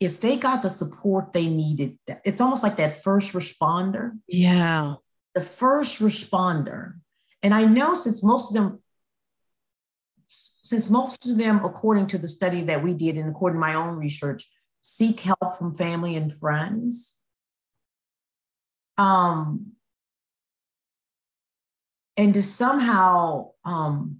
if 0.00 0.20
they 0.20 0.36
got 0.36 0.62
the 0.62 0.70
support 0.70 1.32
they 1.32 1.48
needed, 1.48 1.98
it's 2.24 2.40
almost 2.40 2.62
like 2.62 2.76
that 2.76 3.02
first 3.02 3.32
responder. 3.32 4.12
Yeah. 4.26 4.94
The 5.34 5.40
first 5.40 6.00
responder. 6.00 6.94
And 7.42 7.52
I 7.54 7.64
know 7.64 7.94
since 7.94 8.22
most 8.22 8.50
of 8.50 8.54
them, 8.54 8.82
since 10.28 10.90
most 10.90 11.28
of 11.28 11.36
them, 11.36 11.64
according 11.64 12.08
to 12.08 12.18
the 12.18 12.28
study 12.28 12.62
that 12.62 12.82
we 12.82 12.94
did 12.94 13.16
and 13.16 13.30
according 13.30 13.56
to 13.56 13.60
my 13.60 13.74
own 13.74 13.96
research, 13.96 14.48
seek 14.82 15.20
help 15.20 15.58
from 15.58 15.74
family 15.74 16.16
and 16.16 16.32
friends. 16.32 17.20
Um, 18.96 19.72
and 22.18 22.34
to 22.34 22.42
somehow 22.42 23.52
um 23.64 24.18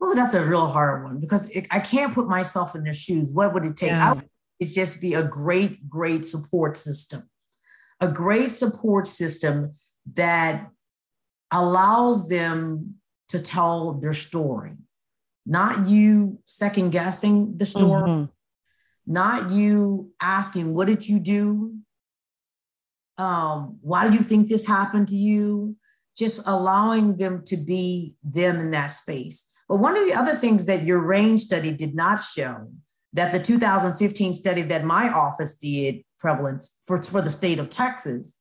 well 0.00 0.14
that's 0.14 0.34
a 0.34 0.44
real 0.44 0.66
hard 0.66 1.04
one 1.04 1.18
because 1.18 1.50
it, 1.50 1.66
i 1.70 1.78
can't 1.78 2.14
put 2.14 2.28
myself 2.28 2.74
in 2.74 2.84
their 2.84 2.94
shoes 2.94 3.30
what 3.32 3.52
would 3.52 3.64
it 3.64 3.76
take 3.76 3.90
yeah. 3.90 4.14
would, 4.14 4.28
it 4.60 4.66
just 4.66 5.00
be 5.00 5.14
a 5.14 5.22
great 5.22 5.88
great 5.88 6.24
support 6.24 6.76
system 6.76 7.22
a 8.00 8.08
great 8.08 8.52
support 8.52 9.06
system 9.06 9.72
that 10.14 10.68
allows 11.50 12.28
them 12.28 12.94
to 13.28 13.40
tell 13.40 13.94
their 13.94 14.14
story 14.14 14.76
not 15.46 15.86
you 15.86 16.38
second 16.44 16.90
guessing 16.90 17.56
the 17.56 17.66
story 17.66 18.08
mm-hmm. 18.08 18.24
not 19.06 19.50
you 19.50 20.12
asking 20.20 20.74
what 20.74 20.86
did 20.86 21.08
you 21.08 21.18
do 21.18 21.78
um, 23.18 23.78
why 23.82 24.08
do 24.08 24.14
you 24.14 24.22
think 24.22 24.48
this 24.48 24.66
happened 24.66 25.08
to 25.08 25.16
you? 25.16 25.76
Just 26.16 26.46
allowing 26.46 27.16
them 27.16 27.42
to 27.46 27.56
be 27.56 28.14
them 28.24 28.60
in 28.60 28.70
that 28.70 28.88
space. 28.88 29.47
But 29.68 29.76
one 29.76 29.96
of 29.96 30.06
the 30.06 30.14
other 30.14 30.34
things 30.34 30.66
that 30.66 30.84
your 30.84 31.00
range 31.00 31.42
study 31.42 31.72
did 31.72 31.94
not 31.94 32.22
show 32.22 32.70
that 33.12 33.32
the 33.32 33.38
2015 33.38 34.32
study 34.32 34.62
that 34.62 34.84
my 34.84 35.10
office 35.10 35.56
did 35.56 36.02
prevalence 36.18 36.78
for, 36.86 37.02
for 37.02 37.22
the 37.22 37.30
state 37.30 37.58
of 37.58 37.70
Texas 37.70 38.40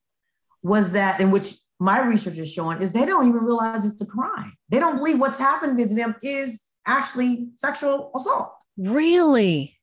was 0.63 0.93
that 0.93 1.19
in 1.19 1.32
which 1.32 1.53
my 1.80 2.01
research 2.01 2.38
is 2.38 2.51
showing 2.51 2.82
is 2.82 2.91
they 2.91 3.05
don't 3.05 3.28
even 3.28 3.41
realize 3.41 3.86
it's 3.86 4.01
a 4.01 4.05
crime. 4.05 4.53
They 4.69 4.80
don't 4.80 4.97
believe 4.97 5.19
what's 5.19 5.39
happening 5.39 5.78
to 5.88 5.93
them 5.93 6.15
is 6.23 6.65
actually 6.86 7.49
sexual 7.55 8.11
assault. 8.15 8.53
Really? 8.78 9.78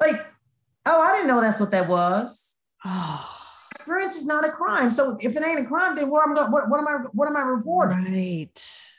Like, 0.00 0.16
oh, 0.86 1.00
I 1.00 1.12
didn't 1.12 1.28
know 1.28 1.40
that's 1.40 1.60
what 1.60 1.70
that 1.70 1.88
was. 1.88 2.56
Oh. 2.84 3.36
Experience 3.76 4.16
is 4.16 4.26
not 4.26 4.44
a 4.44 4.50
crime. 4.50 4.90
So 4.90 5.16
if 5.20 5.36
it 5.36 5.44
ain't 5.44 5.60
a 5.60 5.68
crime, 5.68 5.96
then 5.96 6.10
what 6.10 6.26
am 6.26 6.36
I 6.36 6.48
what, 6.48 6.68
what 6.68 6.80
am 6.80 6.88
I 6.88 6.92
what 7.12 7.28
am 7.28 7.36
I 7.36 7.40
reporting? 7.40 8.04
Right. 8.04 8.89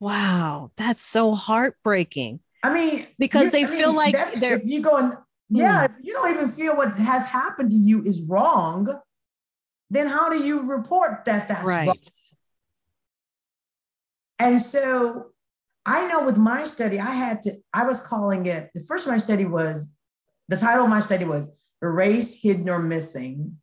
Wow, 0.00 0.70
that's 0.76 1.02
so 1.02 1.34
heartbreaking. 1.34 2.40
I 2.62 2.72
mean, 2.72 3.06
because 3.18 3.52
they 3.52 3.64
I 3.64 3.66
feel 3.66 3.88
mean, 3.88 3.96
like 3.96 4.12
that's, 4.14 4.38
they're 4.40 4.56
if 4.56 4.62
you 4.64 4.80
going, 4.80 5.12
yeah, 5.48 5.86
hmm. 5.86 5.94
if 5.94 6.06
you 6.06 6.12
don't 6.12 6.30
even 6.30 6.48
feel 6.48 6.76
what 6.76 6.94
has 6.94 7.26
happened 7.26 7.70
to 7.70 7.76
you 7.76 8.02
is 8.02 8.22
wrong, 8.28 8.88
then 9.90 10.06
how 10.06 10.28
do 10.28 10.42
you 10.42 10.62
report 10.62 11.24
that 11.24 11.48
that's 11.48 11.64
right. 11.64 11.86
wrong? 11.86 11.96
And 14.38 14.60
so 14.60 15.30
I 15.84 16.06
know 16.06 16.24
with 16.24 16.36
my 16.36 16.64
study, 16.64 17.00
I 17.00 17.10
had 17.12 17.42
to, 17.42 17.52
I 17.72 17.84
was 17.84 18.00
calling 18.00 18.46
it, 18.46 18.70
the 18.74 18.84
first 18.84 19.08
my 19.08 19.18
study 19.18 19.44
was, 19.44 19.96
the 20.48 20.56
title 20.56 20.84
of 20.84 20.90
my 20.90 21.00
study 21.00 21.24
was 21.24 21.50
Erase, 21.82 22.40
Hidden, 22.42 22.68
or 22.68 22.78
Missing 22.78 23.56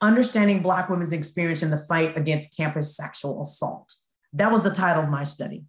Understanding 0.00 0.62
Black 0.62 0.88
Women's 0.88 1.12
Experience 1.12 1.62
in 1.62 1.70
the 1.70 1.84
Fight 1.88 2.16
Against 2.16 2.56
Campus 2.56 2.96
Sexual 2.96 3.42
Assault. 3.42 3.92
That 4.32 4.52
was 4.52 4.62
the 4.62 4.70
title 4.70 5.04
of 5.04 5.08
my 5.08 5.24
study. 5.24 5.64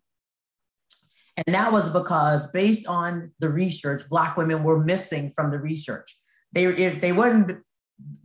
And 1.46 1.56
that 1.56 1.72
was 1.72 1.90
because 1.90 2.52
based 2.52 2.86
on 2.88 3.32
the 3.40 3.50
research, 3.50 4.04
Black 4.10 4.36
women 4.36 4.64
were 4.64 4.84
missing 4.84 5.32
from 5.36 5.52
the 5.52 5.60
research. 5.60 6.18
They, 6.52 6.66
if 6.66 7.00
they 7.00 7.14
weren't, 7.14 7.64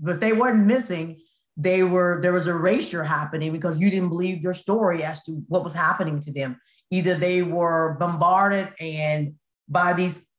if 0.05 0.20
they 0.20 0.32
weren't 0.32 0.66
missing, 0.66 1.20
they 1.57 1.85
were 1.85 2.20
there 2.20 2.32
was 2.32 2.49
erasure 2.49 3.05
happening 3.05 3.53
because 3.53 3.80
you 3.80 3.91
didn't 3.91 4.09
believe 4.09 4.43
your 4.43 4.55
story 4.55 5.05
as 5.05 5.22
to 5.24 5.45
what 5.49 5.62
was 5.62 5.74
happening 5.74 6.18
to 6.20 6.32
them. 6.32 6.59
Either 6.91 7.14
they 7.14 7.43
were 7.43 7.97
bombarded 8.01 8.72
and 8.80 9.35
by 9.68 9.93
these 9.93 10.30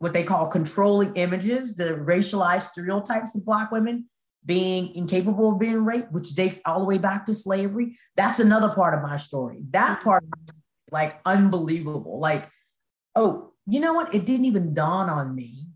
what 0.00 0.12
they 0.12 0.24
call 0.24 0.48
controlling 0.48 1.14
images, 1.14 1.76
the 1.76 1.94
racialized 2.04 2.70
stereotypes 2.70 3.36
of 3.36 3.44
Black 3.44 3.70
women 3.70 4.06
being 4.46 4.94
incapable 4.94 5.52
of 5.52 5.58
being 5.58 5.84
raped, 5.84 6.12
which 6.12 6.30
dates 6.34 6.60
all 6.66 6.80
the 6.80 6.84
way 6.86 6.98
back 6.98 7.26
to 7.26 7.34
slavery. 7.34 7.96
That's 8.16 8.40
another 8.40 8.68
part 8.68 8.94
of 8.94 9.02
my 9.02 9.16
story. 9.16 9.60
That 9.70 10.02
part 10.02 10.24
like 10.90 11.20
unbelievable. 11.24 12.18
Like, 12.18 12.48
oh, 13.14 13.52
you 13.66 13.80
know 13.80 13.94
what? 13.94 14.14
It 14.14 14.26
didn't 14.26 14.46
even 14.46 14.74
dawn 14.74 15.08
on 15.08 15.34
me 15.34 15.66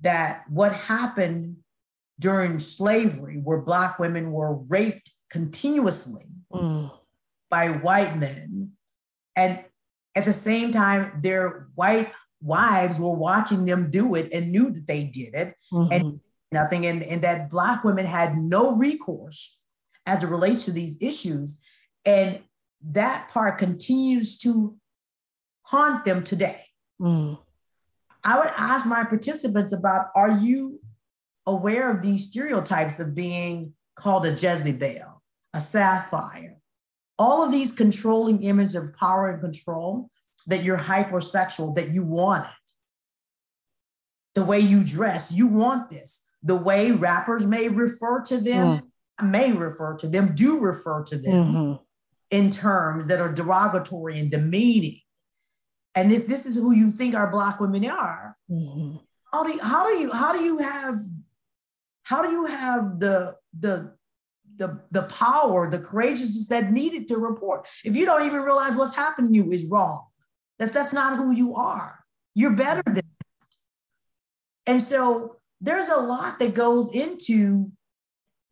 that 0.00 0.44
what 0.48 0.72
happened 0.72 1.58
during 2.18 2.58
slavery, 2.58 3.40
where 3.42 3.60
Black 3.60 3.98
women 3.98 4.32
were 4.32 4.54
raped 4.54 5.10
continuously 5.30 6.24
mm. 6.52 6.90
by 7.48 7.68
white 7.68 8.16
men, 8.16 8.72
and 9.36 9.64
at 10.14 10.24
the 10.24 10.32
same 10.32 10.72
time, 10.72 11.20
their 11.22 11.68
white 11.74 12.12
wives 12.42 12.98
were 12.98 13.16
watching 13.16 13.64
them 13.64 13.90
do 13.90 14.14
it 14.14 14.32
and 14.32 14.50
knew 14.50 14.70
that 14.70 14.86
they 14.86 15.04
did 15.04 15.34
it 15.34 15.54
mm-hmm. 15.72 15.92
and 15.92 16.20
nothing, 16.52 16.86
and, 16.86 17.02
and 17.02 17.22
that 17.22 17.50
Black 17.50 17.84
women 17.84 18.06
had 18.06 18.36
no 18.36 18.76
recourse 18.76 19.58
as 20.06 20.22
it 20.22 20.28
relates 20.28 20.64
to 20.64 20.72
these 20.72 21.00
issues. 21.02 21.62
And 22.04 22.40
that 22.82 23.28
part 23.30 23.58
continues 23.58 24.38
to 24.38 24.76
haunt 25.62 26.04
them 26.04 26.24
today. 26.24 26.62
Mm. 27.00 27.38
I 28.24 28.38
would 28.38 28.52
ask 28.56 28.88
my 28.88 29.04
participants 29.04 29.72
about 29.72 30.06
are 30.14 30.30
you 30.30 30.80
aware 31.46 31.90
of 31.90 32.02
these 32.02 32.28
stereotypes 32.28 33.00
of 33.00 33.14
being 33.14 33.74
called 33.94 34.26
a 34.26 34.32
Jezebel, 34.32 35.22
a 35.54 35.60
sapphire, 35.60 36.58
all 37.18 37.44
of 37.44 37.52
these 37.52 37.72
controlling 37.72 38.42
images 38.42 38.74
of 38.74 38.94
power 38.94 39.28
and 39.28 39.40
control 39.40 40.10
that 40.46 40.64
you're 40.64 40.78
hypersexual, 40.78 41.74
that 41.74 41.90
you 41.90 42.02
want 42.02 42.46
it. 42.46 42.72
The 44.34 44.44
way 44.44 44.60
you 44.60 44.84
dress, 44.84 45.32
you 45.32 45.46
want 45.46 45.90
this. 45.90 46.26
The 46.42 46.56
way 46.56 46.90
rappers 46.90 47.46
may 47.46 47.68
refer 47.68 48.22
to 48.22 48.38
them, 48.38 48.80
mm. 49.20 49.30
may 49.30 49.52
refer 49.52 49.96
to 49.98 50.08
them, 50.08 50.34
do 50.34 50.58
refer 50.58 51.02
to 51.04 51.16
them. 51.16 51.44
Mm-hmm 51.44 51.82
in 52.30 52.50
terms 52.50 53.08
that 53.08 53.20
are 53.20 53.32
derogatory 53.32 54.18
and 54.18 54.30
demeaning. 54.30 55.00
And 55.94 56.12
if 56.12 56.26
this 56.26 56.46
is 56.46 56.54
who 56.54 56.72
you 56.72 56.90
think 56.90 57.14
our 57.14 57.30
black 57.30 57.58
women 57.58 57.84
are, 57.86 58.36
mm-hmm. 58.50 58.96
how 59.32 59.42
do 59.42 59.50
you, 59.50 59.62
how 59.62 59.84
do 59.84 59.98
you 59.98 60.12
how 60.12 60.32
do 60.32 60.42
you 60.42 60.58
have 60.58 60.96
how 62.04 62.22
do 62.22 62.30
you 62.30 62.46
have 62.46 63.00
the 63.00 63.36
the 63.58 63.92
the 64.56 64.80
the 64.92 65.02
power, 65.04 65.68
the 65.68 65.80
courageousness 65.80 66.48
that 66.48 66.70
needed 66.70 67.08
to 67.08 67.16
report 67.16 67.66
if 67.84 67.96
you 67.96 68.06
don't 68.06 68.24
even 68.24 68.42
realize 68.42 68.76
what's 68.76 68.94
happening 68.94 69.32
to 69.32 69.36
you 69.38 69.50
is 69.50 69.66
wrong? 69.66 70.06
That 70.60 70.72
that's 70.72 70.92
not 70.92 71.16
who 71.16 71.32
you 71.32 71.56
are. 71.56 71.98
You're 72.34 72.54
better 72.54 72.82
than 72.84 72.94
that. 72.94 73.04
And 74.66 74.82
so 74.82 75.39
there's 75.60 75.88
a 75.88 76.00
lot 76.00 76.38
that 76.38 76.54
goes 76.54 76.94
into 76.94 77.70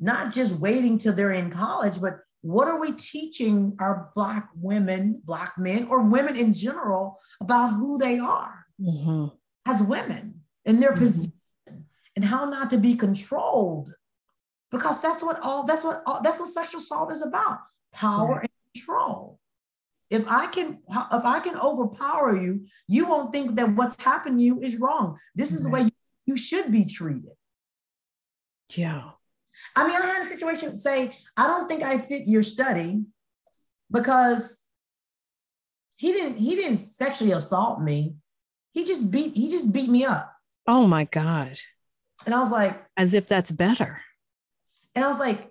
not 0.00 0.32
just 0.32 0.56
waiting 0.56 0.98
till 0.98 1.14
they're 1.14 1.32
in 1.32 1.50
college, 1.50 2.00
but 2.00 2.20
what 2.42 2.68
are 2.68 2.80
we 2.80 2.92
teaching 2.92 3.76
our 3.80 4.10
Black 4.14 4.48
women, 4.54 5.20
Black 5.24 5.58
men, 5.58 5.88
or 5.88 6.08
women 6.08 6.36
in 6.36 6.54
general 6.54 7.18
about 7.40 7.70
who 7.70 7.98
they 7.98 8.18
are 8.18 8.64
mm-hmm. 8.80 9.34
as 9.66 9.82
women 9.82 10.42
in 10.64 10.78
their 10.80 10.90
mm-hmm. 10.90 11.00
position 11.00 11.32
and 12.14 12.24
how 12.24 12.44
not 12.44 12.70
to 12.70 12.78
be 12.78 12.94
controlled? 12.94 13.92
Because 14.70 15.02
that's 15.02 15.22
what 15.22 15.40
all 15.40 15.64
that's 15.64 15.82
what 15.82 16.02
all, 16.06 16.20
that's 16.22 16.38
what 16.38 16.50
sexual 16.50 16.78
assault 16.78 17.10
is 17.10 17.26
about 17.26 17.58
power 17.92 18.34
right. 18.34 18.40
and 18.42 18.50
control. 18.74 19.40
If 20.10 20.26
I 20.28 20.46
can 20.46 20.78
if 20.90 21.24
I 21.24 21.40
can 21.40 21.58
overpower 21.58 22.40
you, 22.40 22.66
you 22.86 23.08
won't 23.08 23.32
think 23.32 23.56
that 23.56 23.74
what's 23.74 24.02
happened 24.02 24.38
to 24.38 24.42
you 24.44 24.60
is 24.60 24.78
wrong. 24.78 25.18
This 25.34 25.52
is 25.52 25.64
right. 25.64 25.70
the 25.70 25.74
way 25.74 25.82
you, 25.86 25.90
you 26.28 26.36
should 26.36 26.70
be 26.70 26.84
treated. 26.84 27.32
Yeah. 28.74 29.12
I 29.74 29.86
mean, 29.86 29.96
I 29.96 30.06
had 30.06 30.22
a 30.22 30.26
situation 30.26 30.78
say, 30.78 31.16
I 31.38 31.46
don't 31.46 31.68
think 31.68 31.82
I 31.82 31.96
fit 31.96 32.28
your 32.28 32.42
study 32.42 33.04
because 33.90 34.62
he 35.96 36.12
didn't 36.12 36.36
he 36.36 36.54
didn't 36.54 36.78
sexually 36.78 37.32
assault 37.32 37.80
me. 37.80 38.16
He 38.72 38.84
just 38.84 39.10
beat 39.10 39.34
he 39.34 39.50
just 39.50 39.72
beat 39.72 39.88
me 39.88 40.04
up. 40.04 40.30
Oh 40.66 40.86
my 40.86 41.04
God. 41.04 41.58
And 42.26 42.34
I 42.34 42.40
was 42.40 42.50
like, 42.50 42.78
as 42.98 43.14
if 43.14 43.26
that's 43.26 43.50
better. 43.50 44.02
And 44.94 45.06
I 45.06 45.08
was 45.08 45.18
like, 45.18 45.50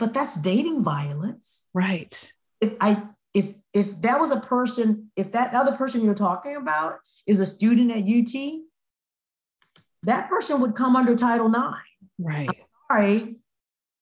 but 0.00 0.12
that's 0.14 0.34
dating 0.34 0.82
violence. 0.82 1.68
Right. 1.72 2.32
If 2.60 2.72
I 2.80 3.04
if 3.34 3.54
if 3.72 4.00
that 4.02 4.18
was 4.18 4.32
a 4.32 4.40
person, 4.40 5.12
if 5.14 5.30
that 5.30 5.54
other 5.54 5.76
person 5.76 6.04
you're 6.04 6.14
talking 6.14 6.56
about 6.56 6.96
is 7.24 7.38
a 7.38 7.46
student 7.46 7.92
at 7.92 8.02
UT, 8.02 8.67
that 10.08 10.28
person 10.28 10.60
would 10.62 10.74
come 10.74 10.96
under 10.96 11.14
Title 11.14 11.48
IX. 11.48 11.76
Right. 12.18 12.48
I'm 12.48 12.56
sorry, 12.90 13.36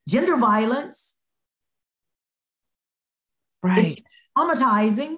gender 0.09 0.37
violence. 0.37 1.21
Right. 3.63 3.79
It's 3.79 3.97
traumatizing. 4.39 5.17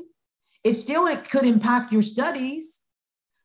It 0.64 0.74
still 0.74 1.06
it 1.06 1.28
could 1.30 1.44
impact 1.44 1.92
your 1.92 2.00
studies. 2.02 2.84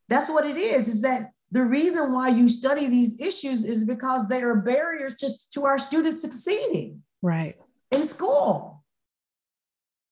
That's 0.08 0.30
what 0.30 0.46
it 0.46 0.56
is, 0.56 0.88
is 0.88 1.02
that 1.02 1.32
the 1.52 1.64
reason 1.64 2.14
why 2.14 2.30
you 2.30 2.48
study 2.48 2.88
these 2.88 3.20
issues 3.20 3.66
is 3.66 3.84
because 3.84 4.30
they 4.30 4.42
are 4.42 4.56
barriers 4.56 5.16
just 5.16 5.52
to 5.54 5.66
our 5.66 5.78
students 5.78 6.22
succeeding. 6.22 7.04
Right. 7.22 7.56
In 7.92 8.06
school. 8.06 8.84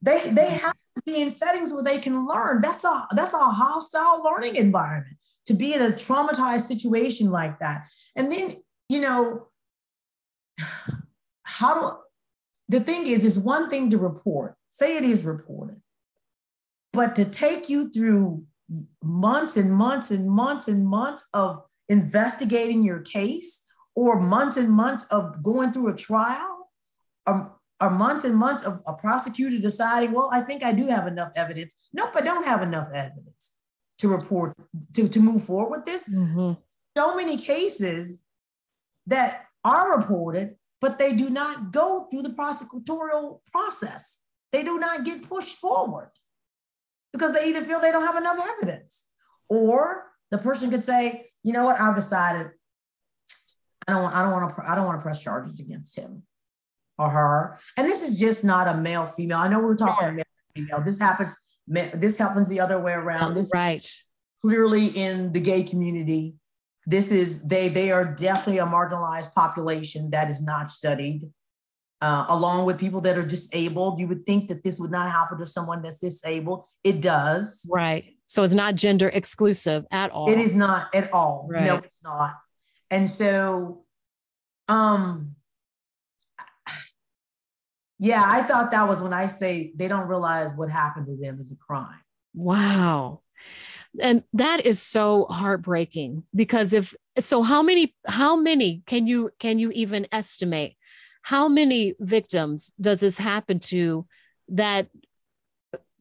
They 0.02 0.32
they 0.32 0.50
have 0.50 0.74
to 0.74 1.02
be 1.06 1.22
in 1.22 1.30
settings 1.30 1.72
where 1.72 1.84
they 1.84 2.00
can 2.00 2.28
learn. 2.28 2.60
That's 2.60 2.84
a 2.84 3.08
that's 3.12 3.34
a 3.34 3.38
hostile 3.38 4.22
learning 4.22 4.58
environment 4.58 5.16
to 5.48 5.54
be 5.54 5.74
in 5.74 5.82
a 5.82 5.88
traumatized 5.88 6.62
situation 6.62 7.30
like 7.30 7.60
that. 7.60 7.86
And 8.16 8.32
then, 8.32 8.52
you 8.89 9.02
know, 9.02 9.48
how 11.44 11.74
do 11.74 11.98
the 12.70 12.80
thing 12.80 13.08
is, 13.08 13.26
it's 13.26 13.38
one 13.38 13.70
thing 13.70 13.89
to 13.89 13.98
report, 13.98 14.56
say 14.70 14.98
it 14.98 15.04
is 15.04 15.26
reported, 15.26 15.82
but 16.94 17.16
to 17.16 17.26
take 17.26 17.70
you 17.70 17.89
through 17.89 18.46
months 19.04 19.58
and 19.58 19.74
months 19.74 20.12
and 20.12 20.30
months 20.30 20.68
and 20.68 20.88
months 20.88 21.28
of 21.34 21.64
investigating 21.89 22.84
your 22.84 23.02
case, 23.02 23.66
or 23.96 24.22
months 24.22 24.56
and 24.56 24.70
months 24.70 25.06
of 25.12 25.44
going 25.44 25.74
through 25.74 25.89
a 25.89 25.96
trial, 25.96 26.70
or, 27.28 27.58
or 27.82 27.89
months 27.89 28.24
and 28.24 28.36
months 28.36 28.64
of 28.64 28.82
a 28.88 28.94
prosecutor 28.94 29.60
deciding, 29.60 30.14
well, 30.14 30.30
I 30.32 30.42
think 30.42 30.64
I 30.64 30.72
do 30.72 30.88
have 30.88 31.08
enough 31.08 31.32
evidence. 31.36 31.76
Nope, 31.92 32.12
I 32.16 32.22
don't 32.22 32.46
have 32.46 32.62
enough 32.62 32.88
evidence 32.94 33.52
to 34.02 34.10
report 34.10 34.54
to, 34.93 35.08
to 35.08 35.20
move 35.20 35.43
forward 35.43 35.78
with 35.78 35.86
this. 35.86 36.10
Mm-hmm. 36.10 36.54
So 36.97 37.16
many 37.16 37.38
cases 37.38 38.22
that 39.08 39.45
are 39.64 39.97
reported 39.97 40.56
but 40.82 40.97
they 40.97 41.14
do 41.16 41.30
not 41.30 41.72
go 41.72 42.08
through 42.10 42.24
the 42.24 42.30
prosecutorial 42.30 43.39
process. 43.52 44.26
They 44.52 44.64
do 44.64 44.80
not 44.80 45.06
get 45.06 45.30
pushed 45.30 45.58
forward 45.58 46.10
because 47.14 47.34
they 47.34 47.47
either 47.49 47.62
feel 47.62 47.80
they 47.80 47.91
don't 47.91 48.06
have 48.06 48.18
enough 48.18 48.39
evidence 48.58 49.08
or 49.47 50.08
the 50.32 50.39
person 50.39 50.72
could 50.72 50.84
say, 50.84 51.28
you 51.43 51.54
know 51.54 51.64
what, 51.64 51.80
I've 51.80 51.95
decided 51.95 52.49
I 53.88 53.93
don't, 53.93 54.14
I 54.14 54.24
don't 54.24 54.32
want 54.32 54.56
to, 54.56 54.70
I 54.70 54.76
don't 54.76 54.86
want 54.86 54.99
to 54.99 55.04
press 55.04 55.24
charges 55.24 55.60
against 55.60 55.97
him 55.97 56.24
or 56.97 57.10
her. 57.10 57.60
And 57.78 57.88
this 57.88 58.08
is 58.08 58.20
just 58.20 58.43
not 58.43 58.68
a 58.68 58.76
male 58.76 59.06
female. 59.06 59.39
I 59.39 59.47
know 59.47 59.60
we 59.60 59.74
are 59.74 59.76
talking 59.76 60.08
sure. 60.08 60.12
male 60.14 60.24
female. 60.56 60.82
This 60.82 60.99
happens. 60.99 61.38
This 61.68 62.18
happens 62.18 62.49
the 62.49 62.59
other 62.59 62.80
way 62.80 62.93
around. 62.93 63.34
This 63.34 63.51
right. 63.53 63.88
Clearly 64.41 64.88
in 64.88 65.32
the 65.32 65.39
gay 65.39 65.64
community, 65.64 66.36
this 66.86 67.12
is 67.12 67.43
they 67.43 67.70
they 67.70 67.91
are 67.91 68.05
definitely 68.16 68.57
a 68.57 68.66
marginalized 68.66 69.34
population 69.34 70.09
that 70.12 70.30
is 70.30 70.41
not 70.41 70.70
studied. 70.70 71.30
Uh, 72.01 72.26
along 72.30 72.66
with 72.66 72.80
people 72.80 72.99
that 73.01 73.16
are 73.16 73.26
disabled, 73.26 73.99
you 73.99 74.07
would 74.07 74.26
think 74.26 74.49
that 74.49 74.64
this 74.64 74.80
would 74.80 74.89
not 74.89 75.12
happen 75.12 75.38
to 75.38 75.45
someone 75.45 75.84
that's 75.84 75.99
disabled. 75.99 76.66
It 76.84 76.99
does. 76.99 77.70
Right. 77.72 78.16
So 78.26 78.41
it's 78.41 78.55
not 78.55 78.74
gender 78.74 79.09
exclusive 79.09 79.86
at 79.91 80.09
all. 80.09 80.28
It 80.32 80.39
is 80.39 80.55
not 80.55 80.88
at 80.95 81.14
all. 81.14 81.47
Right. 81.47 81.66
No, 81.66 81.76
it's 81.76 82.01
not. 82.03 82.34
And 82.89 83.07
so, 83.07 83.84
um, 84.68 85.36
yeah, 88.02 88.24
I 88.26 88.41
thought 88.41 88.72
that 88.72 88.88
was 88.88 88.99
when 88.99 89.14
I 89.14 89.28
say 89.28 89.72
they 89.76 89.88
don't 89.88 90.08
realize 90.08 90.54
what 90.56 90.72
happened 90.72 91.06
to 91.06 91.16
them 91.16 91.39
is 91.39 91.52
a 91.52 91.56
crime. 91.56 92.02
Wow. 92.34 93.22
And 94.02 94.24
that 94.34 94.66
is 94.66 94.82
so 94.82 95.26
heartbreaking 95.26 96.24
because 96.34 96.74
if 96.74 96.95
so 97.20 97.43
how 97.43 97.62
many 97.62 97.95
how 98.08 98.36
many 98.36 98.82
can 98.88 99.06
you 99.06 99.30
can 99.38 99.60
you 99.60 99.70
even 99.76 100.08
estimate 100.12 100.78
how 101.22 101.47
many 101.47 101.93
victims 101.99 102.74
does 102.82 103.02
this 103.02 103.20
happen 103.20 103.60
to 103.60 104.08
that 104.49 104.88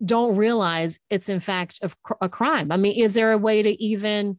don't 0.02 0.36
realize 0.36 0.98
it's 1.10 1.28
in 1.28 1.40
fact 1.40 1.80
a, 1.82 1.90
a 2.22 2.28
crime? 2.30 2.72
I 2.72 2.78
mean, 2.78 2.98
is 2.98 3.12
there 3.12 3.32
a 3.32 3.38
way 3.38 3.60
to 3.60 3.82
even 3.82 4.38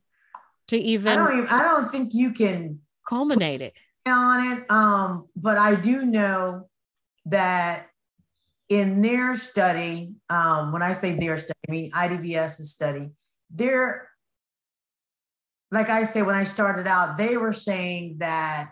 to 0.69 0.77
even 0.79 1.09
I 1.09 1.15
don't 1.15 1.37
even 1.37 1.49
I 1.49 1.61
don't 1.61 1.91
think 1.91 2.09
you 2.15 2.33
can 2.33 2.79
culminate 3.07 3.61
it 3.61 3.75
on 4.07 4.57
it. 4.57 4.71
Um, 4.71 5.27
but 5.35 5.59
I 5.59 5.75
do 5.75 6.03
know 6.03 6.67
that 7.25 7.87
in 8.69 9.01
their 9.01 9.37
study, 9.37 10.15
um, 10.29 10.71
when 10.71 10.81
I 10.81 10.93
say 10.93 11.17
their 11.17 11.37
study, 11.37 11.59
I 11.67 11.71
mean 11.71 11.91
IDVSA's 11.91 12.71
study, 12.71 13.11
they're 13.49 14.07
like 15.71 15.89
I 15.89 16.03
said, 16.03 16.25
when 16.25 16.35
I 16.35 16.43
started 16.43 16.85
out, 16.85 17.17
they 17.17 17.37
were 17.37 17.53
saying 17.53 18.17
that 18.19 18.71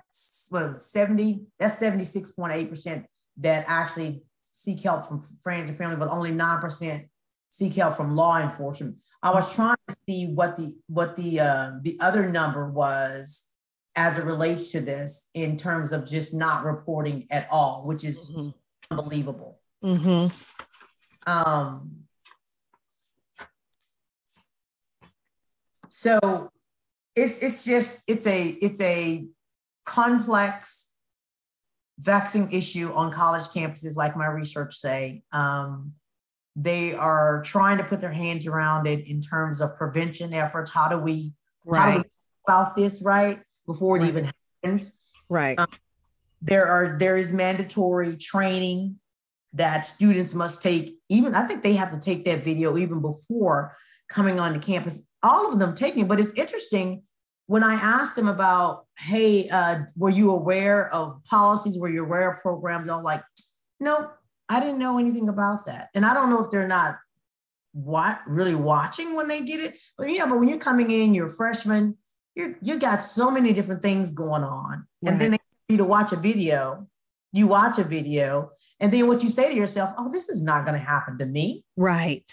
what 0.50 0.70
was 0.70 0.92
70, 0.92 1.40
that's 1.58 1.82
76.8% 1.82 3.06
that 3.38 3.66
actually 3.68 4.22
seek 4.52 4.82
help 4.82 5.08
from 5.08 5.24
friends 5.42 5.70
and 5.70 5.78
family, 5.78 5.96
but 5.96 6.10
only 6.10 6.32
9% 6.32 7.08
seek 7.50 7.74
help 7.74 7.96
from 7.96 8.16
law 8.16 8.40
enforcement. 8.40 8.98
I 9.24 9.32
was 9.32 9.54
trying 9.56 9.78
to 9.88 9.96
see 10.08 10.28
what 10.28 10.58
the 10.58 10.76
what 10.88 11.18
the 11.18 11.42
uh, 11.42 11.72
the 11.82 11.98
other 12.00 12.30
number 12.30 12.70
was 12.70 13.49
as 13.96 14.18
it 14.18 14.26
relates 14.26 14.72
to 14.72 14.82
this 14.82 15.30
in 15.34 15.58
terms 15.58 15.92
of 15.92 16.06
just 16.06 16.34
not 16.34 16.64
reporting 16.64 17.28
at 17.32 17.48
all, 17.52 17.84
which 17.86 18.04
is 18.04 18.32
mm-hmm. 18.32 18.50
unbelievable. 18.92 19.60
Mm-hmm. 19.84 20.28
Um, 21.30 22.00
so 25.90 26.52
it's 27.16 27.44
it's 27.44 27.66
just 27.66 28.04
it's 28.08 28.26
a 28.28 28.48
it's 28.48 28.80
a 28.82 29.28
complex 29.86 30.94
vexing 32.00 32.52
issue 32.54 32.94
on 32.94 33.12
college 33.12 33.44
campuses 33.46 33.98
like 33.98 34.16
my 34.16 34.28
research 34.28 34.76
say 34.76 35.24
um, 35.34 35.94
they 36.56 36.94
are 36.94 37.42
trying 37.44 37.78
to 37.78 37.84
put 37.84 38.00
their 38.00 38.12
hands 38.12 38.48
around 38.48 38.88
it 38.88 39.08
in 39.08 39.22
terms 39.22 39.60
of 39.60 39.76
prevention 39.76 40.34
efforts 40.34 40.72
how 40.72 40.88
do 40.88 40.98
we 40.98 41.34
right 41.66 41.80
how 41.80 41.92
do 41.92 41.98
we 41.98 42.04
about 42.48 42.76
this 42.76 43.02
right 43.04 43.40
before 43.70 43.98
it 43.98 44.02
right. 44.02 44.10
even 44.10 44.32
happens. 44.64 45.00
Right. 45.30 45.60
Um, 45.60 45.68
there 46.42 46.66
are 46.66 46.98
there 46.98 47.18
is 47.18 47.32
mandatory 47.32 48.18
training 48.18 49.00
that 49.54 49.82
students 49.82 50.34
must 50.34 50.64
take. 50.64 50.98
Even 51.08 51.36
I 51.36 51.46
think 51.46 51.62
they 51.62 51.74
have 51.74 51.92
to 51.92 52.00
take 52.00 52.26
that 52.26 52.44
video 52.44 52.78
even 52.78 53.00
before 53.00 53.76
coming 54.10 54.40
on 54.40 54.54
the 54.54 54.60
campus. 54.60 55.08
All 55.22 55.54
of 55.54 55.60
them 55.60 55.76
taking, 55.76 56.08
but 56.08 56.20
it's 56.20 56.34
interesting 56.34 57.04
when 57.46 57.64
I 57.64 57.76
asked 57.76 58.16
them 58.16 58.28
about, 58.28 58.86
hey, 58.98 59.50
uh, 59.50 59.80
were 59.96 60.10
you 60.10 60.32
aware 60.32 60.92
of 60.94 61.24
policies? 61.26 61.78
Were 61.78 61.90
you 61.90 62.04
aware 62.06 62.32
of 62.32 62.42
programs? 62.42 62.90
I'm 62.90 63.04
like, 63.04 63.24
no, 63.80 64.10
I 64.48 64.60
didn't 64.60 64.80
know 64.80 64.98
anything 64.98 65.30
about 65.30 65.66
that. 65.66 65.90
And 65.94 66.06
I 66.06 66.14
don't 66.14 66.30
know 66.30 66.44
if 66.44 66.50
they're 66.50 66.68
not 66.68 66.98
what 67.74 68.20
really 68.26 68.56
watching 68.56 69.16
when 69.16 69.28
they 69.28 69.44
get 69.44 69.60
it. 69.60 69.76
But 69.98 70.10
you 70.10 70.20
know, 70.20 70.28
but 70.28 70.40
when 70.40 70.50
you're 70.50 70.58
coming 70.58 70.90
in, 70.90 71.14
you're 71.14 71.28
a 71.28 71.30
freshman, 71.36 71.98
you 72.36 72.56
you 72.62 72.80
got 72.80 73.04
so 73.04 73.32
many 73.32 73.54
different 73.54 73.82
things 73.82 74.12
going 74.12 74.44
on, 74.44 74.88
right. 75.02 75.12
and 75.12 75.22
then 75.22 75.32
they 75.32 75.38
you 75.68 75.78
to 75.78 75.86
watch 75.86 76.12
a 76.12 76.16
video. 76.16 76.88
You 77.32 77.46
watch 77.46 77.78
a 77.78 77.84
video, 77.84 78.52
and 78.80 78.92
then 78.92 79.08
what 79.08 79.24
you 79.24 79.30
say 79.30 79.50
to 79.50 79.56
yourself, 79.56 79.94
"Oh, 79.98 80.12
this 80.12 80.30
is 80.30 80.44
not 80.44 80.66
going 80.66 80.78
to 80.78 80.84
happen 80.84 81.18
to 81.20 81.26
me." 81.26 81.64
Right. 81.78 82.30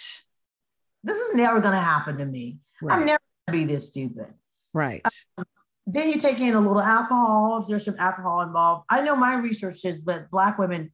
This 1.04 1.18
is 1.18 1.34
never 1.34 1.60
going 1.60 1.74
to 1.74 1.80
happen 1.80 2.16
to 2.18 2.24
me. 2.24 2.58
Right. 2.82 2.94
I'm 2.94 3.06
never 3.06 3.20
going 3.46 3.60
to 3.60 3.66
be 3.66 3.72
this 3.72 3.88
stupid. 3.88 4.32
Right. 4.72 5.06
Um, 5.36 5.44
then 5.86 6.08
you 6.08 6.18
take 6.18 6.40
in 6.40 6.54
a 6.54 6.60
little 6.60 6.80
alcohol. 6.80 7.60
If 7.60 7.68
there's 7.68 7.84
some 7.84 7.94
alcohol 7.98 8.40
involved, 8.40 8.86
I 8.88 9.02
know 9.02 9.14
my 9.14 9.36
research 9.36 9.76
says 9.76 10.02
that 10.04 10.30
Black 10.30 10.58
women 10.58 10.92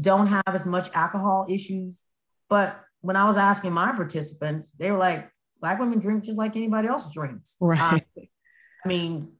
don't 0.00 0.26
have 0.26 0.42
as 0.48 0.66
much 0.66 0.88
alcohol 0.94 1.46
issues. 1.48 2.04
But 2.48 2.78
when 3.00 3.16
I 3.16 3.24
was 3.24 3.36
asking 3.36 3.72
my 3.72 3.92
participants, 3.92 4.70
they 4.78 4.90
were 4.90 4.98
like, 4.98 5.30
Black 5.60 5.78
women 5.78 5.98
drink 5.98 6.24
just 6.24 6.38
like 6.38 6.56
anybody 6.56 6.88
else 6.88 7.12
drinks. 7.12 7.56
Right. 7.60 7.80
Um, 7.80 8.00
I 8.84 8.88
mean, 8.88 9.32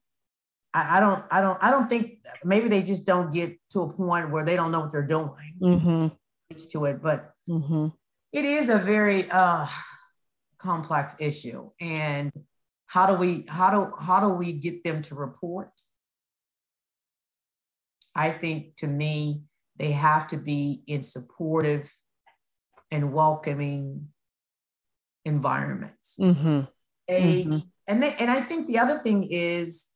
I, 0.74 0.96
I, 0.96 1.00
don't, 1.00 1.24
I 1.30 1.40
don't, 1.40 1.62
I 1.62 1.70
don't 1.70 1.88
think 1.88 2.18
maybe 2.44 2.68
they 2.68 2.82
just 2.82 3.06
don't 3.06 3.32
get 3.32 3.56
to 3.70 3.82
a 3.82 3.92
point 3.92 4.30
where 4.30 4.44
they 4.44 4.56
don't 4.56 4.72
know 4.72 4.80
what 4.80 4.92
they're 4.92 5.06
doing 5.06 5.56
mm-hmm. 5.62 6.08
to 6.70 6.84
it, 6.86 7.02
but 7.02 7.32
mm-hmm. 7.48 7.88
it 8.32 8.44
is 8.44 8.68
a 8.68 8.78
very 8.78 9.30
uh, 9.30 9.66
complex 10.58 11.16
issue. 11.20 11.70
And 11.80 12.32
how 12.86 13.06
do 13.06 13.14
we, 13.14 13.44
how 13.48 13.70
do, 13.70 13.92
how 13.98 14.20
do 14.20 14.34
we 14.34 14.52
get 14.52 14.82
them 14.82 15.02
to 15.02 15.14
report? 15.14 15.70
I 18.14 18.30
think 18.30 18.76
to 18.76 18.86
me, 18.86 19.42
they 19.76 19.92
have 19.92 20.26
to 20.28 20.36
be 20.36 20.82
in 20.88 21.04
supportive 21.04 21.88
and 22.90 23.12
welcoming 23.12 24.08
environments. 25.28 26.16
Mm-hmm. 26.20 26.60
They 27.06 27.44
mm-hmm 27.44 27.58
and 27.88 28.02
they, 28.02 28.14
and 28.20 28.30
I 28.30 28.40
think 28.40 28.66
the 28.66 28.78
other 28.78 28.98
thing 28.98 29.26
is 29.28 29.90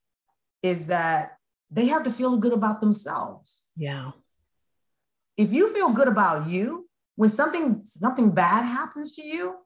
is 0.62 0.86
that 0.86 1.36
they 1.70 1.86
have 1.86 2.04
to 2.04 2.10
feel 2.10 2.36
good 2.38 2.52
about 2.52 2.80
themselves. 2.80 3.68
Yeah. 3.76 4.12
If 5.36 5.52
you 5.52 5.72
feel 5.72 5.90
good 5.90 6.08
about 6.08 6.48
you, 6.48 6.88
when 7.16 7.28
something 7.28 7.84
something 7.84 8.34
bad 8.34 8.64
happens 8.64 9.12
to 9.16 9.22
you, 9.22 9.56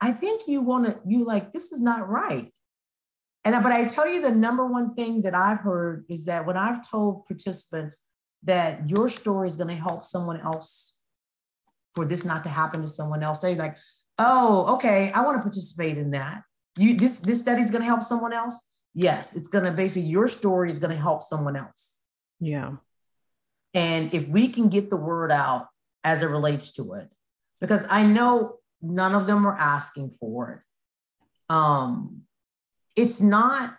I 0.00 0.12
think 0.12 0.42
you 0.46 0.60
want 0.60 0.86
to 0.86 1.00
you 1.06 1.24
like 1.24 1.52
this 1.52 1.72
is 1.72 1.80
not 1.80 2.08
right. 2.08 2.52
And 3.44 3.62
but 3.62 3.72
I 3.72 3.86
tell 3.86 4.08
you 4.08 4.20
the 4.20 4.34
number 4.34 4.66
one 4.66 4.94
thing 4.94 5.22
that 5.22 5.34
I've 5.34 5.60
heard 5.60 6.04
is 6.10 6.26
that 6.26 6.46
when 6.46 6.58
I've 6.58 6.88
told 6.88 7.24
participants 7.26 8.04
that 8.42 8.90
your 8.90 9.08
story 9.08 9.48
is 9.48 9.56
going 9.56 9.68
to 9.68 9.74
help 9.74 10.04
someone 10.04 10.40
else 10.40 10.95
for 11.96 12.04
this 12.04 12.24
not 12.24 12.44
to 12.44 12.50
happen 12.50 12.82
to 12.82 12.86
someone 12.86 13.22
else, 13.22 13.40
they're 13.40 13.56
like, 13.56 13.76
oh, 14.18 14.74
okay, 14.74 15.10
I 15.12 15.22
want 15.22 15.38
to 15.38 15.42
participate 15.42 15.98
in 15.98 16.12
that. 16.12 16.42
You 16.78 16.94
this 16.94 17.20
this 17.20 17.40
study 17.40 17.62
is 17.62 17.70
going 17.70 17.80
to 17.80 17.86
help 17.86 18.02
someone 18.02 18.34
else. 18.34 18.62
Yes, 18.94 19.34
it's 19.34 19.48
going 19.48 19.64
to 19.64 19.72
basically 19.72 20.08
your 20.08 20.28
story 20.28 20.70
is 20.70 20.78
going 20.78 20.92
to 20.92 21.00
help 21.00 21.22
someone 21.22 21.56
else. 21.56 22.00
Yeah. 22.38 22.76
And 23.74 24.12
if 24.14 24.28
we 24.28 24.48
can 24.48 24.68
get 24.68 24.90
the 24.90 24.96
word 24.96 25.32
out 25.32 25.68
as 26.04 26.22
it 26.22 26.26
relates 26.26 26.72
to 26.72 26.94
it, 26.94 27.08
because 27.60 27.86
I 27.90 28.04
know 28.04 28.56
none 28.80 29.14
of 29.14 29.26
them 29.26 29.46
are 29.46 29.56
asking 29.56 30.10
for 30.10 30.50
it. 30.52 31.54
Um, 31.54 32.22
it's 32.94 33.20
not 33.20 33.74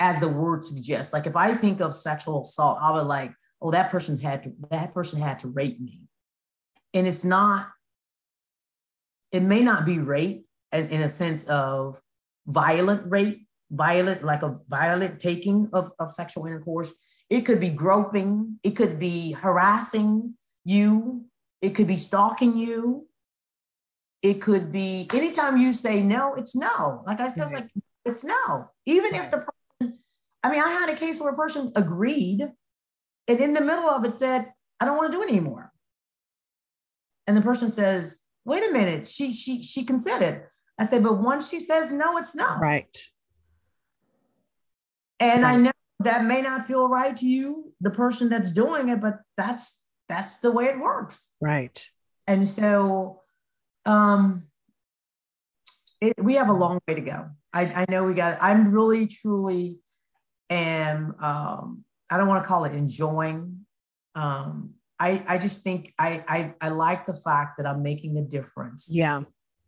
as 0.00 0.20
the 0.20 0.28
word 0.28 0.64
suggests. 0.64 1.12
Like 1.12 1.26
if 1.26 1.36
I 1.36 1.54
think 1.54 1.80
of 1.80 1.94
sexual 1.94 2.42
assault, 2.42 2.78
I 2.80 2.92
would 2.92 3.06
like, 3.06 3.32
oh, 3.60 3.70
that 3.70 3.90
person 3.90 4.18
had 4.18 4.42
to 4.44 4.52
that 4.70 4.92
person 4.92 5.20
had 5.20 5.40
to 5.40 5.48
rape 5.48 5.80
me. 5.80 6.07
And 6.94 7.06
it's 7.06 7.24
not 7.24 7.68
it 9.32 9.42
may 9.42 9.62
not 9.62 9.84
be 9.84 9.98
rape 9.98 10.46
in, 10.72 10.88
in 10.88 11.02
a 11.02 11.08
sense 11.08 11.44
of 11.44 12.00
violent 12.46 13.10
rape, 13.10 13.46
violent, 13.70 14.22
like 14.22 14.42
a 14.42 14.58
violent 14.68 15.20
taking 15.20 15.68
of, 15.72 15.92
of 15.98 16.10
sexual 16.10 16.46
intercourse. 16.46 16.92
It 17.28 17.42
could 17.42 17.60
be 17.60 17.70
groping, 17.70 18.58
it 18.62 18.70
could 18.70 18.98
be 18.98 19.32
harassing 19.32 20.34
you, 20.64 21.26
it 21.60 21.70
could 21.70 21.86
be 21.86 21.98
stalking 21.98 22.56
you. 22.56 23.06
It 24.20 24.42
could 24.42 24.72
be 24.72 25.08
anytime 25.14 25.58
you 25.58 25.72
say 25.72 26.02
no, 26.02 26.34
it's 26.34 26.56
no. 26.56 27.04
Like 27.06 27.20
I 27.20 27.28
said, 27.28 27.44
it's 27.44 27.52
mm-hmm. 27.52 27.62
like 27.62 27.70
it's 28.04 28.24
no. 28.24 28.68
Even 28.84 29.12
right. 29.12 29.24
if 29.24 29.30
the 29.30 29.36
person 29.36 29.98
I 30.42 30.50
mean, 30.50 30.60
I 30.60 30.70
had 30.70 30.88
a 30.88 30.96
case 30.96 31.20
where 31.20 31.32
a 31.32 31.36
person 31.36 31.72
agreed, 31.76 32.40
and 33.28 33.40
in 33.40 33.54
the 33.54 33.60
middle 33.60 33.88
of 33.88 34.04
it 34.04 34.10
said, 34.10 34.52
I 34.80 34.86
don't 34.86 34.96
want 34.96 35.12
to 35.12 35.18
do 35.18 35.22
it 35.22 35.28
anymore. 35.28 35.67
And 37.28 37.36
the 37.36 37.42
person 37.42 37.70
says, 37.70 38.24
wait 38.46 38.68
a 38.68 38.72
minute, 38.72 39.06
she 39.06 39.32
she 39.34 39.62
she 39.62 39.84
consented. 39.84 40.42
I 40.78 40.84
said, 40.84 41.02
but 41.02 41.18
once 41.18 41.50
she 41.50 41.60
says 41.60 41.92
no, 41.92 42.16
it's 42.16 42.34
no. 42.34 42.56
Right. 42.58 42.96
And 45.20 45.42
right. 45.42 45.54
I 45.54 45.56
know 45.58 45.72
that 46.00 46.24
may 46.24 46.40
not 46.40 46.64
feel 46.64 46.88
right 46.88 47.14
to 47.16 47.26
you, 47.26 47.74
the 47.82 47.90
person 47.90 48.30
that's 48.30 48.50
doing 48.50 48.88
it, 48.88 49.02
but 49.02 49.18
that's 49.36 49.86
that's 50.08 50.38
the 50.40 50.50
way 50.50 50.64
it 50.64 50.80
works. 50.80 51.36
Right. 51.38 51.86
And 52.26 52.48
so 52.48 53.20
um 53.84 54.44
it, 56.00 56.14
we 56.22 56.36
have 56.36 56.48
a 56.48 56.54
long 56.54 56.80
way 56.88 56.94
to 56.94 57.02
go. 57.02 57.28
I, 57.52 57.64
I 57.64 57.86
know 57.90 58.04
we 58.04 58.14
got 58.14 58.38
I'm 58.40 58.72
really 58.72 59.06
truly 59.06 59.80
am 60.48 61.14
um 61.20 61.84
I 62.08 62.16
don't 62.16 62.28
want 62.28 62.42
to 62.42 62.48
call 62.48 62.64
it 62.64 62.72
enjoying 62.72 63.66
um 64.14 64.77
I, 65.00 65.24
I 65.28 65.38
just 65.38 65.62
think 65.62 65.94
I, 65.98 66.24
I 66.26 66.54
I 66.60 66.68
like 66.70 67.06
the 67.06 67.14
fact 67.14 67.58
that 67.58 67.66
I'm 67.66 67.82
making 67.82 68.16
a 68.18 68.22
difference. 68.22 68.88
Yeah. 68.90 69.22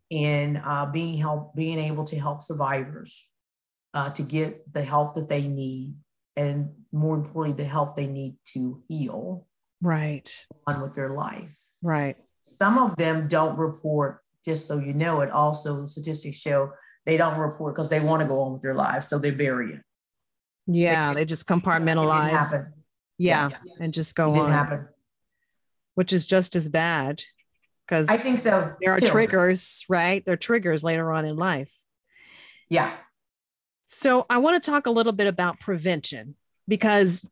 In 0.09 0.57
uh, 0.57 0.87
being 0.91 1.17
help 1.17 1.55
being 1.55 1.79
able 1.79 2.03
to 2.05 2.19
help 2.19 2.41
survivors 2.41 3.29
uh, 3.93 4.09
to 4.11 4.23
get 4.23 4.73
the 4.73 4.83
help 4.83 5.15
that 5.15 5.29
they 5.29 5.47
need 5.47 5.95
and 6.35 6.71
more 6.91 7.15
importantly 7.15 7.63
the 7.63 7.69
help 7.69 7.95
they 7.95 8.07
need 8.07 8.35
to 8.53 8.83
heal 8.87 9.47
right. 9.81 10.45
on 10.67 10.81
with 10.81 10.93
their 10.93 11.09
life. 11.09 11.57
Right. 11.81 12.17
Some 12.43 12.77
of 12.77 12.97
them 12.97 13.27
don't 13.29 13.57
report 13.57 14.21
just 14.45 14.67
so 14.67 14.79
you 14.79 14.93
know 14.93 15.21
it 15.21 15.31
also 15.31 15.85
statistics 15.85 16.37
show 16.37 16.71
they 17.05 17.17
don't 17.17 17.39
report 17.39 17.75
because 17.75 17.89
they 17.89 17.99
want 17.99 18.21
to 18.21 18.27
go 18.27 18.39
on 18.41 18.53
with 18.53 18.61
their 18.61 18.73
lives 18.73 19.07
so 19.07 19.19
they 19.19 19.31
bury 19.31 19.73
it 19.73 19.81
yeah 20.67 21.09
they, 21.09 21.21
they 21.21 21.25
just 21.25 21.47
compartmentalize. 21.47 22.65
yeah, 23.17 23.49
yeah, 23.49 23.73
and 23.79 23.93
just 23.93 24.15
go 24.15 24.29
on. 24.33 24.51
happen 24.51 24.87
which 26.01 26.13
is 26.13 26.25
just 26.25 26.55
as 26.55 26.67
bad 26.67 27.23
because 27.85 28.09
I 28.09 28.17
think 28.17 28.39
so. 28.39 28.73
There 28.81 28.91
are 28.91 28.97
too. 28.97 29.05
triggers, 29.05 29.85
right? 29.87 30.25
There 30.25 30.33
are 30.33 30.35
triggers 30.35 30.83
later 30.83 31.11
on 31.11 31.25
in 31.25 31.35
life. 31.35 31.71
Yeah. 32.69 32.91
So 33.85 34.25
I 34.27 34.39
want 34.39 34.63
to 34.63 34.71
talk 34.71 34.87
a 34.87 34.89
little 34.89 35.13
bit 35.13 35.27
about 35.27 35.59
prevention 35.59 36.33
because 36.67 37.23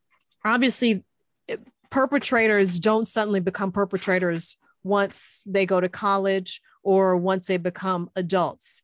obviously 0.45 1.03
eh, 1.47 1.55
perpetrators 1.89 2.80
don't 2.80 3.07
suddenly 3.07 3.39
become 3.39 3.72
perpetrators 3.72 4.55
once 4.84 5.41
they 5.47 5.65
go 5.65 5.82
to 5.82 5.89
college 5.89 6.61
or 6.84 7.17
once 7.17 7.47
they 7.47 7.57
become 7.57 8.11
adults. 8.15 8.84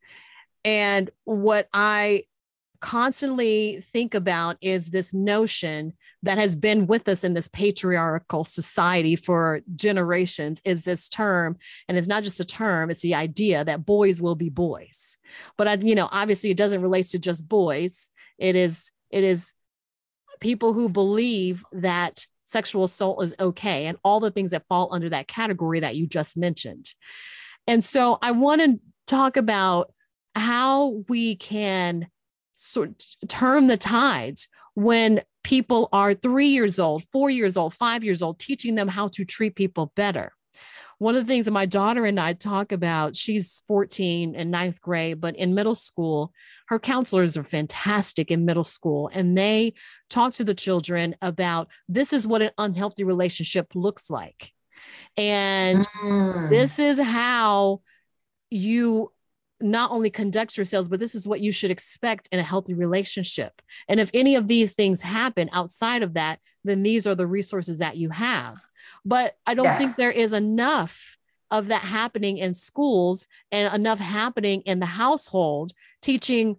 And 0.63 1.11
what 1.25 1.69
I 1.75 2.23
constantly 2.79 3.83
think 3.91 4.15
about 4.15 4.57
is 4.61 4.89
this 4.89 5.13
notion 5.13 5.93
that 6.25 6.37
has 6.37 6.55
been 6.55 6.87
with 6.87 7.07
us 7.07 7.23
in 7.23 7.33
this 7.33 7.47
patriarchal 7.47 8.43
society 8.43 9.15
for 9.15 9.61
generations 9.75 10.61
is 10.65 10.83
this 10.83 11.09
term 11.09 11.57
and 11.87 11.97
it's 11.97 12.07
not 12.07 12.23
just 12.23 12.39
a 12.39 12.45
term 12.45 12.89
it's 12.89 13.01
the 13.01 13.15
idea 13.15 13.63
that 13.63 13.85
boys 13.85 14.21
will 14.21 14.35
be 14.35 14.49
boys. 14.49 15.17
But 15.57 15.67
I, 15.67 15.73
you 15.75 15.95
know 15.95 16.09
obviously 16.11 16.51
it 16.51 16.57
doesn't 16.57 16.81
relate 16.81 17.05
to 17.07 17.19
just 17.19 17.47
boys. 17.47 18.11
It 18.37 18.55
is 18.55 18.91
it 19.09 19.23
is 19.23 19.53
people 20.39 20.73
who 20.73 20.89
believe 20.89 21.63
that 21.71 22.25
sexual 22.43 22.83
assault 22.83 23.23
is 23.23 23.35
okay 23.39 23.87
and 23.87 23.97
all 24.03 24.19
the 24.19 24.31
things 24.31 24.51
that 24.51 24.67
fall 24.67 24.93
under 24.93 25.09
that 25.09 25.27
category 25.27 25.79
that 25.79 25.95
you 25.95 26.05
just 26.05 26.37
mentioned. 26.37 26.93
And 27.67 27.83
so 27.83 28.19
i 28.21 28.31
want 28.31 28.61
to 28.61 28.79
talk 29.07 29.37
about 29.37 29.91
how 30.35 31.03
we 31.07 31.35
can 31.35 32.07
sort 32.55 32.89
of 32.89 33.29
turn 33.29 33.67
the 33.67 33.77
tides 33.77 34.49
when 34.73 35.21
people 35.45 35.87
are 35.93 36.15
three 36.15 36.47
years 36.47 36.79
old, 36.79 37.03
four 37.13 37.29
years 37.29 37.55
old, 37.55 37.71
five 37.75 38.03
years 38.03 38.23
old, 38.23 38.39
teaching 38.39 38.73
them 38.73 38.87
how 38.87 39.07
to 39.09 39.23
treat 39.23 39.55
people 39.55 39.93
better. 39.95 40.33
One 40.97 41.15
of 41.15 41.21
the 41.21 41.27
things 41.27 41.45
that 41.45 41.51
my 41.51 41.67
daughter 41.67 42.03
and 42.05 42.19
I 42.19 42.33
talk 42.33 42.71
about, 42.71 43.15
she's 43.15 43.61
14 43.67 44.33
in 44.33 44.49
ninth 44.49 44.81
grade, 44.81 45.21
but 45.21 45.35
in 45.35 45.53
middle 45.53 45.75
school, 45.75 46.31
her 46.67 46.79
counselors 46.79 47.37
are 47.37 47.43
fantastic 47.43 48.31
in 48.31 48.45
middle 48.45 48.63
school. 48.63 49.11
And 49.13 49.37
they 49.37 49.75
talk 50.09 50.33
to 50.33 50.43
the 50.43 50.55
children 50.55 51.15
about 51.21 51.67
this 51.87 52.11
is 52.11 52.25
what 52.25 52.41
an 52.41 52.51
unhealthy 52.57 53.03
relationship 53.03 53.67
looks 53.75 54.09
like. 54.09 54.51
And 55.15 55.85
mm. 56.03 56.49
this 56.49 56.79
is 56.79 56.99
how 56.99 57.81
you 58.49 59.11
not 59.61 59.91
only 59.91 60.09
conduct 60.09 60.57
yourselves, 60.57 60.89
but 60.89 60.99
this 60.99 61.15
is 61.15 61.27
what 61.27 61.41
you 61.41 61.51
should 61.51 61.71
expect 61.71 62.27
in 62.31 62.39
a 62.39 62.43
healthy 62.43 62.73
relationship. 62.73 63.61
And 63.87 63.99
if 63.99 64.09
any 64.13 64.35
of 64.35 64.47
these 64.47 64.73
things 64.73 65.01
happen 65.01 65.49
outside 65.53 66.03
of 66.03 66.15
that, 66.15 66.39
then 66.63 66.83
these 66.83 67.07
are 67.07 67.15
the 67.15 67.27
resources 67.27 67.79
that 67.79 67.97
you 67.97 68.09
have. 68.09 68.57
But 69.05 69.35
I 69.45 69.53
don't 69.53 69.65
yes. 69.65 69.77
think 69.77 69.95
there 69.95 70.11
is 70.11 70.33
enough 70.33 71.17
of 71.51 71.67
that 71.67 71.81
happening 71.81 72.37
in 72.37 72.53
schools 72.53 73.27
and 73.51 73.73
enough 73.73 73.99
happening 73.99 74.61
in 74.61 74.79
the 74.79 74.85
household, 74.85 75.73
teaching 76.01 76.57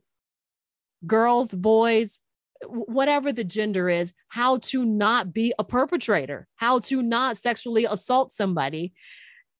girls, 1.07 1.55
boys, 1.55 2.21
whatever 2.65 3.33
the 3.33 3.45
gender 3.45 3.89
is, 3.89 4.13
how 4.29 4.59
to 4.59 4.85
not 4.85 5.35
be 5.35 5.53
a 5.59 5.65
perpetrator, 5.65 6.47
how 6.57 6.79
to 6.79 7.03
not 7.03 7.37
sexually 7.37 7.85
assault 7.85 8.33
somebody 8.33 8.95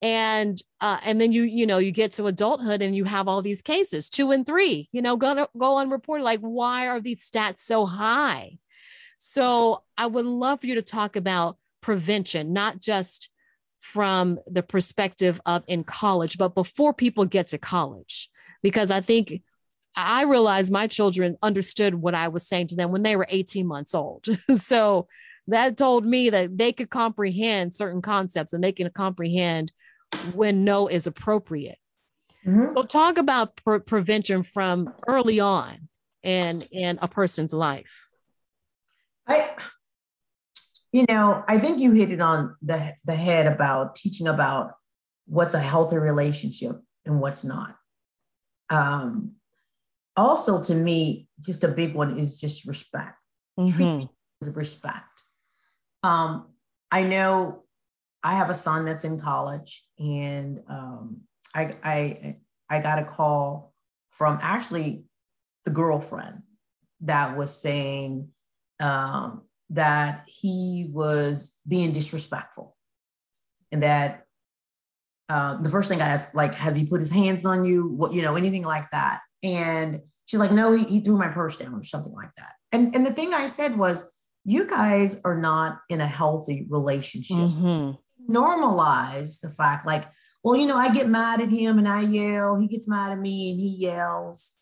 and 0.07 0.63
uh, 0.81 1.01
and 1.05 1.21
then 1.21 1.33
you 1.33 1.43
you 1.43 1.67
know 1.67 1.79
you 1.79 1.91
get 1.91 2.13
to 2.13 2.27
adulthood 2.27 2.81
and 2.81 2.95
you 2.95 3.03
have 3.03 3.27
all 3.27 3.43
these 3.43 3.61
cases 3.61 4.09
two 4.09 4.31
and 4.31 4.47
three 4.47 4.89
you 4.93 5.03
know 5.03 5.17
gonna 5.17 5.49
go 5.59 5.79
unreported. 5.79 6.25
Like 6.25 6.39
why 6.41 6.87
are 6.87 7.01
these 7.01 7.29
stats 7.29 7.59
so 7.59 7.87
high? 7.87 8.59
So 9.19 9.83
i 9.99 10.07
would 10.07 10.25
love 10.27 10.61
for 10.61 10.69
you 10.69 10.77
to 10.77 10.83
talk 10.83 11.17
about 11.17 11.59
prevention 11.81 12.53
not 12.53 12.81
just 12.81 13.31
from 13.81 14.39
the 14.47 14.63
perspective 14.63 15.41
of 15.45 15.65
in 15.67 15.83
college 15.83 16.39
but 16.39 16.55
before 16.55 16.95
people 16.95 17.25
get 17.25 17.49
to 17.49 17.59
college. 17.59 18.31
Because 18.63 18.93
i 18.93 19.01
think 19.01 19.43
i 19.97 20.23
realized 20.23 20.71
my 20.71 20.87
children 20.87 21.37
understood 21.43 21.97
what 21.97 22.15
i 22.15 22.29
was 22.29 22.47
saying 22.47 22.69
to 22.69 22.77
them 22.77 22.93
when 22.93 23.03
they 23.03 23.17
were 23.17 23.27
18 23.29 23.67
months 23.67 23.93
old. 23.93 24.25
So 24.55 25.09
that 25.49 25.77
told 25.77 26.05
me 26.05 26.31
that 26.31 26.59
they 26.59 26.73
could 26.73 26.91
comprehend 26.91 27.75
certain 27.75 28.03
concepts 28.03 28.53
and 28.53 28.63
they 28.63 28.73
can 28.73 28.91
comprehend 28.91 29.73
when 30.35 30.65
no 30.65 30.89
is 30.89 31.07
appropriate. 31.07 31.79
Mm-hmm. 32.47 32.69
So 32.69 32.83
talk 32.83 33.19
about 33.19 33.57
pre- 33.57 33.81
prevention 33.81 34.43
from 34.43 34.93
early 35.09 35.41
on 35.41 35.89
in 36.23 36.63
in 36.71 36.99
a 37.03 37.09
person's 37.09 37.53
life. 37.53 38.09
I 39.27 39.57
you 40.93 41.05
know, 41.09 41.45
I 41.49 41.59
think 41.59 41.81
you 41.81 41.93
hit 41.93 42.11
it 42.11 42.21
on 42.21 42.57
the 42.63 42.95
the 43.05 43.17
head 43.17 43.47
about 43.47 43.97
teaching 43.97 44.29
about 44.29 44.73
what's 45.27 45.55
a 45.55 45.61
healthy 45.61 45.97
relationship 45.97 46.77
and 47.05 47.21
what's 47.21 47.45
not. 47.45 47.77
Um 48.71 49.33
also 50.17 50.63
to 50.63 50.75
me 50.75 51.29
just 51.41 51.65
a 51.65 51.69
big 51.69 51.95
one 51.95 52.19
is 52.19 52.41
just 52.41 52.67
respect. 52.67 53.19
Mm-hmm. 53.59 54.07
respect. 54.53 55.23
Um 56.03 56.53
I 56.91 57.03
know 57.03 57.65
I 58.23 58.35
have 58.35 58.51
a 58.51 58.55
son 58.55 58.85
that's 58.85 59.05
in 59.05 59.19
college, 59.19 59.86
and 59.99 60.63
um, 60.69 61.23
I, 61.55 61.75
I 61.83 62.37
I 62.69 62.81
got 62.81 62.99
a 62.99 63.05
call 63.05 63.73
from 64.11 64.39
actually 64.43 65.05
the 65.65 65.71
girlfriend 65.71 66.43
that 67.01 67.37
was 67.37 67.55
saying 67.55 68.29
um, 68.81 69.43
that 69.71 70.25
he 70.27 70.91
was 70.93 71.59
being 71.67 71.93
disrespectful, 71.93 72.77
and 73.73 73.83
that 73.83 74.25
uh, 75.29 75.61
the 75.61 75.71
first 75.71 75.89
thing 75.89 76.01
I 76.01 76.09
asked, 76.09 76.35
like, 76.35 76.55
has 76.55 76.77
he 76.77 76.87
put 76.87 77.01
his 77.01 77.11
hands 77.11 77.47
on 77.47 77.65
you? 77.65 77.89
What 77.89 78.13
you 78.13 78.23
know, 78.23 78.37
anything 78.37 78.65
like 78.65 78.91
that? 78.91 79.21
And 79.43 80.01
she's 80.27 80.41
like, 80.41 80.53
no, 80.53 80.73
he, 80.73 80.85
he 80.85 81.01
threw 81.01 81.17
my 81.17 81.29
purse 81.29 81.57
down 81.57 81.75
or 81.75 81.85
something 81.85 82.13
like 82.13 82.35
that. 82.37 82.53
And 82.73 82.95
and 82.95 83.07
the 83.07 83.13
thing 83.13 83.33
I 83.33 83.47
said 83.47 83.77
was, 83.77 84.13
you 84.45 84.67
guys 84.67 85.21
are 85.25 85.37
not 85.37 85.79
in 85.89 86.01
a 86.01 86.07
healthy 86.07 86.67
relationship. 86.69 87.37
Mm-hmm 87.37 87.93
normalize 88.29 89.41
the 89.41 89.49
fact 89.49 89.87
like, 89.87 90.05
well, 90.43 90.57
you 90.57 90.67
know, 90.67 90.77
I 90.77 90.93
get 90.93 91.09
mad 91.09 91.41
at 91.41 91.49
him 91.49 91.79
and 91.79 91.89
I 91.89 92.03
yell, 92.03 92.59
he 92.59 92.69
gets 92.69 92.89
mad 92.89 93.13
at 93.13 93.19
me 93.19 93.51
and 93.51 93.61
he 93.61 93.77
yells. 93.81 94.59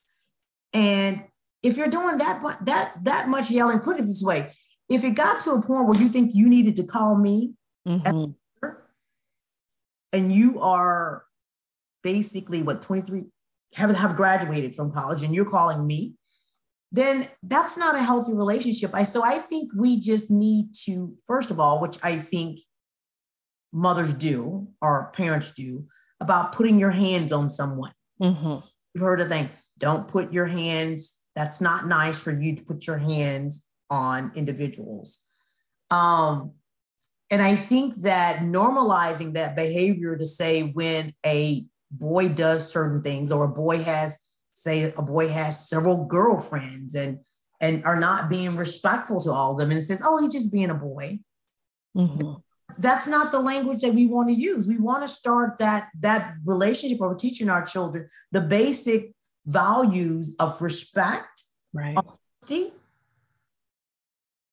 And 0.73 1.25
if 1.63 1.77
you're 1.77 1.89
doing 1.89 2.19
that 2.19 2.59
that 2.63 2.93
that 3.05 3.29
much 3.29 3.51
yelling, 3.51 3.81
put 3.81 3.99
it 3.99 4.07
this 4.07 4.23
way, 4.23 4.53
if 4.89 5.05
it 5.05 5.11
got 5.11 5.41
to 5.43 5.53
a 5.53 5.63
point 5.63 5.89
where 5.89 6.01
you 6.01 6.09
think 6.09 6.35
you 6.35 6.49
needed 6.49 6.77
to 6.77 6.85
call 6.85 7.17
me 7.17 7.55
mm-hmm. 7.87 8.31
and 10.13 10.33
you 10.33 10.61
are 10.61 11.25
basically 12.03 12.63
what 12.63 12.83
23 12.83 13.25
haven't 13.75 13.97
have 13.97 14.15
graduated 14.15 14.75
from 14.75 14.93
college 14.93 15.23
and 15.23 15.35
you're 15.35 15.45
calling 15.45 15.87
me 15.87 16.15
then 16.93 17.27
that's 17.43 17.77
not 17.77 17.97
a 17.97 18.03
healthy 18.03 18.33
relationship 18.35 18.91
i 18.95 19.03
so 19.03 19.25
i 19.25 19.39
think 19.39 19.71
we 19.75 19.99
just 19.99 20.31
need 20.31 20.67
to 20.73 21.15
first 21.27 21.51
of 21.51 21.59
all 21.59 21.81
which 21.81 21.97
i 22.05 22.17
think 22.17 22.61
mothers 23.75 24.15
do 24.15 24.69
or 24.81 25.11
parents 25.13 25.53
do 25.53 25.87
about 26.21 26.53
putting 26.53 26.79
your 26.79 26.93
hands 26.93 27.33
on 27.33 27.51
someone. 27.51 27.93
Mm-hmm. 28.23 28.67
You've 28.95 29.03
heard 29.03 29.19
the 29.19 29.27
thing, 29.27 29.51
don't 29.79 30.09
put 30.09 30.33
your 30.33 30.47
hands 30.47 31.21
That's 31.35 31.61
not 31.61 31.87
nice 31.87 32.21
for 32.21 32.33
you 32.33 32.57
to 32.57 32.65
put 32.65 32.87
your 32.87 32.99
hands 32.99 33.67
on 33.91 34.33
individuals. 34.35 35.21
Um, 35.91 36.53
and 37.31 37.43
I 37.43 37.57
think 37.57 37.95
that 38.03 38.41
normalizing 38.41 39.33
that 39.33 39.57
behavior 39.57 40.17
to 40.17 40.27
say 40.27 40.63
when 40.63 41.13
a 41.27 41.65
boy 41.91 42.29
does 42.29 42.71
certain 42.71 43.03
things 43.03 43.33
or 43.33 43.45
a 43.45 43.49
boy 43.49 43.83
has, 43.83 44.21
say, 44.53 44.93
a 44.97 45.03
boy 45.03 45.29
has 45.29 45.69
several 45.69 46.05
girlfriends 46.07 46.95
and 46.95 47.19
and 47.61 47.85
are 47.85 47.99
not 47.99 48.29
being 48.29 48.57
respectful 48.57 49.21
to 49.23 49.31
all 49.31 49.53
of 49.53 49.59
them 49.59 49.71
and 49.71 49.83
says, 49.83 50.03
oh, 50.05 50.21
he's 50.21 50.33
just 50.33 50.53
being 50.53 50.71
a 50.71 50.75
boy. 50.75 51.19
Mm-hmm. 51.97 52.35
That's 52.79 53.07
not 53.07 53.31
the 53.31 53.41
language 53.41 53.81
that 53.81 53.95
we 53.95 54.07
want 54.07 54.29
to 54.29 54.35
use. 54.35 54.67
We 54.67 54.79
want 54.79 55.03
to 55.03 55.09
start 55.09 55.59
that 55.59 55.89
that 56.01 56.35
relationship 56.45 57.01
of 57.01 57.19
teaching 57.19 57.49
our 57.49 57.65
children 57.65 58.09
the 58.33 58.41
basic 58.41 59.13
values 59.47 60.35
of 60.39 60.61
respect, 60.61 61.45
right. 61.73 61.97
honesty, 61.97 62.73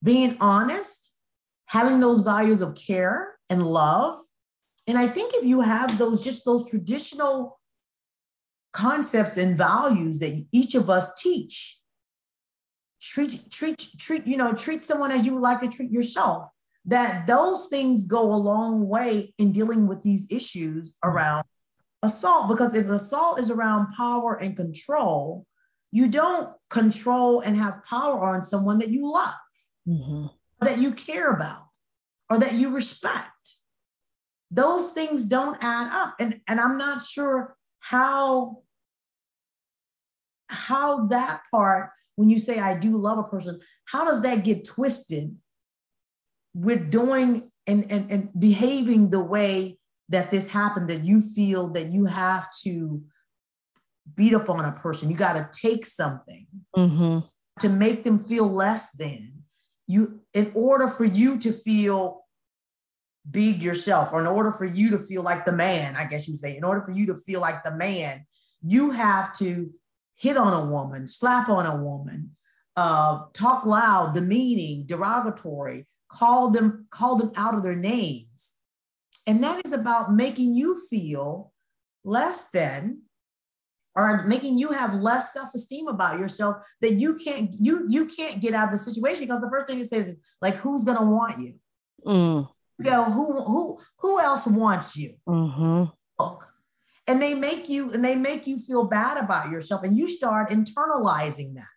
being 0.03 0.37
honest, 0.39 1.17
having 1.65 1.99
those 1.99 2.21
values 2.21 2.61
of 2.61 2.75
care 2.75 3.35
and 3.49 3.65
love. 3.65 4.17
And 4.87 4.97
I 4.97 5.07
think 5.07 5.33
if 5.35 5.45
you 5.45 5.61
have 5.61 5.97
those, 5.97 6.23
just 6.23 6.43
those 6.43 6.69
traditional 6.69 7.59
concepts 8.73 9.37
and 9.37 9.57
values 9.57 10.19
that 10.19 10.45
each 10.51 10.75
of 10.75 10.89
us 10.89 11.21
teach, 11.21 11.79
treat, 13.01 13.49
treat, 13.51 13.87
treat, 13.97 14.25
you 14.25 14.37
know, 14.37 14.53
treat 14.53 14.81
someone 14.81 15.11
as 15.11 15.25
you 15.25 15.33
would 15.33 15.41
like 15.41 15.61
to 15.61 15.67
treat 15.67 15.91
yourself, 15.91 16.49
that 16.85 17.27
those 17.27 17.67
things 17.67 18.05
go 18.05 18.33
a 18.33 18.35
long 18.35 18.87
way 18.87 19.33
in 19.37 19.51
dealing 19.51 19.87
with 19.87 20.01
these 20.01 20.31
issues 20.31 20.97
around 21.03 21.43
assault. 22.01 22.47
Because 22.47 22.73
if 22.73 22.87
assault 22.87 23.39
is 23.39 23.51
around 23.51 23.93
power 23.95 24.35
and 24.35 24.57
control, 24.57 25.45
you 25.91 26.07
don't 26.07 26.53
control 26.69 27.41
and 27.41 27.55
have 27.57 27.83
power 27.85 28.23
on 28.23 28.43
someone 28.43 28.79
that 28.79 28.89
you 28.89 29.11
love 29.11 29.33
mm-hmm. 29.87 30.25
that 30.61 30.79
you 30.79 30.91
care 30.91 31.31
about 31.31 31.67
or 32.29 32.39
that 32.39 32.53
you 32.53 32.69
respect. 32.69 33.29
Those 34.49 34.91
things 34.93 35.25
don't 35.25 35.57
add 35.61 35.91
up. 35.91 36.15
And, 36.19 36.41
and 36.47 36.59
I'm 36.59 36.77
not 36.77 37.05
sure 37.05 37.55
how 37.79 38.63
how 40.51 41.07
that 41.07 41.41
part 41.49 41.91
when 42.17 42.29
you 42.29 42.37
say 42.37 42.59
i 42.59 42.77
do 42.77 42.97
love 42.97 43.17
a 43.17 43.23
person 43.23 43.57
how 43.85 44.03
does 44.03 44.21
that 44.21 44.43
get 44.43 44.65
twisted 44.65 45.35
with 46.53 46.89
doing 46.89 47.49
and, 47.67 47.89
and, 47.91 48.11
and 48.11 48.29
behaving 48.39 49.09
the 49.09 49.23
way 49.23 49.77
that 50.09 50.29
this 50.29 50.49
happened 50.49 50.89
that 50.89 51.03
you 51.03 51.21
feel 51.21 51.69
that 51.69 51.87
you 51.87 52.05
have 52.05 52.47
to 52.63 53.01
beat 54.15 54.33
up 54.33 54.49
on 54.49 54.65
a 54.65 54.71
person 54.71 55.09
you 55.09 55.15
got 55.15 55.33
to 55.33 55.49
take 55.57 55.85
something 55.85 56.47
mm-hmm. 56.75 57.19
to 57.59 57.69
make 57.69 58.03
them 58.03 58.19
feel 58.19 58.47
less 58.47 58.91
than 58.91 59.43
you 59.87 60.19
in 60.33 60.51
order 60.53 60.87
for 60.87 61.05
you 61.05 61.37
to 61.37 61.51
feel 61.51 62.25
big 63.29 63.61
yourself 63.61 64.11
or 64.11 64.19
in 64.19 64.27
order 64.27 64.51
for 64.51 64.65
you 64.65 64.89
to 64.89 64.97
feel 64.97 65.21
like 65.21 65.45
the 65.45 65.51
man 65.51 65.95
i 65.95 66.05
guess 66.05 66.27
you 66.27 66.35
say 66.35 66.57
in 66.57 66.63
order 66.63 66.81
for 66.81 66.91
you 66.91 67.05
to 67.05 67.15
feel 67.15 67.39
like 67.39 67.63
the 67.63 67.75
man 67.75 68.25
you 68.63 68.91
have 68.91 69.31
to 69.37 69.71
hit 70.15 70.35
on 70.35 70.53
a 70.53 70.69
woman 70.69 71.07
slap 71.07 71.47
on 71.47 71.65
a 71.65 71.75
woman 71.75 72.31
uh, 72.77 73.23
talk 73.33 73.65
loud 73.65 74.13
demeaning 74.13 74.85
derogatory 74.87 75.85
call 76.11 76.49
them 76.49 76.85
call 76.89 77.15
them 77.15 77.31
out 77.35 77.55
of 77.55 77.63
their 77.63 77.75
names 77.75 78.55
and 79.25 79.43
that 79.43 79.65
is 79.65 79.71
about 79.71 80.13
making 80.13 80.53
you 80.53 80.79
feel 80.89 81.53
less 82.03 82.49
than 82.51 83.01
or 83.95 84.23
making 84.25 84.57
you 84.57 84.71
have 84.71 84.93
less 84.95 85.33
self-esteem 85.33 85.87
about 85.87 86.19
yourself 86.19 86.57
that 86.81 86.93
you 86.93 87.15
can't 87.15 87.51
you 87.59 87.85
you 87.87 88.05
can't 88.05 88.41
get 88.41 88.53
out 88.53 88.65
of 88.65 88.71
the 88.71 88.77
situation 88.77 89.23
because 89.23 89.41
the 89.41 89.49
first 89.49 89.67
thing 89.69 89.79
it 89.79 89.85
says 89.85 90.09
is 90.09 90.19
like 90.41 90.55
who's 90.55 90.83
gonna 90.83 91.03
want 91.03 91.39
you 91.39 91.53
mm. 92.05 92.47
you 92.77 92.85
go 92.85 93.03
who 93.05 93.43
who 93.43 93.79
who 93.99 94.19
else 94.19 94.47
wants 94.47 94.95
you 94.97 95.15
mm-hmm. 95.27 95.85
Look. 96.19 96.45
and 97.07 97.21
they 97.21 97.33
make 97.33 97.69
you 97.69 97.91
and 97.93 98.03
they 98.03 98.15
make 98.15 98.47
you 98.47 98.59
feel 98.59 98.85
bad 98.85 99.23
about 99.23 99.51
yourself 99.51 99.83
and 99.83 99.97
you 99.97 100.07
start 100.07 100.49
internalizing 100.49 101.55
that 101.55 101.67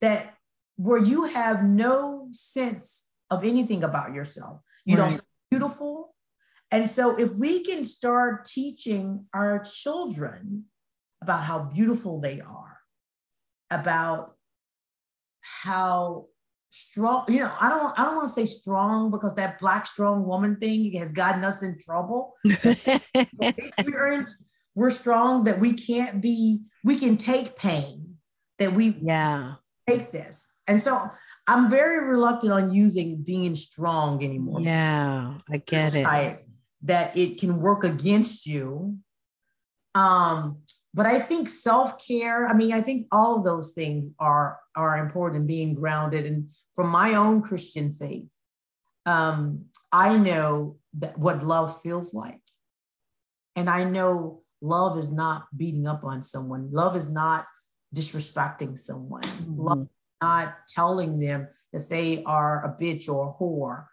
that 0.00 0.34
where 0.76 1.02
you 1.02 1.24
have 1.24 1.64
no 1.64 2.28
sense 2.32 3.05
of 3.30 3.44
anything 3.44 3.84
about 3.84 4.12
yourself 4.12 4.60
you 4.84 4.96
right. 4.96 5.10
don't 5.10 5.20
beautiful 5.50 6.14
and 6.70 6.90
so 6.90 7.18
if 7.18 7.32
we 7.34 7.62
can 7.62 7.84
start 7.84 8.44
teaching 8.44 9.26
our 9.32 9.60
children 9.60 10.64
about 11.22 11.44
how 11.44 11.60
beautiful 11.60 12.20
they 12.20 12.40
are, 12.40 12.78
about 13.70 14.34
how 15.40 16.26
strong, 16.70 17.24
you 17.28 17.40
know, 17.40 17.52
I 17.60 17.68
don't 17.68 17.98
I 17.98 18.04
don't 18.04 18.16
want 18.16 18.26
to 18.26 18.32
say 18.32 18.46
strong 18.46 19.10
because 19.10 19.36
that 19.36 19.60
black 19.60 19.86
strong 19.86 20.26
woman 20.26 20.56
thing 20.56 20.92
has 20.98 21.12
gotten 21.12 21.44
us 21.44 21.62
in 21.62 21.76
trouble. 21.78 22.34
we're, 22.44 24.12
in, 24.12 24.26
we're 24.74 24.90
strong 24.90 25.44
that 25.44 25.60
we 25.60 25.72
can't 25.72 26.20
be, 26.20 26.62
we 26.82 26.98
can 26.98 27.16
take 27.16 27.56
pain, 27.56 28.16
that 28.58 28.72
we 28.72 28.96
yeah 29.00 29.54
take 29.88 30.10
this. 30.10 30.58
And 30.66 30.82
so 30.82 31.00
I'm 31.46 31.70
very 31.70 32.08
reluctant 32.08 32.52
on 32.52 32.72
using 32.72 33.22
being 33.22 33.54
strong 33.54 34.22
anymore. 34.24 34.60
Yeah, 34.60 35.34
I 35.48 35.58
get 35.58 35.94
it. 35.94 36.42
That 36.82 37.16
it 37.16 37.38
can 37.40 37.60
work 37.60 37.84
against 37.84 38.46
you. 38.46 38.98
Um, 39.94 40.58
but 40.92 41.06
I 41.06 41.18
think 41.18 41.48
self-care, 41.48 42.46
I 42.46 42.52
mean, 42.52 42.72
I 42.72 42.80
think 42.80 43.06
all 43.10 43.36
of 43.36 43.44
those 43.44 43.72
things 43.72 44.10
are 44.18 44.58
are 44.74 44.98
important 44.98 45.42
in 45.42 45.46
being 45.46 45.74
grounded. 45.74 46.26
And 46.26 46.50
from 46.74 46.88
my 46.90 47.14
own 47.14 47.42
Christian 47.42 47.92
faith, 47.92 48.28
um, 49.04 49.66
I 49.92 50.16
know 50.18 50.78
that 50.98 51.18
what 51.18 51.42
love 51.42 51.80
feels 51.80 52.12
like. 52.12 52.40
And 53.54 53.70
I 53.70 53.84
know 53.84 54.42
love 54.60 54.98
is 54.98 55.12
not 55.12 55.46
beating 55.56 55.86
up 55.86 56.04
on 56.04 56.22
someone. 56.22 56.70
Love 56.72 56.96
is 56.96 57.10
not 57.10 57.46
disrespecting 57.94 58.78
someone. 58.78 59.22
Mm-hmm. 59.22 59.60
Love 59.60 59.88
not 60.22 60.56
telling 60.68 61.18
them 61.18 61.48
that 61.72 61.88
they 61.88 62.22
are 62.24 62.64
a 62.64 62.82
bitch 62.82 63.08
or 63.08 63.30
a 63.30 63.42
whore. 63.42 63.86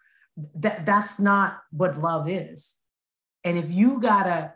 That, 0.55 0.85
that's 0.85 1.19
not 1.19 1.59
what 1.71 1.97
love 1.97 2.29
is. 2.29 2.75
And 3.43 3.57
if 3.57 3.71
you 3.71 3.99
gotta 3.99 4.53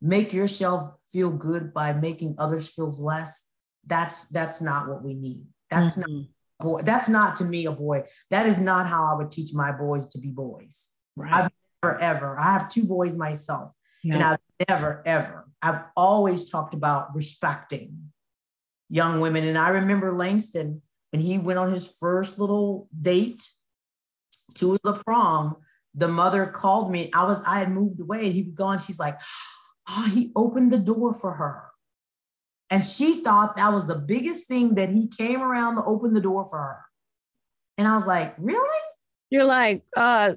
make 0.00 0.32
yourself 0.32 0.98
feel 1.12 1.30
good 1.30 1.74
by 1.74 1.92
making 1.92 2.36
others 2.38 2.72
feel 2.72 2.90
less 3.02 3.52
that's 3.86 4.28
that's 4.28 4.62
not 4.62 4.88
what 4.88 5.02
we 5.02 5.14
need 5.14 5.44
that's 5.68 5.98
mm-hmm. 5.98 6.12
not 6.12 6.26
boy 6.60 6.82
that's 6.82 7.08
not 7.08 7.36
to 7.36 7.44
me 7.44 7.66
a 7.66 7.72
boy 7.72 8.02
that 8.30 8.46
is 8.46 8.58
not 8.58 8.86
how 8.86 9.04
i 9.04 9.14
would 9.14 9.30
teach 9.30 9.54
my 9.54 9.72
boys 9.72 10.06
to 10.08 10.18
be 10.18 10.28
boys 10.28 10.90
right. 11.16 11.32
i've 11.32 11.50
never 11.82 11.98
ever 12.00 12.38
i 12.38 12.52
have 12.52 12.68
two 12.68 12.84
boys 12.84 13.16
myself 13.16 13.72
yeah. 14.02 14.14
and 14.14 14.22
i've 14.22 14.38
never 14.68 15.02
ever 15.06 15.46
i've 15.62 15.80
always 15.96 16.50
talked 16.50 16.74
about 16.74 17.14
respecting 17.14 18.12
young 18.88 19.20
women 19.20 19.46
and 19.46 19.56
i 19.56 19.70
remember 19.70 20.12
langston 20.12 20.82
when 21.12 21.22
he 21.22 21.38
went 21.38 21.58
on 21.58 21.72
his 21.72 21.96
first 21.98 22.38
little 22.38 22.88
date 22.98 23.48
to 24.54 24.76
the 24.84 24.92
prom 24.92 25.56
the 25.94 26.08
mother 26.08 26.46
called 26.46 26.90
me 26.90 27.10
i 27.14 27.24
was 27.24 27.42
i 27.44 27.58
had 27.58 27.70
moved 27.70 28.00
away 28.00 28.26
and 28.26 28.32
he 28.32 28.42
was 28.42 28.54
gone 28.54 28.78
she's 28.78 28.98
like 28.98 29.18
oh, 29.90 30.10
he 30.12 30.32
opened 30.36 30.72
the 30.72 30.78
door 30.78 31.12
for 31.14 31.32
her. 31.32 31.64
And 32.70 32.84
she 32.84 33.22
thought 33.22 33.56
that 33.56 33.72
was 33.72 33.86
the 33.86 33.96
biggest 33.96 34.46
thing 34.46 34.76
that 34.76 34.90
he 34.90 35.08
came 35.08 35.42
around 35.42 35.76
to 35.76 35.84
open 35.84 36.14
the 36.14 36.20
door 36.20 36.44
for 36.44 36.58
her. 36.58 36.78
And 37.76 37.88
I 37.88 37.94
was 37.94 38.06
like, 38.06 38.34
really? 38.38 38.84
You're 39.30 39.44
like, 39.44 39.82
uh, 39.96 40.34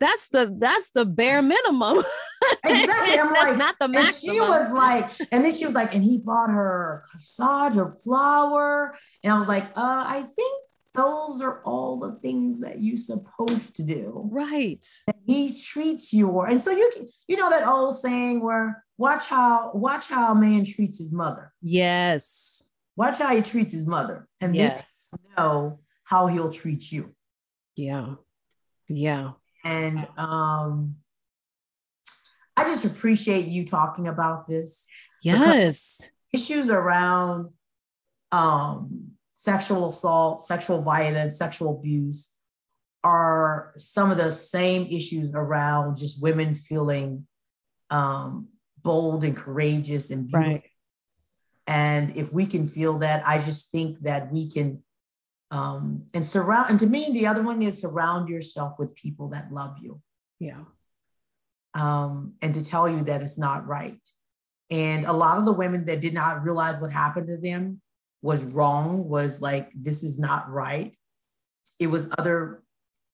that's 0.00 0.28
the 0.28 0.54
that's 0.58 0.90
the 0.90 1.04
bare 1.04 1.42
minimum. 1.42 1.98
exactly. 2.64 3.18
I'm 3.18 3.32
that's 3.32 3.48
like, 3.50 3.58
not 3.58 3.76
the 3.78 3.88
maximum. 3.88 4.06
And 4.06 4.14
she 4.14 4.40
was 4.40 4.72
like, 4.72 5.10
and 5.30 5.44
then 5.44 5.52
she 5.52 5.66
was 5.66 5.74
like, 5.74 5.94
and 5.94 6.02
he 6.02 6.18
bought 6.18 6.50
her 6.50 7.04
corsage 7.12 7.76
or 7.76 7.96
flower. 8.02 8.96
And 9.22 9.32
I 9.32 9.38
was 9.38 9.46
like, 9.46 9.64
uh, 9.76 10.04
I 10.06 10.22
think 10.22 10.64
those 10.94 11.40
are 11.40 11.62
all 11.64 11.98
the 11.98 12.12
things 12.12 12.60
that 12.60 12.80
you're 12.80 12.96
supposed 12.96 13.76
to 13.76 13.84
do. 13.84 14.28
Right. 14.32 14.86
And 15.06 15.16
he 15.26 15.60
treats 15.60 16.12
you, 16.12 16.40
and 16.40 16.60
so 16.60 16.70
you 16.70 16.90
can, 16.94 17.08
you 17.28 17.36
know 17.36 17.50
that 17.50 17.68
old 17.68 17.94
saying 17.94 18.42
where 18.42 18.84
watch 18.98 19.26
how 19.26 19.70
watch 19.74 20.08
how 20.08 20.32
a 20.32 20.34
man 20.34 20.64
treats 20.64 20.98
his 20.98 21.12
mother. 21.12 21.52
Yes. 21.60 22.72
Watch 22.96 23.18
how 23.18 23.34
he 23.34 23.42
treats 23.42 23.72
his 23.72 23.86
mother, 23.86 24.28
and 24.40 24.56
yes. 24.56 25.10
then 25.12 25.34
know 25.36 25.80
how 26.04 26.26
he'll 26.26 26.50
treat 26.50 26.90
you. 26.90 27.14
Yeah. 27.76 28.14
Yeah. 28.88 29.32
And 29.64 30.06
um 30.16 30.96
I 32.56 32.64
just 32.64 32.84
appreciate 32.84 33.46
you 33.46 33.64
talking 33.64 34.08
about 34.08 34.46
this. 34.46 34.88
Yes. 35.22 36.10
Issues 36.32 36.70
around 36.70 37.50
um 38.32 39.12
sexual 39.34 39.88
assault, 39.88 40.42
sexual 40.42 40.82
violence, 40.82 41.38
sexual 41.38 41.78
abuse 41.78 42.36
are 43.02 43.72
some 43.76 44.10
of 44.10 44.18
the 44.18 44.30
same 44.30 44.86
issues 44.86 45.32
around 45.34 45.96
just 45.96 46.22
women 46.22 46.54
feeling 46.54 47.26
um, 47.88 48.48
bold 48.82 49.24
and 49.24 49.36
courageous 49.36 50.10
and 50.10 50.28
beautiful. 50.28 50.52
Right. 50.52 50.62
And 51.66 52.16
if 52.16 52.32
we 52.32 52.46
can 52.46 52.66
feel 52.66 52.98
that, 52.98 53.26
I 53.26 53.38
just 53.38 53.70
think 53.70 54.00
that 54.00 54.30
we 54.32 54.50
can 54.50 54.82
um, 55.50 56.06
and 56.14 56.24
surround. 56.24 56.70
And 56.70 56.80
to 56.80 56.86
me, 56.86 57.10
the 57.12 57.26
other 57.26 57.42
one 57.42 57.62
is 57.62 57.80
surround 57.80 58.28
yourself 58.28 58.74
with 58.78 58.94
people 58.94 59.28
that 59.30 59.52
love 59.52 59.76
you. 59.80 60.00
Yeah. 60.38 60.62
Um, 61.74 62.34
and 62.42 62.54
to 62.54 62.64
tell 62.64 62.88
you 62.88 63.02
that 63.04 63.22
it's 63.22 63.38
not 63.38 63.66
right. 63.66 64.00
And 64.70 65.04
a 65.04 65.12
lot 65.12 65.38
of 65.38 65.44
the 65.44 65.52
women 65.52 65.84
that 65.86 66.00
did 66.00 66.14
not 66.14 66.44
realize 66.44 66.80
what 66.80 66.92
happened 66.92 67.26
to 67.28 67.36
them 67.36 67.80
was 68.22 68.52
wrong, 68.52 69.08
was 69.08 69.42
like, 69.42 69.70
this 69.74 70.02
is 70.02 70.18
not 70.18 70.48
right. 70.48 70.96
It 71.78 71.88
was 71.88 72.12
other 72.18 72.62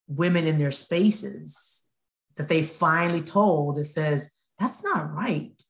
women 0.09 0.47
in 0.47 0.59
their 0.59 0.71
spaces 0.71 1.85
that 2.37 2.49
they 2.49 2.63
finally 2.63 3.23
told 3.23 3.77
that 3.77 3.85
says, 3.85 4.33
that's 4.59 4.85
not 4.85 5.13
right. 5.13 5.63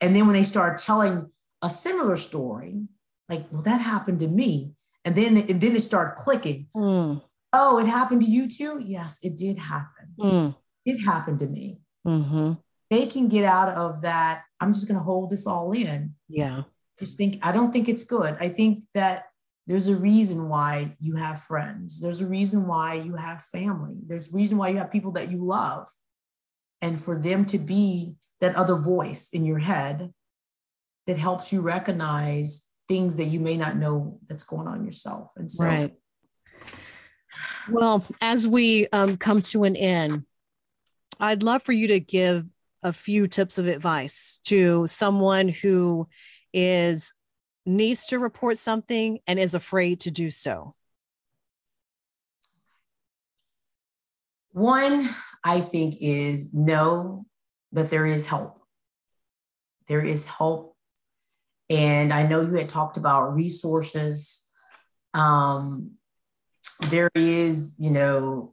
And 0.00 0.16
then 0.16 0.26
when 0.26 0.34
they 0.34 0.42
start 0.42 0.78
telling 0.78 1.30
a 1.60 1.70
similar 1.70 2.16
story, 2.16 2.88
like, 3.28 3.46
well, 3.52 3.62
that 3.62 3.80
happened 3.80 4.20
to 4.20 4.28
me. 4.28 4.72
And 5.04 5.14
then, 5.14 5.36
and 5.36 5.60
then 5.60 5.76
it 5.76 5.80
started 5.80 6.16
clicking. 6.16 6.68
Mm. 6.76 7.22
Oh, 7.52 7.78
it 7.78 7.86
happened 7.86 8.22
to 8.22 8.26
you 8.26 8.48
too? 8.48 8.82
Yes, 8.84 9.18
it 9.22 9.36
did 9.36 9.58
happen. 9.58 10.14
Mm. 10.18 10.56
It 10.84 11.04
happened 11.04 11.40
to 11.40 11.46
me. 11.46 11.82
Mm-hmm. 12.06 12.52
They 12.90 13.06
can 13.06 13.28
get 13.28 13.44
out 13.44 13.70
of 13.70 14.02
that. 14.02 14.44
I'm 14.60 14.72
just 14.72 14.86
going 14.86 14.98
to 14.98 15.04
hold 15.04 15.30
this 15.30 15.46
all 15.46 15.72
in. 15.72 16.14
Yeah. 16.28 16.62
Just 16.98 17.16
think, 17.16 17.44
I 17.44 17.52
don't 17.52 17.72
think 17.72 17.88
it's 17.88 18.04
good. 18.04 18.36
I 18.40 18.48
think 18.48 18.84
that 18.94 19.24
there's 19.66 19.88
a 19.88 19.96
reason 19.96 20.48
why 20.48 20.96
you 20.98 21.16
have 21.16 21.40
friends. 21.42 22.00
There's 22.00 22.20
a 22.20 22.26
reason 22.26 22.66
why 22.66 22.94
you 22.94 23.14
have 23.16 23.42
family. 23.44 23.96
There's 24.06 24.32
a 24.32 24.36
reason 24.36 24.58
why 24.58 24.68
you 24.68 24.78
have 24.78 24.90
people 24.90 25.12
that 25.12 25.30
you 25.30 25.44
love. 25.44 25.88
And 26.80 27.00
for 27.00 27.16
them 27.16 27.44
to 27.46 27.58
be 27.58 28.16
that 28.40 28.56
other 28.56 28.74
voice 28.74 29.30
in 29.32 29.44
your 29.44 29.60
head 29.60 30.12
that 31.06 31.16
helps 31.16 31.52
you 31.52 31.60
recognize 31.60 32.71
things 32.88 33.16
that 33.16 33.24
you 33.24 33.40
may 33.40 33.56
not 33.56 33.76
know 33.76 34.18
that's 34.28 34.44
going 34.44 34.66
on 34.66 34.84
yourself. 34.84 35.32
And 35.36 35.50
so, 35.50 35.64
right. 35.64 35.92
Well, 37.70 38.04
as 38.20 38.46
we 38.46 38.88
um, 38.92 39.16
come 39.16 39.40
to 39.42 39.64
an 39.64 39.76
end, 39.76 40.24
I'd 41.18 41.42
love 41.42 41.62
for 41.62 41.72
you 41.72 41.88
to 41.88 42.00
give 42.00 42.44
a 42.82 42.92
few 42.92 43.26
tips 43.28 43.58
of 43.58 43.66
advice 43.66 44.40
to 44.44 44.86
someone 44.86 45.48
who 45.48 46.08
is 46.52 47.14
needs 47.64 48.06
to 48.06 48.18
report 48.18 48.58
something 48.58 49.20
and 49.26 49.38
is 49.38 49.54
afraid 49.54 50.00
to 50.00 50.10
do 50.10 50.30
so? 50.30 50.74
One, 54.50 55.08
I 55.44 55.60
think, 55.60 55.96
is 56.00 56.52
know 56.52 57.26
that 57.72 57.90
there 57.90 58.06
is 58.06 58.26
help. 58.26 58.60
There 59.88 60.04
is 60.04 60.26
help. 60.26 60.71
And 61.72 62.12
I 62.12 62.26
know 62.26 62.42
you 62.42 62.52
had 62.54 62.68
talked 62.68 62.98
about 62.98 63.34
resources. 63.34 64.46
Um, 65.14 65.92
there 66.90 67.10
is, 67.14 67.76
you 67.78 67.90
know, 67.90 68.52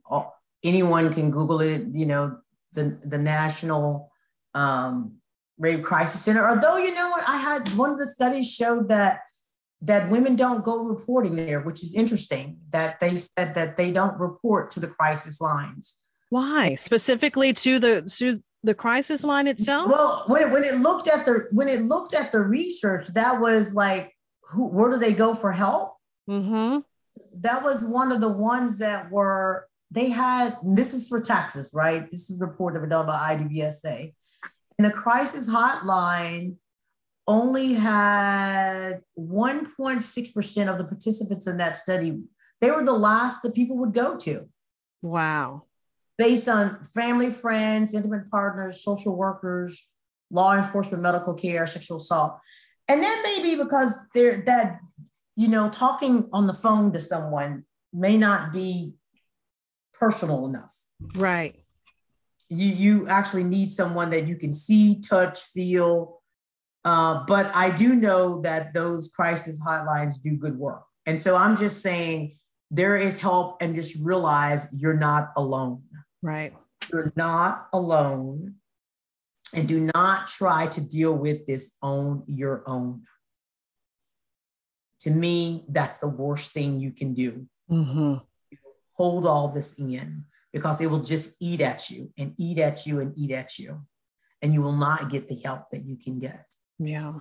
anyone 0.64 1.14
can 1.14 1.30
Google 1.30 1.60
it, 1.60 1.84
you 1.92 2.06
know, 2.06 2.38
the, 2.74 2.98
the 3.04 3.18
National 3.18 4.10
um, 4.54 5.18
rape 5.58 5.84
crisis 5.84 6.22
center. 6.22 6.48
Although 6.48 6.78
you 6.78 6.96
know 6.96 7.10
what, 7.10 7.28
I 7.28 7.38
had 7.38 7.68
one 7.76 7.92
of 7.92 8.00
the 8.00 8.08
studies 8.08 8.50
showed 8.50 8.88
that 8.88 9.22
that 9.82 10.10
women 10.10 10.36
don't 10.36 10.64
go 10.64 10.84
reporting 10.84 11.36
there, 11.36 11.62
which 11.62 11.84
is 11.84 11.96
interesting. 11.96 12.60
That 12.70 13.02
they 13.02 13.18
said 13.18 13.56
that 13.56 13.76
they 13.76 13.92
don't 13.92 14.18
report 14.18 14.72
to 14.72 14.80
the 14.80 14.88
crisis 14.88 15.42
lines. 15.42 15.98
Why 16.30 16.76
specifically 16.76 17.54
to 17.54 17.80
the 17.80 18.02
to 18.18 18.42
the 18.64 18.74
crisis 18.74 19.24
line 19.24 19.48
itself? 19.48 19.90
Well, 19.90 20.24
when 20.28 20.44
it, 20.44 20.52
when 20.52 20.64
it 20.64 20.76
looked 20.76 21.08
at 21.08 21.26
the 21.26 21.48
when 21.52 21.68
it 21.68 21.82
looked 21.82 22.14
at 22.14 22.32
the 22.32 22.40
research, 22.40 23.08
that 23.10 23.40
was 23.40 23.74
like, 23.74 24.16
who 24.44 24.68
where 24.68 24.90
do 24.90 24.98
they 24.98 25.14
go 25.14 25.36
for 25.36 25.52
help? 25.52 25.96
Mm-hmm. 26.30 26.80
That 27.42 27.64
was 27.64 27.84
one 27.84 28.12
of 28.12 28.22
the 28.22 28.32
ones 28.32 28.78
that 28.80 29.12
were 29.12 29.68
they 29.92 30.10
had. 30.10 30.56
this 30.76 30.94
is 30.94 31.08
for 31.08 31.22
Texas, 31.22 31.72
right? 31.74 32.10
This 32.12 32.30
is 32.30 32.40
reported 32.40 32.88
done 32.90 33.08
by 33.08 33.36
IDVSA 33.36 34.14
and 34.80 34.86
the 34.86 34.92
crisis 34.92 35.50
hotline 35.50 36.56
only 37.28 37.74
had 37.74 39.02
1.6% 39.20 40.70
of 40.70 40.78
the 40.78 40.84
participants 40.86 41.48
in 41.48 41.58
that 41.58 41.76
study. 41.76 42.24
They 42.62 42.72
were 42.72 42.86
the 42.86 42.94
last 42.94 43.42
that 43.44 43.54
people 43.54 43.78
would 43.80 43.94
go 43.94 44.18
to. 44.18 44.48
Wow. 45.02 45.66
Based 46.20 46.48
on 46.48 46.84
family, 46.94 47.32
friends, 47.32 47.96
intimate 47.96 48.30
partners, 48.30 48.84
social 48.84 49.18
workers, 49.18 49.90
law 50.30 50.56
enforcement, 50.56 51.02
medical 51.02 51.34
care, 51.34 51.66
sexual 51.66 51.98
assault. 51.98 52.38
And 52.88 53.02
that 53.02 53.22
may 53.24 53.42
be 53.42 53.56
because 53.56 54.08
they're 54.14 54.44
that, 54.46 54.80
you 55.36 55.48
know, 55.48 55.70
talking 55.70 56.30
on 56.32 56.46
the 56.46 56.54
phone 56.54 56.94
to 56.94 57.00
someone 57.00 57.64
may 57.92 58.18
not 58.18 58.54
be 58.54 58.94
personal 59.94 60.46
enough. 60.46 60.76
Right 61.16 61.56
you 62.50 62.68
you 62.68 63.08
actually 63.08 63.44
need 63.44 63.70
someone 63.70 64.10
that 64.10 64.28
you 64.28 64.36
can 64.36 64.52
see, 64.52 65.00
touch, 65.00 65.40
feel. 65.40 66.22
Uh, 66.84 67.24
but 67.28 67.52
I 67.56 67.70
do 67.70 67.94
know 67.96 68.42
that 68.42 68.74
those 68.74 69.12
crisis 69.16 69.62
hotlines 69.64 70.22
do 70.22 70.36
good 70.36 70.58
work, 70.58 70.84
and 71.06 71.20
so 71.20 71.36
I'm 71.36 71.56
just 71.56 71.82
saying 71.82 72.38
there 72.72 72.96
is 72.96 73.22
help, 73.22 73.62
and 73.62 73.76
just 73.76 73.98
realize 74.04 74.74
you're 74.80 74.98
not 74.98 75.32
alone. 75.38 75.84
Right. 76.22 76.54
You're 76.92 77.14
not 77.16 77.68
alone, 77.74 78.56
and 79.54 79.68
do 79.68 79.90
not 79.94 80.28
try 80.28 80.68
to 80.68 80.82
deal 80.82 81.16
with 81.16 81.46
this 81.46 81.78
on 81.82 82.24
your 82.28 82.64
own. 82.68 83.04
To 85.02 85.12
me, 85.12 85.66
that's 85.70 86.00
the 86.00 86.10
worst 86.10 86.52
thing 86.52 86.80
you 86.80 86.92
can 86.92 87.14
do. 87.14 87.48
Mm-hmm. 87.72 88.16
Hold 88.94 89.26
all 89.26 89.48
this 89.48 89.80
in 89.80 90.26
because 90.52 90.82
it 90.82 90.88
will 90.88 91.04
just 91.04 91.38
eat 91.42 91.62
at 91.62 91.90
you 91.90 92.12
and 92.18 92.34
eat 92.38 92.60
at 92.60 92.86
you 92.86 93.00
and 93.00 93.18
eat 93.18 93.32
at 93.32 93.58
you. 93.58 93.86
And 94.42 94.54
you 94.54 94.62
will 94.62 94.76
not 94.76 95.10
get 95.10 95.28
the 95.28 95.40
help 95.44 95.70
that 95.72 95.86
you 95.86 95.96
can 95.98 96.20
get. 96.20 96.46
Yeah. 96.80 97.14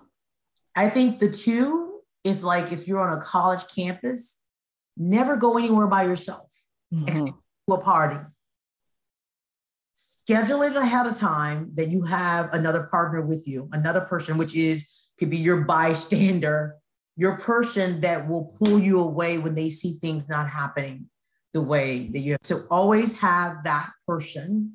I 0.74 0.88
think 0.88 1.18
the 1.18 1.30
two, 1.30 2.00
if 2.24 2.42
like 2.42 2.72
if 2.72 2.86
you're 2.86 3.00
on 3.00 3.16
a 3.16 3.20
college 3.20 3.62
campus, 3.74 4.40
never 4.96 5.36
go 5.36 5.58
anywhere 5.58 5.86
by 5.86 6.04
yourself, 6.04 6.48
mm-hmm. 6.92 7.08
except 7.08 7.36
to 7.68 7.74
a 7.74 7.80
party. 7.80 8.20
Schedule 10.28 10.60
it 10.60 10.76
ahead 10.76 11.06
of 11.06 11.16
time 11.16 11.70
that 11.72 11.88
you 11.88 12.02
have 12.02 12.52
another 12.52 12.86
partner 12.90 13.22
with 13.22 13.48
you, 13.48 13.66
another 13.72 14.02
person, 14.02 14.36
which 14.36 14.54
is 14.54 15.08
could 15.18 15.30
be 15.30 15.38
your 15.38 15.62
bystander, 15.62 16.76
your 17.16 17.38
person 17.38 18.02
that 18.02 18.28
will 18.28 18.54
pull 18.62 18.78
you 18.78 19.00
away 19.00 19.38
when 19.38 19.54
they 19.54 19.70
see 19.70 19.94
things 19.94 20.28
not 20.28 20.50
happening 20.50 21.08
the 21.54 21.62
way 21.62 22.08
that 22.08 22.18
you 22.18 22.32
have. 22.32 22.40
So 22.42 22.60
always 22.70 23.18
have 23.22 23.64
that 23.64 23.88
person. 24.06 24.74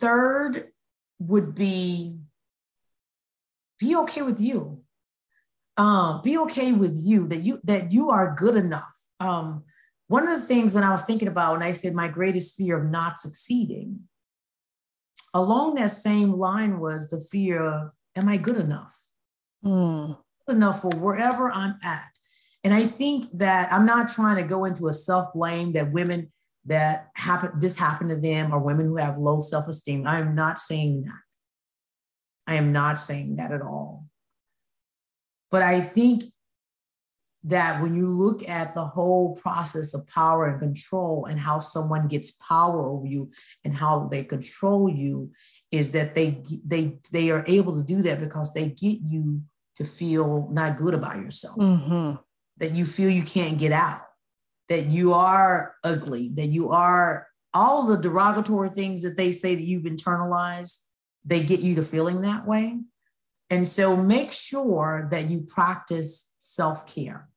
Third 0.00 0.72
would 1.20 1.54
be 1.54 2.18
be 3.78 3.94
okay 3.94 4.22
with 4.22 4.40
you. 4.40 4.82
Uh, 5.76 6.20
be 6.20 6.36
okay 6.36 6.72
with 6.72 6.96
you 7.00 7.28
that 7.28 7.42
you 7.44 7.60
that 7.62 7.92
you 7.92 8.10
are 8.10 8.34
good 8.34 8.56
enough. 8.56 8.98
Um, 9.20 9.62
one 10.08 10.28
of 10.28 10.30
the 10.30 10.46
things 10.46 10.74
when 10.74 10.84
I 10.84 10.90
was 10.90 11.04
thinking 11.04 11.28
about 11.28 11.52
when 11.52 11.62
I 11.62 11.72
said 11.72 11.94
my 11.94 12.08
greatest 12.08 12.56
fear 12.56 12.78
of 12.82 12.90
not 12.90 13.18
succeeding, 13.18 14.00
along 15.34 15.74
that 15.74 15.90
same 15.90 16.32
line 16.32 16.80
was 16.80 17.08
the 17.08 17.20
fear 17.20 17.62
of 17.62 17.92
am 18.16 18.28
I 18.28 18.36
good 18.36 18.56
enough? 18.56 18.96
Mm. 19.64 20.18
Good 20.46 20.56
enough 20.56 20.82
for 20.82 20.90
wherever 20.90 21.50
I'm 21.50 21.76
at. 21.82 22.08
And 22.64 22.74
I 22.74 22.86
think 22.86 23.30
that 23.32 23.72
I'm 23.72 23.86
not 23.86 24.08
trying 24.08 24.36
to 24.36 24.48
go 24.48 24.64
into 24.64 24.88
a 24.88 24.92
self 24.92 25.32
blame 25.32 25.72
that 25.72 25.92
women 25.92 26.30
that 26.66 27.08
happen 27.16 27.50
this 27.58 27.76
happened 27.76 28.10
to 28.10 28.16
them 28.16 28.52
or 28.52 28.60
women 28.60 28.86
who 28.86 28.96
have 28.96 29.18
low 29.18 29.40
self 29.40 29.68
esteem. 29.68 30.06
I 30.06 30.20
am 30.20 30.34
not 30.34 30.58
saying 30.58 31.02
that. 31.02 31.20
I 32.46 32.54
am 32.54 32.72
not 32.72 33.00
saying 33.00 33.36
that 33.36 33.52
at 33.52 33.62
all. 33.62 34.06
But 35.50 35.62
I 35.62 35.80
think 35.80 36.24
that 37.44 37.82
when 37.82 37.96
you 37.96 38.06
look 38.06 38.48
at 38.48 38.74
the 38.74 38.84
whole 38.84 39.34
process 39.36 39.94
of 39.94 40.06
power 40.06 40.46
and 40.46 40.60
control 40.60 41.26
and 41.26 41.40
how 41.40 41.58
someone 41.58 42.06
gets 42.06 42.32
power 42.32 42.86
over 42.86 43.06
you 43.06 43.30
and 43.64 43.74
how 43.74 44.08
they 44.10 44.22
control 44.22 44.88
you 44.88 45.30
is 45.70 45.92
that 45.92 46.14
they 46.14 46.42
they 46.64 46.98
they 47.12 47.30
are 47.30 47.44
able 47.48 47.74
to 47.76 47.82
do 47.82 48.02
that 48.02 48.20
because 48.20 48.54
they 48.54 48.68
get 48.68 48.98
you 49.02 49.42
to 49.76 49.84
feel 49.84 50.48
not 50.52 50.76
good 50.76 50.94
about 50.94 51.16
yourself 51.16 51.56
mm-hmm 51.56 52.14
that 52.62 52.72
you 52.72 52.84
feel 52.84 53.10
you 53.10 53.22
can't 53.24 53.58
get 53.58 53.72
out, 53.72 54.00
that 54.68 54.86
you 54.86 55.12
are 55.12 55.74
ugly, 55.82 56.30
that 56.36 56.46
you 56.46 56.70
are 56.70 57.26
all 57.52 57.86
the 57.86 58.00
derogatory 58.00 58.70
things 58.70 59.02
that 59.02 59.16
they 59.16 59.32
say 59.32 59.54
that 59.54 59.64
you've 59.64 59.82
internalized, 59.82 60.84
they 61.24 61.42
get 61.42 61.60
you 61.60 61.74
to 61.74 61.82
feeling 61.82 62.22
that 62.22 62.46
way. 62.46 62.78
And 63.50 63.66
so 63.66 63.96
make 63.96 64.32
sure 64.32 65.08
that 65.10 65.28
you 65.28 65.40
practice 65.40 66.32
self 66.38 66.86
care. 66.86 67.28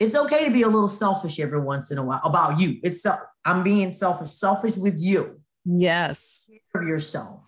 It's 0.00 0.14
okay 0.14 0.44
to 0.44 0.50
be 0.50 0.62
a 0.62 0.68
little 0.68 0.88
selfish 0.88 1.40
every 1.40 1.60
once 1.60 1.90
in 1.90 1.98
a 1.98 2.04
while 2.04 2.20
about 2.24 2.60
you. 2.60 2.78
It's 2.82 3.02
so 3.02 3.16
I'm 3.44 3.62
being 3.62 3.90
selfish, 3.90 4.30
selfish 4.30 4.76
with 4.76 5.00
you. 5.00 5.40
Yes. 5.64 6.50
Of 6.74 6.82
yourself. 6.82 7.44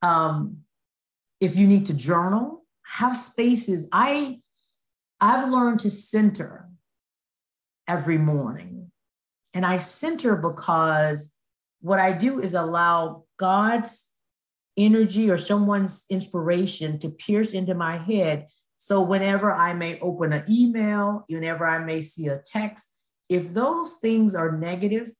Um, 0.00 0.58
if 1.40 1.56
you 1.56 1.66
need 1.66 1.86
to 1.86 1.94
journal, 1.94 2.64
have 2.84 3.16
spaces. 3.16 3.88
I 3.92 4.40
I've 5.20 5.50
learned 5.50 5.80
to 5.80 5.90
center 5.90 6.68
every 7.86 8.18
morning. 8.18 8.90
And 9.54 9.66
I 9.66 9.78
center 9.78 10.36
because 10.36 11.34
what 11.80 11.98
I 11.98 12.12
do 12.12 12.40
is 12.40 12.54
allow 12.54 13.24
God's 13.38 14.12
energy 14.76 15.30
or 15.30 15.38
someone's 15.38 16.06
inspiration 16.10 16.98
to 17.00 17.08
pierce 17.08 17.52
into 17.52 17.74
my 17.74 17.96
head. 17.96 18.46
So 18.78 19.02
whenever 19.02 19.52
I 19.52 19.74
may 19.74 19.98
open 19.98 20.32
an 20.32 20.44
email, 20.48 21.24
whenever 21.28 21.66
I 21.66 21.84
may 21.84 22.00
see 22.00 22.28
a 22.28 22.38
text, 22.38 22.94
if 23.28 23.52
those 23.52 23.96
things 24.00 24.36
are 24.36 24.56
negative, 24.56 25.10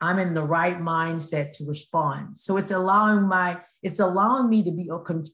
I'm 0.00 0.20
in 0.20 0.32
the 0.32 0.44
right 0.44 0.78
mindset 0.78 1.52
to 1.54 1.66
respond. 1.66 2.38
So 2.38 2.56
it's 2.56 2.70
allowing 2.70 3.26
my, 3.26 3.60
it's 3.82 3.98
allowing 3.98 4.48
me 4.48 4.62
to 4.62 4.70
be 4.70 4.88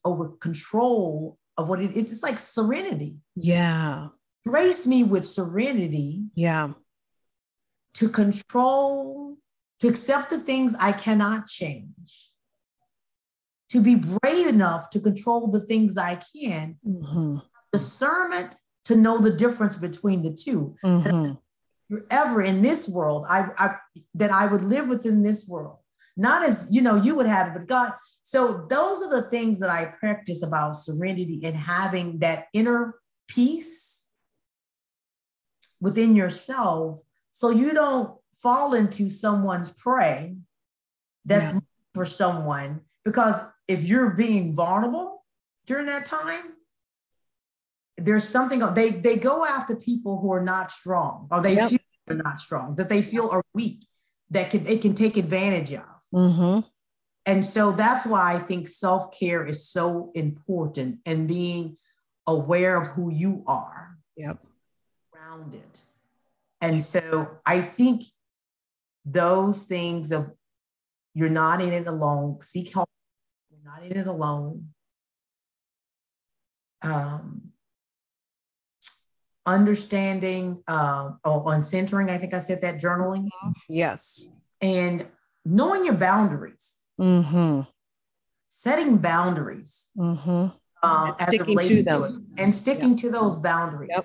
over 0.05 0.29
control 0.41 1.39
of 1.59 1.69
what 1.69 1.81
it 1.81 1.93
is. 1.93 2.11
It's 2.11 2.23
like 2.23 2.39
serenity. 2.39 3.19
Yeah. 3.37 4.09
Grace 4.47 4.87
me 4.87 5.05
with 5.05 5.27
serenity. 5.27 6.23
Yeah. 6.35 6.73
To 7.95 8.09
control, 8.09 9.37
to 9.81 9.89
accept 9.89 10.31
the 10.31 10.39
things 10.39 10.75
I 10.81 10.93
cannot 10.93 11.47
change 11.47 12.31
to 13.71 13.81
be 13.81 13.95
brave 13.95 14.49
enough 14.49 14.91
to 14.91 15.01
control 15.01 15.47
the 15.47 15.61
things 15.61 15.97
I 15.97 16.17
can, 16.17 16.77
mm-hmm. 16.87 17.37
Discernment 17.73 18.57
to 18.87 18.97
know 18.97 19.19
the 19.19 19.33
difference 19.33 19.77
between 19.77 20.23
the 20.23 20.33
2 20.33 20.77
mm-hmm. 20.85 21.33
Ever 22.09 22.43
in 22.43 22.63
this 22.63 22.89
world, 22.89 23.27
I, 23.29 23.49
I 23.59 23.75
that 24.15 24.31
I 24.31 24.47
would 24.47 24.63
live 24.63 24.89
within 24.89 25.25
this 25.25 25.49
world, 25.49 25.79
not 26.17 26.45
as 26.45 26.69
you 26.71 26.83
know 26.83 26.95
you 26.95 27.17
would 27.17 27.27
have 27.27 27.49
it, 27.49 27.55
but 27.55 27.67
God. 27.67 27.93
So 28.23 28.65
those 28.71 29.03
are 29.03 29.11
the 29.11 29.29
things 29.29 29.59
that 29.59 29.71
I 29.71 29.87
practice 29.99 30.45
about 30.45 30.77
serenity 30.77 31.41
and 31.43 31.57
having 31.57 32.21
that 32.21 32.45
inner 32.53 32.95
peace 33.27 34.09
within 35.81 36.15
yourself, 36.15 37.01
so 37.33 37.51
you 37.51 37.75
don't 37.75 38.17
fall 38.41 38.75
into 38.75 39.11
someone's 39.11 39.73
prey. 39.73 40.37
That's 41.25 41.55
yeah. 41.55 41.61
for 41.93 42.07
someone 42.07 42.83
because 43.05 43.41
if 43.67 43.85
you're 43.85 44.11
being 44.11 44.55
vulnerable 44.55 45.25
during 45.67 45.87
that 45.87 46.07
time, 46.07 46.53
there's 48.01 48.29
something 48.29 48.61
they 48.75 48.91
they 48.91 49.17
go 49.17 49.45
after 49.45 49.77
people 49.77 50.21
who 50.21 50.33
are 50.33 50.43
not 50.43 50.73
strong 50.73 51.29
or 51.31 51.41
they 51.41 51.55
yep. 51.55 51.71
feel 51.71 51.79
they're 52.07 52.17
not 52.17 52.39
strong 52.39 52.75
that 52.77 52.89
they 52.89 53.03
feel 53.03 53.29
are 53.31 53.43
weak 53.55 53.85
that 54.31 54.51
can 54.51 54.65
they 54.65 54.79
can 54.79 54.95
take 54.95 55.17
advantage 55.17 55.73
of. 55.73 55.87
Mm-hmm. 56.13 56.61
And 57.27 57.45
so 57.45 57.73
that's 57.73 58.07
why 58.07 58.33
I 58.35 58.39
think 58.39 58.67
self 58.67 59.17
care 59.19 59.45
is 59.45 59.69
so 59.69 60.11
important 60.15 61.01
and 61.05 61.29
being 61.29 61.77
aware 62.27 62.81
of 62.81 62.89
who 62.89 63.13
you 63.13 63.45
are. 63.47 63.99
Yep. 64.17 64.39
Grounded. 65.13 65.81
And 66.61 66.83
so 66.83 67.39
I 67.45 67.61
think 67.61 68.03
those 69.05 69.65
things 69.65 70.13
of 70.13 70.31
you're 71.15 71.29
not 71.29 71.61
in 71.61 71.73
it 71.73 71.87
alone, 71.87 72.41
seek 72.41 72.73
help 72.73 72.89
you're 73.51 73.61
not 73.65 73.83
in 73.83 73.97
it 73.97 74.07
alone. 74.07 74.69
Um, 76.83 77.50
understanding 79.47 80.63
uh, 80.69 81.11
oh, 81.25 81.41
on 81.49 81.63
centering, 81.63 82.11
I 82.11 82.19
think 82.19 82.35
I 82.35 82.39
said 82.39 82.61
that 82.63 82.81
journaling. 82.81 83.29
Yes. 83.69 84.29
And 84.61 85.07
knowing 85.45 85.85
your 85.85 85.95
boundaries. 85.95 86.83
Mm-hmm. 87.01 87.63
Setting 88.49 88.99
boundaries. 88.99 89.91
Mm-hmm. 89.97 90.47
Uh, 90.83 91.13
and 91.19 91.29
sticking 91.29 91.59
to 91.59 91.83
them. 91.83 92.03
To 92.03 92.43
and 92.43 92.55
sticking 92.55 92.91
yep. 92.91 92.99
to 92.99 93.11
those 93.11 93.37
boundaries. 93.37 93.91
Yep. 93.91 94.05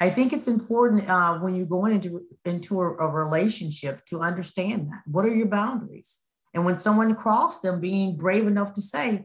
I 0.00 0.10
think 0.10 0.32
it's 0.32 0.48
important 0.48 1.08
uh, 1.08 1.38
when 1.38 1.54
you're 1.54 1.66
going 1.66 1.94
into 1.94 2.22
into 2.44 2.80
a, 2.80 2.96
a, 2.96 3.08
relationship 3.08 4.04
to 4.06 4.20
understand 4.20 4.88
that. 4.88 5.02
What 5.06 5.24
are 5.24 5.34
your 5.34 5.46
boundaries? 5.46 6.22
And 6.54 6.64
when 6.64 6.74
someone 6.74 7.14
crossed 7.14 7.62
them, 7.62 7.80
being 7.80 8.16
brave 8.16 8.46
enough 8.46 8.74
to 8.74 8.82
say, 8.82 9.24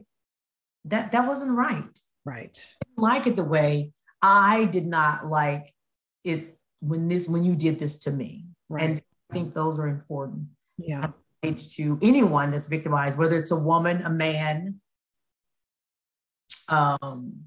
that 0.84 1.12
that 1.12 1.26
wasn't 1.26 1.56
right. 1.56 1.98
Right. 2.24 2.74
like 2.96 3.26
it 3.26 3.36
the 3.36 3.44
way 3.44 3.92
I 4.22 4.66
did 4.66 4.86
not 4.86 5.26
like 5.26 5.72
it 6.24 6.58
when 6.80 7.08
this 7.08 7.28
when 7.28 7.44
you 7.44 7.54
did 7.54 7.78
this 7.78 7.98
to 8.00 8.10
me. 8.10 8.46
Right. 8.68 8.84
And 8.84 9.02
I 9.30 9.34
think 9.34 9.54
those 9.54 9.78
are 9.78 9.88
important. 9.88 10.48
Yeah. 10.78 11.08
To 11.42 11.98
anyone 12.02 12.50
that's 12.50 12.66
victimized, 12.66 13.16
whether 13.16 13.36
it's 13.36 13.52
a 13.52 13.58
woman, 13.58 14.02
a 14.02 14.10
man, 14.10 14.80
um, 16.68 17.44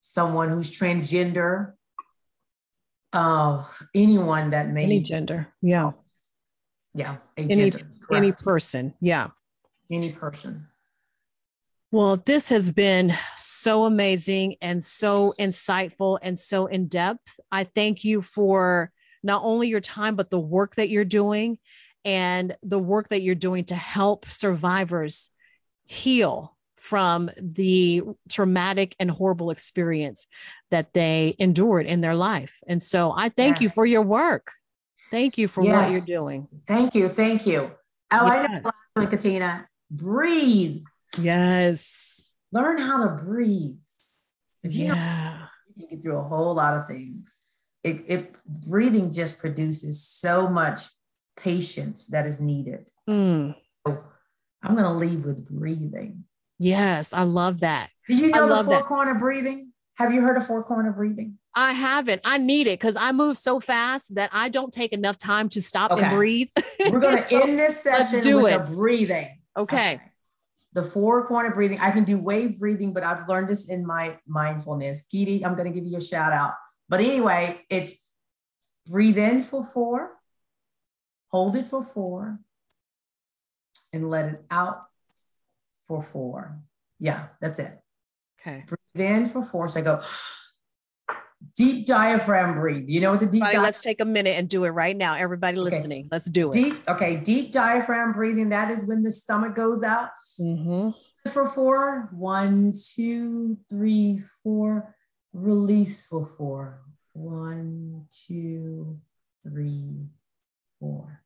someone 0.00 0.48
who's 0.48 0.76
transgender, 0.76 1.74
uh, 3.12 3.64
anyone 3.94 4.50
that 4.50 4.70
may 4.70 4.84
any 4.84 5.00
gender, 5.00 5.46
yeah, 5.62 5.92
yeah, 6.92 7.18
any 7.36 7.70
gender. 7.70 7.92
Any 8.10 8.32
person. 8.32 8.94
Yeah. 9.00 9.28
Any 9.90 10.12
person. 10.12 10.68
Well, 11.92 12.16
this 12.16 12.48
has 12.48 12.70
been 12.70 13.14
so 13.36 13.84
amazing 13.84 14.56
and 14.62 14.82
so 14.82 15.34
insightful 15.38 16.18
and 16.22 16.38
so 16.38 16.64
in 16.64 16.88
depth. 16.88 17.38
I 17.52 17.64
thank 17.64 18.02
you 18.02 18.22
for 18.22 18.90
not 19.22 19.42
only 19.44 19.68
your 19.68 19.82
time, 19.82 20.16
but 20.16 20.30
the 20.30 20.40
work 20.40 20.76
that 20.76 20.88
you're 20.88 21.04
doing 21.04 21.58
and 22.02 22.56
the 22.62 22.78
work 22.78 23.08
that 23.08 23.20
you're 23.20 23.34
doing 23.34 23.66
to 23.66 23.74
help 23.74 24.24
survivors 24.24 25.32
heal 25.84 26.56
from 26.76 27.28
the 27.38 28.02
traumatic 28.30 28.96
and 28.98 29.10
horrible 29.10 29.50
experience 29.50 30.28
that 30.70 30.94
they 30.94 31.36
endured 31.38 31.84
in 31.84 32.00
their 32.00 32.14
life. 32.14 32.60
And 32.66 32.82
so 32.82 33.12
I 33.14 33.28
thank 33.28 33.56
yes. 33.56 33.64
you 33.64 33.68
for 33.68 33.84
your 33.84 34.02
work. 34.02 34.50
Thank 35.10 35.36
you 35.36 35.46
for 35.46 35.62
yes. 35.62 35.76
what 35.76 35.92
you're 35.92 36.20
doing. 36.20 36.48
Thank 36.66 36.94
you. 36.94 37.10
Thank 37.10 37.46
you. 37.46 37.70
Oh, 38.10 38.26
yes. 38.26 38.62
I 38.64 39.00
know 39.00 39.06
Katina. 39.06 39.68
Breathe. 39.90 40.82
Yes. 41.18 42.36
Learn 42.52 42.78
how 42.78 43.04
to 43.04 43.22
breathe. 43.22 43.76
If 44.62 44.74
you 44.74 44.86
yeah. 44.86 44.94
Know, 44.94 45.46
you 45.74 45.86
can 45.86 45.96
get 45.96 46.02
through 46.02 46.18
a 46.18 46.22
whole 46.22 46.54
lot 46.54 46.74
of 46.74 46.86
things. 46.86 47.38
It, 47.82 48.04
it 48.06 48.36
breathing 48.68 49.12
just 49.12 49.38
produces 49.38 50.02
so 50.02 50.48
much 50.48 50.82
patience 51.36 52.08
that 52.08 52.26
is 52.26 52.40
needed. 52.40 52.90
Mm. 53.08 53.56
So 53.86 54.04
I'm 54.62 54.74
going 54.74 54.86
to 54.86 54.92
leave 54.92 55.24
with 55.24 55.48
breathing. 55.48 56.24
Yes, 56.58 57.12
I 57.12 57.24
love 57.24 57.60
that. 57.60 57.90
Do 58.08 58.16
you 58.16 58.28
know 58.28 58.48
the 58.48 58.62
four 58.62 58.74
that. 58.74 58.84
corner 58.84 59.14
breathing? 59.18 59.72
Have 59.96 60.14
you 60.14 60.20
heard 60.20 60.36
of 60.36 60.46
four 60.46 60.62
corner 60.62 60.92
breathing? 60.92 61.38
I 61.54 61.72
haven't. 61.72 62.22
I 62.24 62.38
need 62.38 62.66
it 62.66 62.78
because 62.78 62.96
I 62.96 63.12
move 63.12 63.36
so 63.36 63.60
fast 63.60 64.14
that 64.14 64.30
I 64.32 64.48
don't 64.48 64.72
take 64.72 64.92
enough 64.92 65.18
time 65.18 65.48
to 65.50 65.60
stop 65.60 65.90
okay. 65.90 66.04
and 66.04 66.16
breathe. 66.16 66.48
We're 66.90 67.00
going 67.00 67.16
to 67.22 67.28
so 67.28 67.42
end 67.42 67.58
this 67.58 67.82
session 67.82 68.20
do 68.20 68.42
with 68.44 68.70
it. 68.70 68.76
breathing. 68.76 69.38
Okay. 69.56 69.94
okay. 69.94 70.00
The 70.74 70.82
four 70.82 71.26
corner 71.26 71.52
breathing. 71.52 71.78
I 71.80 71.90
can 71.90 72.04
do 72.04 72.18
wave 72.18 72.58
breathing, 72.58 72.92
but 72.92 73.02
I've 73.02 73.28
learned 73.28 73.48
this 73.48 73.68
in 73.68 73.86
my 73.86 74.18
mindfulness. 74.26 75.06
Gidi, 75.12 75.44
I'm 75.44 75.54
going 75.54 75.70
to 75.70 75.74
give 75.78 75.86
you 75.86 75.98
a 75.98 76.00
shout 76.00 76.32
out. 76.32 76.54
But 76.88 77.00
anyway, 77.00 77.60
it's 77.68 78.10
breathe 78.86 79.18
in 79.18 79.42
for 79.42 79.64
four, 79.64 80.12
hold 81.28 81.56
it 81.56 81.66
for 81.66 81.82
four, 81.82 82.38
and 83.92 84.08
let 84.10 84.26
it 84.26 84.44
out 84.50 84.84
for 85.86 86.02
four. 86.02 86.58
Yeah, 86.98 87.28
that's 87.40 87.58
it. 87.58 87.72
Okay. 88.40 88.64
Breathe 88.66 89.08
in 89.08 89.26
for 89.26 89.42
four. 89.44 89.68
So 89.68 89.80
I 89.80 89.82
go 89.82 90.00
deep 91.56 91.86
diaphragm 91.86 92.54
breathe. 92.54 92.88
You 92.88 93.00
know 93.00 93.10
what 93.10 93.20
the 93.20 93.26
deep 93.26 93.42
di- 93.42 93.58
let's 93.58 93.80
take 93.80 94.00
a 94.00 94.04
minute 94.04 94.38
and 94.38 94.48
do 94.48 94.64
it 94.64 94.70
right 94.70 94.96
now. 94.96 95.14
Everybody 95.14 95.58
okay. 95.58 95.76
listening, 95.76 96.08
let's 96.10 96.26
do 96.30 96.48
it. 96.48 96.52
Deep, 96.52 96.74
okay, 96.88 97.16
deep 97.16 97.52
diaphragm 97.52 98.12
breathing. 98.12 98.48
That 98.50 98.70
is 98.70 98.86
when 98.86 99.02
the 99.02 99.10
stomach 99.10 99.54
goes 99.54 99.82
out. 99.82 100.10
Mm-hmm. 100.40 101.30
For 101.30 101.46
four, 101.46 102.08
one, 102.12 102.72
two, 102.94 103.56
three, 103.68 104.22
four. 104.42 104.94
Release 105.32 106.06
for 106.06 106.26
four. 106.26 106.82
One, 107.12 108.06
two, 108.10 108.98
three, 109.42 110.08
four. 110.80 111.22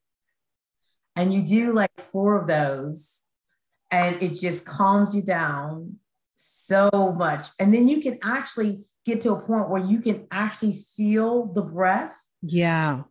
And 1.15 1.33
you 1.33 1.41
do 1.41 1.73
like 1.73 1.89
four 1.99 2.39
of 2.39 2.47
those, 2.47 3.23
and 3.89 4.21
it 4.21 4.39
just 4.39 4.67
calms 4.67 5.15
you 5.15 5.23
down 5.23 5.97
so 6.35 6.89
much. 7.17 7.47
And 7.59 7.73
then 7.73 7.87
you 7.87 8.01
can 8.01 8.19
actually 8.21 8.85
get 9.07 9.21
to 9.21 9.31
a 9.31 9.41
point 9.41 9.69
where 9.69 9.81
you 9.83 9.99
can 10.01 10.27
actually 10.29 10.73
feel 10.73 11.45
the 11.53 11.61
breath. 11.61 12.13
Yeah. 12.41 13.03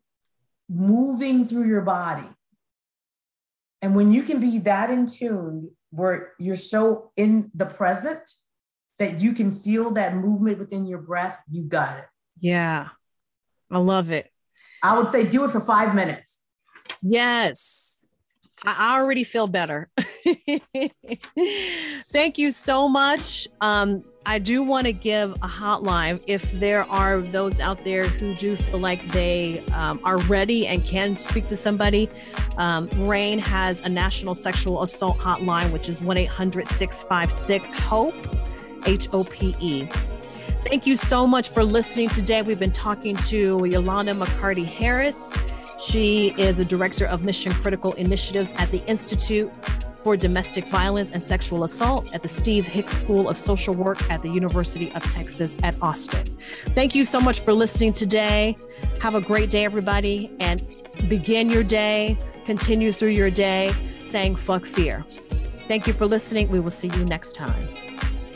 Moving 0.68 1.44
through 1.44 1.66
your 1.66 1.81
body. 1.81 2.28
And 3.81 3.97
when 3.97 4.12
you 4.12 4.23
can 4.23 4.40
be 4.40 4.59
that 4.60 4.90
in 4.90 5.06
tune 5.06 5.70
where 5.90 6.32
you're 6.39 6.56
so 6.56 7.12
in 7.16 7.51
the 7.55 7.66
present 7.66 8.31
that 8.98 9.20
you 9.20 9.32
can 9.32 9.51
feel 9.51 9.93
that 9.93 10.14
movement 10.14 10.59
within 10.59 10.86
your 10.86 10.98
breath, 10.98 11.43
you 11.51 11.62
got 11.62 11.98
it. 11.98 12.05
Yeah. 12.40 12.89
I 13.70 13.78
love 13.78 14.10
it. 14.10 14.31
I 14.82 14.98
would 14.98 15.09
say 15.10 15.28
do 15.28 15.44
it 15.44 15.51
for 15.51 15.60
five 15.60 15.94
minutes. 15.94 16.44
Yes. 17.02 18.06
I 18.64 18.98
already 18.98 19.24
feel 19.24 19.47
better. 19.47 19.89
Thank 22.10 22.39
you 22.39 22.51
so 22.51 22.89
much. 22.89 23.48
Um, 23.60 24.05
I 24.28 24.40
do 24.40 24.64
want 24.64 24.88
to 24.88 24.92
give 24.92 25.30
a 25.34 25.46
hotline 25.46 26.20
if 26.26 26.50
there 26.50 26.82
are 26.90 27.20
those 27.20 27.60
out 27.60 27.84
there 27.84 28.08
who 28.08 28.34
do 28.34 28.56
feel 28.56 28.80
like 28.80 29.06
they 29.12 29.60
um, 29.72 30.00
are 30.02 30.18
ready 30.22 30.66
and 30.66 30.84
can 30.84 31.16
speak 31.16 31.46
to 31.46 31.56
somebody. 31.56 32.10
Um, 32.56 32.88
RAINN 33.06 33.38
has 33.38 33.82
a 33.82 33.88
national 33.88 34.34
sexual 34.34 34.82
assault 34.82 35.18
hotline, 35.18 35.70
which 35.70 35.88
is 35.88 36.02
1 36.02 36.18
800 36.18 36.66
656 36.66 37.72
HOPE, 37.74 38.14
H 38.86 39.08
O 39.12 39.22
P 39.22 39.54
E. 39.60 39.86
Thank 40.64 40.88
you 40.88 40.96
so 40.96 41.24
much 41.24 41.50
for 41.50 41.62
listening 41.62 42.08
today. 42.08 42.42
We've 42.42 42.58
been 42.58 42.72
talking 42.72 43.14
to 43.28 43.64
Yolanda 43.64 44.12
McCarty 44.12 44.64
Harris. 44.64 45.32
She 45.78 46.34
is 46.36 46.58
a 46.58 46.64
director 46.64 47.06
of 47.06 47.24
mission 47.24 47.52
critical 47.52 47.92
initiatives 47.92 48.52
at 48.56 48.72
the 48.72 48.84
Institute 48.86 49.52
for 50.06 50.16
Domestic 50.16 50.66
Violence 50.66 51.10
and 51.10 51.20
Sexual 51.20 51.64
Assault 51.64 52.06
at 52.12 52.22
the 52.22 52.28
Steve 52.28 52.64
Hicks 52.64 52.92
School 52.92 53.28
of 53.28 53.36
Social 53.36 53.74
Work 53.74 54.08
at 54.08 54.22
the 54.22 54.30
University 54.30 54.92
of 54.92 55.02
Texas 55.12 55.56
at 55.64 55.74
Austin. 55.82 56.38
Thank 56.76 56.94
you 56.94 57.04
so 57.04 57.20
much 57.20 57.40
for 57.40 57.52
listening 57.52 57.92
today. 57.92 58.56
Have 59.00 59.16
a 59.16 59.20
great 59.20 59.50
day, 59.50 59.64
everybody, 59.64 60.30
and 60.38 60.64
begin 61.08 61.48
your 61.48 61.64
day, 61.64 62.16
continue 62.44 62.92
through 62.92 63.08
your 63.08 63.30
day 63.30 63.72
saying 64.04 64.36
fuck 64.36 64.64
fear. 64.64 65.04
Thank 65.66 65.88
you 65.88 65.92
for 65.92 66.06
listening. 66.06 66.50
We 66.50 66.60
will 66.60 66.70
see 66.70 66.86
you 66.86 67.04
next 67.06 67.34
time. 67.34 67.68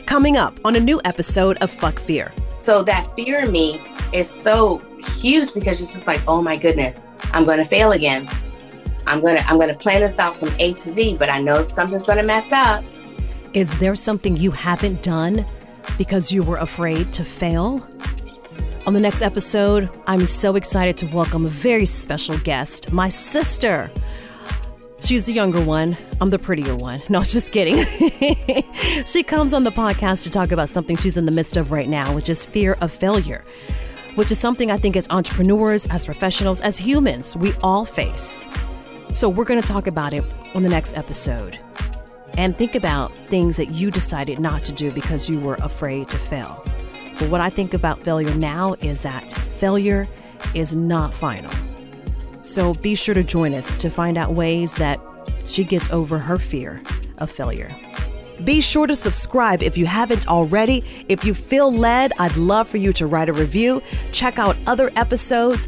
Coming 0.05 0.35
up 0.35 0.59
on 0.65 0.75
a 0.75 0.79
new 0.81 0.99
episode 1.05 1.55
of 1.61 1.71
Fuck 1.71 1.99
Fear. 1.99 2.33
So 2.57 2.83
that 2.83 3.15
fear 3.15 3.45
in 3.45 3.51
me 3.53 3.81
is 4.11 4.29
so 4.29 4.81
huge 5.21 5.53
because 5.53 5.79
it's 5.79 5.93
just 5.93 6.05
like, 6.05 6.19
oh 6.27 6.41
my 6.41 6.57
goodness, 6.57 7.05
I'm 7.31 7.45
going 7.45 7.59
to 7.59 7.63
fail 7.63 7.93
again. 7.93 8.27
I'm 9.07 9.21
gonna 9.21 9.43
I'm 9.47 9.59
gonna 9.59 9.73
plan 9.73 10.01
this 10.01 10.19
out 10.19 10.35
from 10.35 10.49
A 10.59 10.73
to 10.73 10.79
Z, 10.79 11.17
but 11.17 11.29
I 11.29 11.41
know 11.41 11.63
something's 11.63 12.05
gonna 12.05 12.23
mess 12.23 12.51
up. 12.51 12.83
Is 13.53 13.77
there 13.79 13.95
something 13.95 14.37
you 14.37 14.51
haven't 14.51 15.03
done 15.03 15.45
because 15.97 16.31
you 16.31 16.43
were 16.43 16.57
afraid 16.57 17.11
to 17.13 17.23
fail? 17.23 17.87
On 18.87 18.93
the 18.93 18.99
next 18.99 19.21
episode, 19.21 19.89
I'm 20.07 20.25
so 20.25 20.55
excited 20.55 20.97
to 20.97 21.05
welcome 21.07 21.45
a 21.45 21.49
very 21.49 21.85
special 21.85 22.37
guest, 22.39 22.91
my 22.91 23.09
sister. 23.09 23.91
She's 25.01 25.25
the 25.25 25.33
younger 25.33 25.63
one. 25.63 25.97
I'm 26.19 26.29
the 26.29 26.39
prettier 26.39 26.75
one. 26.75 27.01
No, 27.09 27.21
just 27.23 27.51
kidding. 27.51 27.77
she 29.05 29.23
comes 29.23 29.53
on 29.53 29.63
the 29.63 29.71
podcast 29.71 30.23
to 30.23 30.29
talk 30.29 30.51
about 30.51 30.69
something 30.69 30.95
she's 30.95 31.17
in 31.17 31.25
the 31.25 31.31
midst 31.31 31.57
of 31.57 31.71
right 31.71 31.89
now, 31.89 32.13
which 32.15 32.29
is 32.29 32.45
fear 32.45 32.77
of 32.81 32.91
failure, 32.91 33.43
which 34.15 34.31
is 34.31 34.39
something 34.39 34.71
I 34.71 34.77
think 34.77 34.95
as 34.95 35.07
entrepreneurs, 35.09 35.87
as 35.87 36.05
professionals, 36.05 36.61
as 36.61 36.77
humans, 36.77 37.35
we 37.35 37.53
all 37.61 37.85
face. 37.85 38.47
So, 39.11 39.27
we're 39.27 39.43
going 39.43 39.61
to 39.61 39.67
talk 39.67 39.87
about 39.87 40.13
it 40.13 40.23
on 40.55 40.63
the 40.63 40.69
next 40.69 40.95
episode 40.95 41.59
and 42.37 42.57
think 42.57 42.75
about 42.75 43.13
things 43.27 43.57
that 43.57 43.71
you 43.71 43.91
decided 43.91 44.39
not 44.39 44.63
to 44.63 44.71
do 44.71 44.89
because 44.89 45.29
you 45.29 45.37
were 45.37 45.55
afraid 45.55 46.07
to 46.09 46.17
fail. 46.17 46.63
But 47.19 47.29
what 47.29 47.41
I 47.41 47.49
think 47.49 47.73
about 47.73 48.01
failure 48.01 48.33
now 48.35 48.75
is 48.75 49.03
that 49.03 49.29
failure 49.33 50.07
is 50.55 50.77
not 50.77 51.13
final. 51.13 51.51
So, 52.39 52.73
be 52.73 52.95
sure 52.95 53.13
to 53.13 53.21
join 53.21 53.53
us 53.53 53.75
to 53.77 53.89
find 53.89 54.17
out 54.17 54.33
ways 54.33 54.75
that 54.75 55.01
she 55.43 55.65
gets 55.65 55.91
over 55.91 56.17
her 56.17 56.39
fear 56.39 56.81
of 57.17 57.29
failure. 57.29 57.75
Be 58.45 58.61
sure 58.61 58.87
to 58.87 58.95
subscribe 58.95 59.61
if 59.61 59.77
you 59.77 59.85
haven't 59.85 60.27
already. 60.27 60.85
If 61.09 61.25
you 61.25 61.33
feel 61.33 61.71
led, 61.71 62.13
I'd 62.17 62.37
love 62.37 62.69
for 62.69 62.77
you 62.77 62.93
to 62.93 63.07
write 63.07 63.27
a 63.27 63.33
review, 63.33 63.81
check 64.13 64.39
out 64.39 64.57
other 64.65 64.89
episodes, 64.95 65.67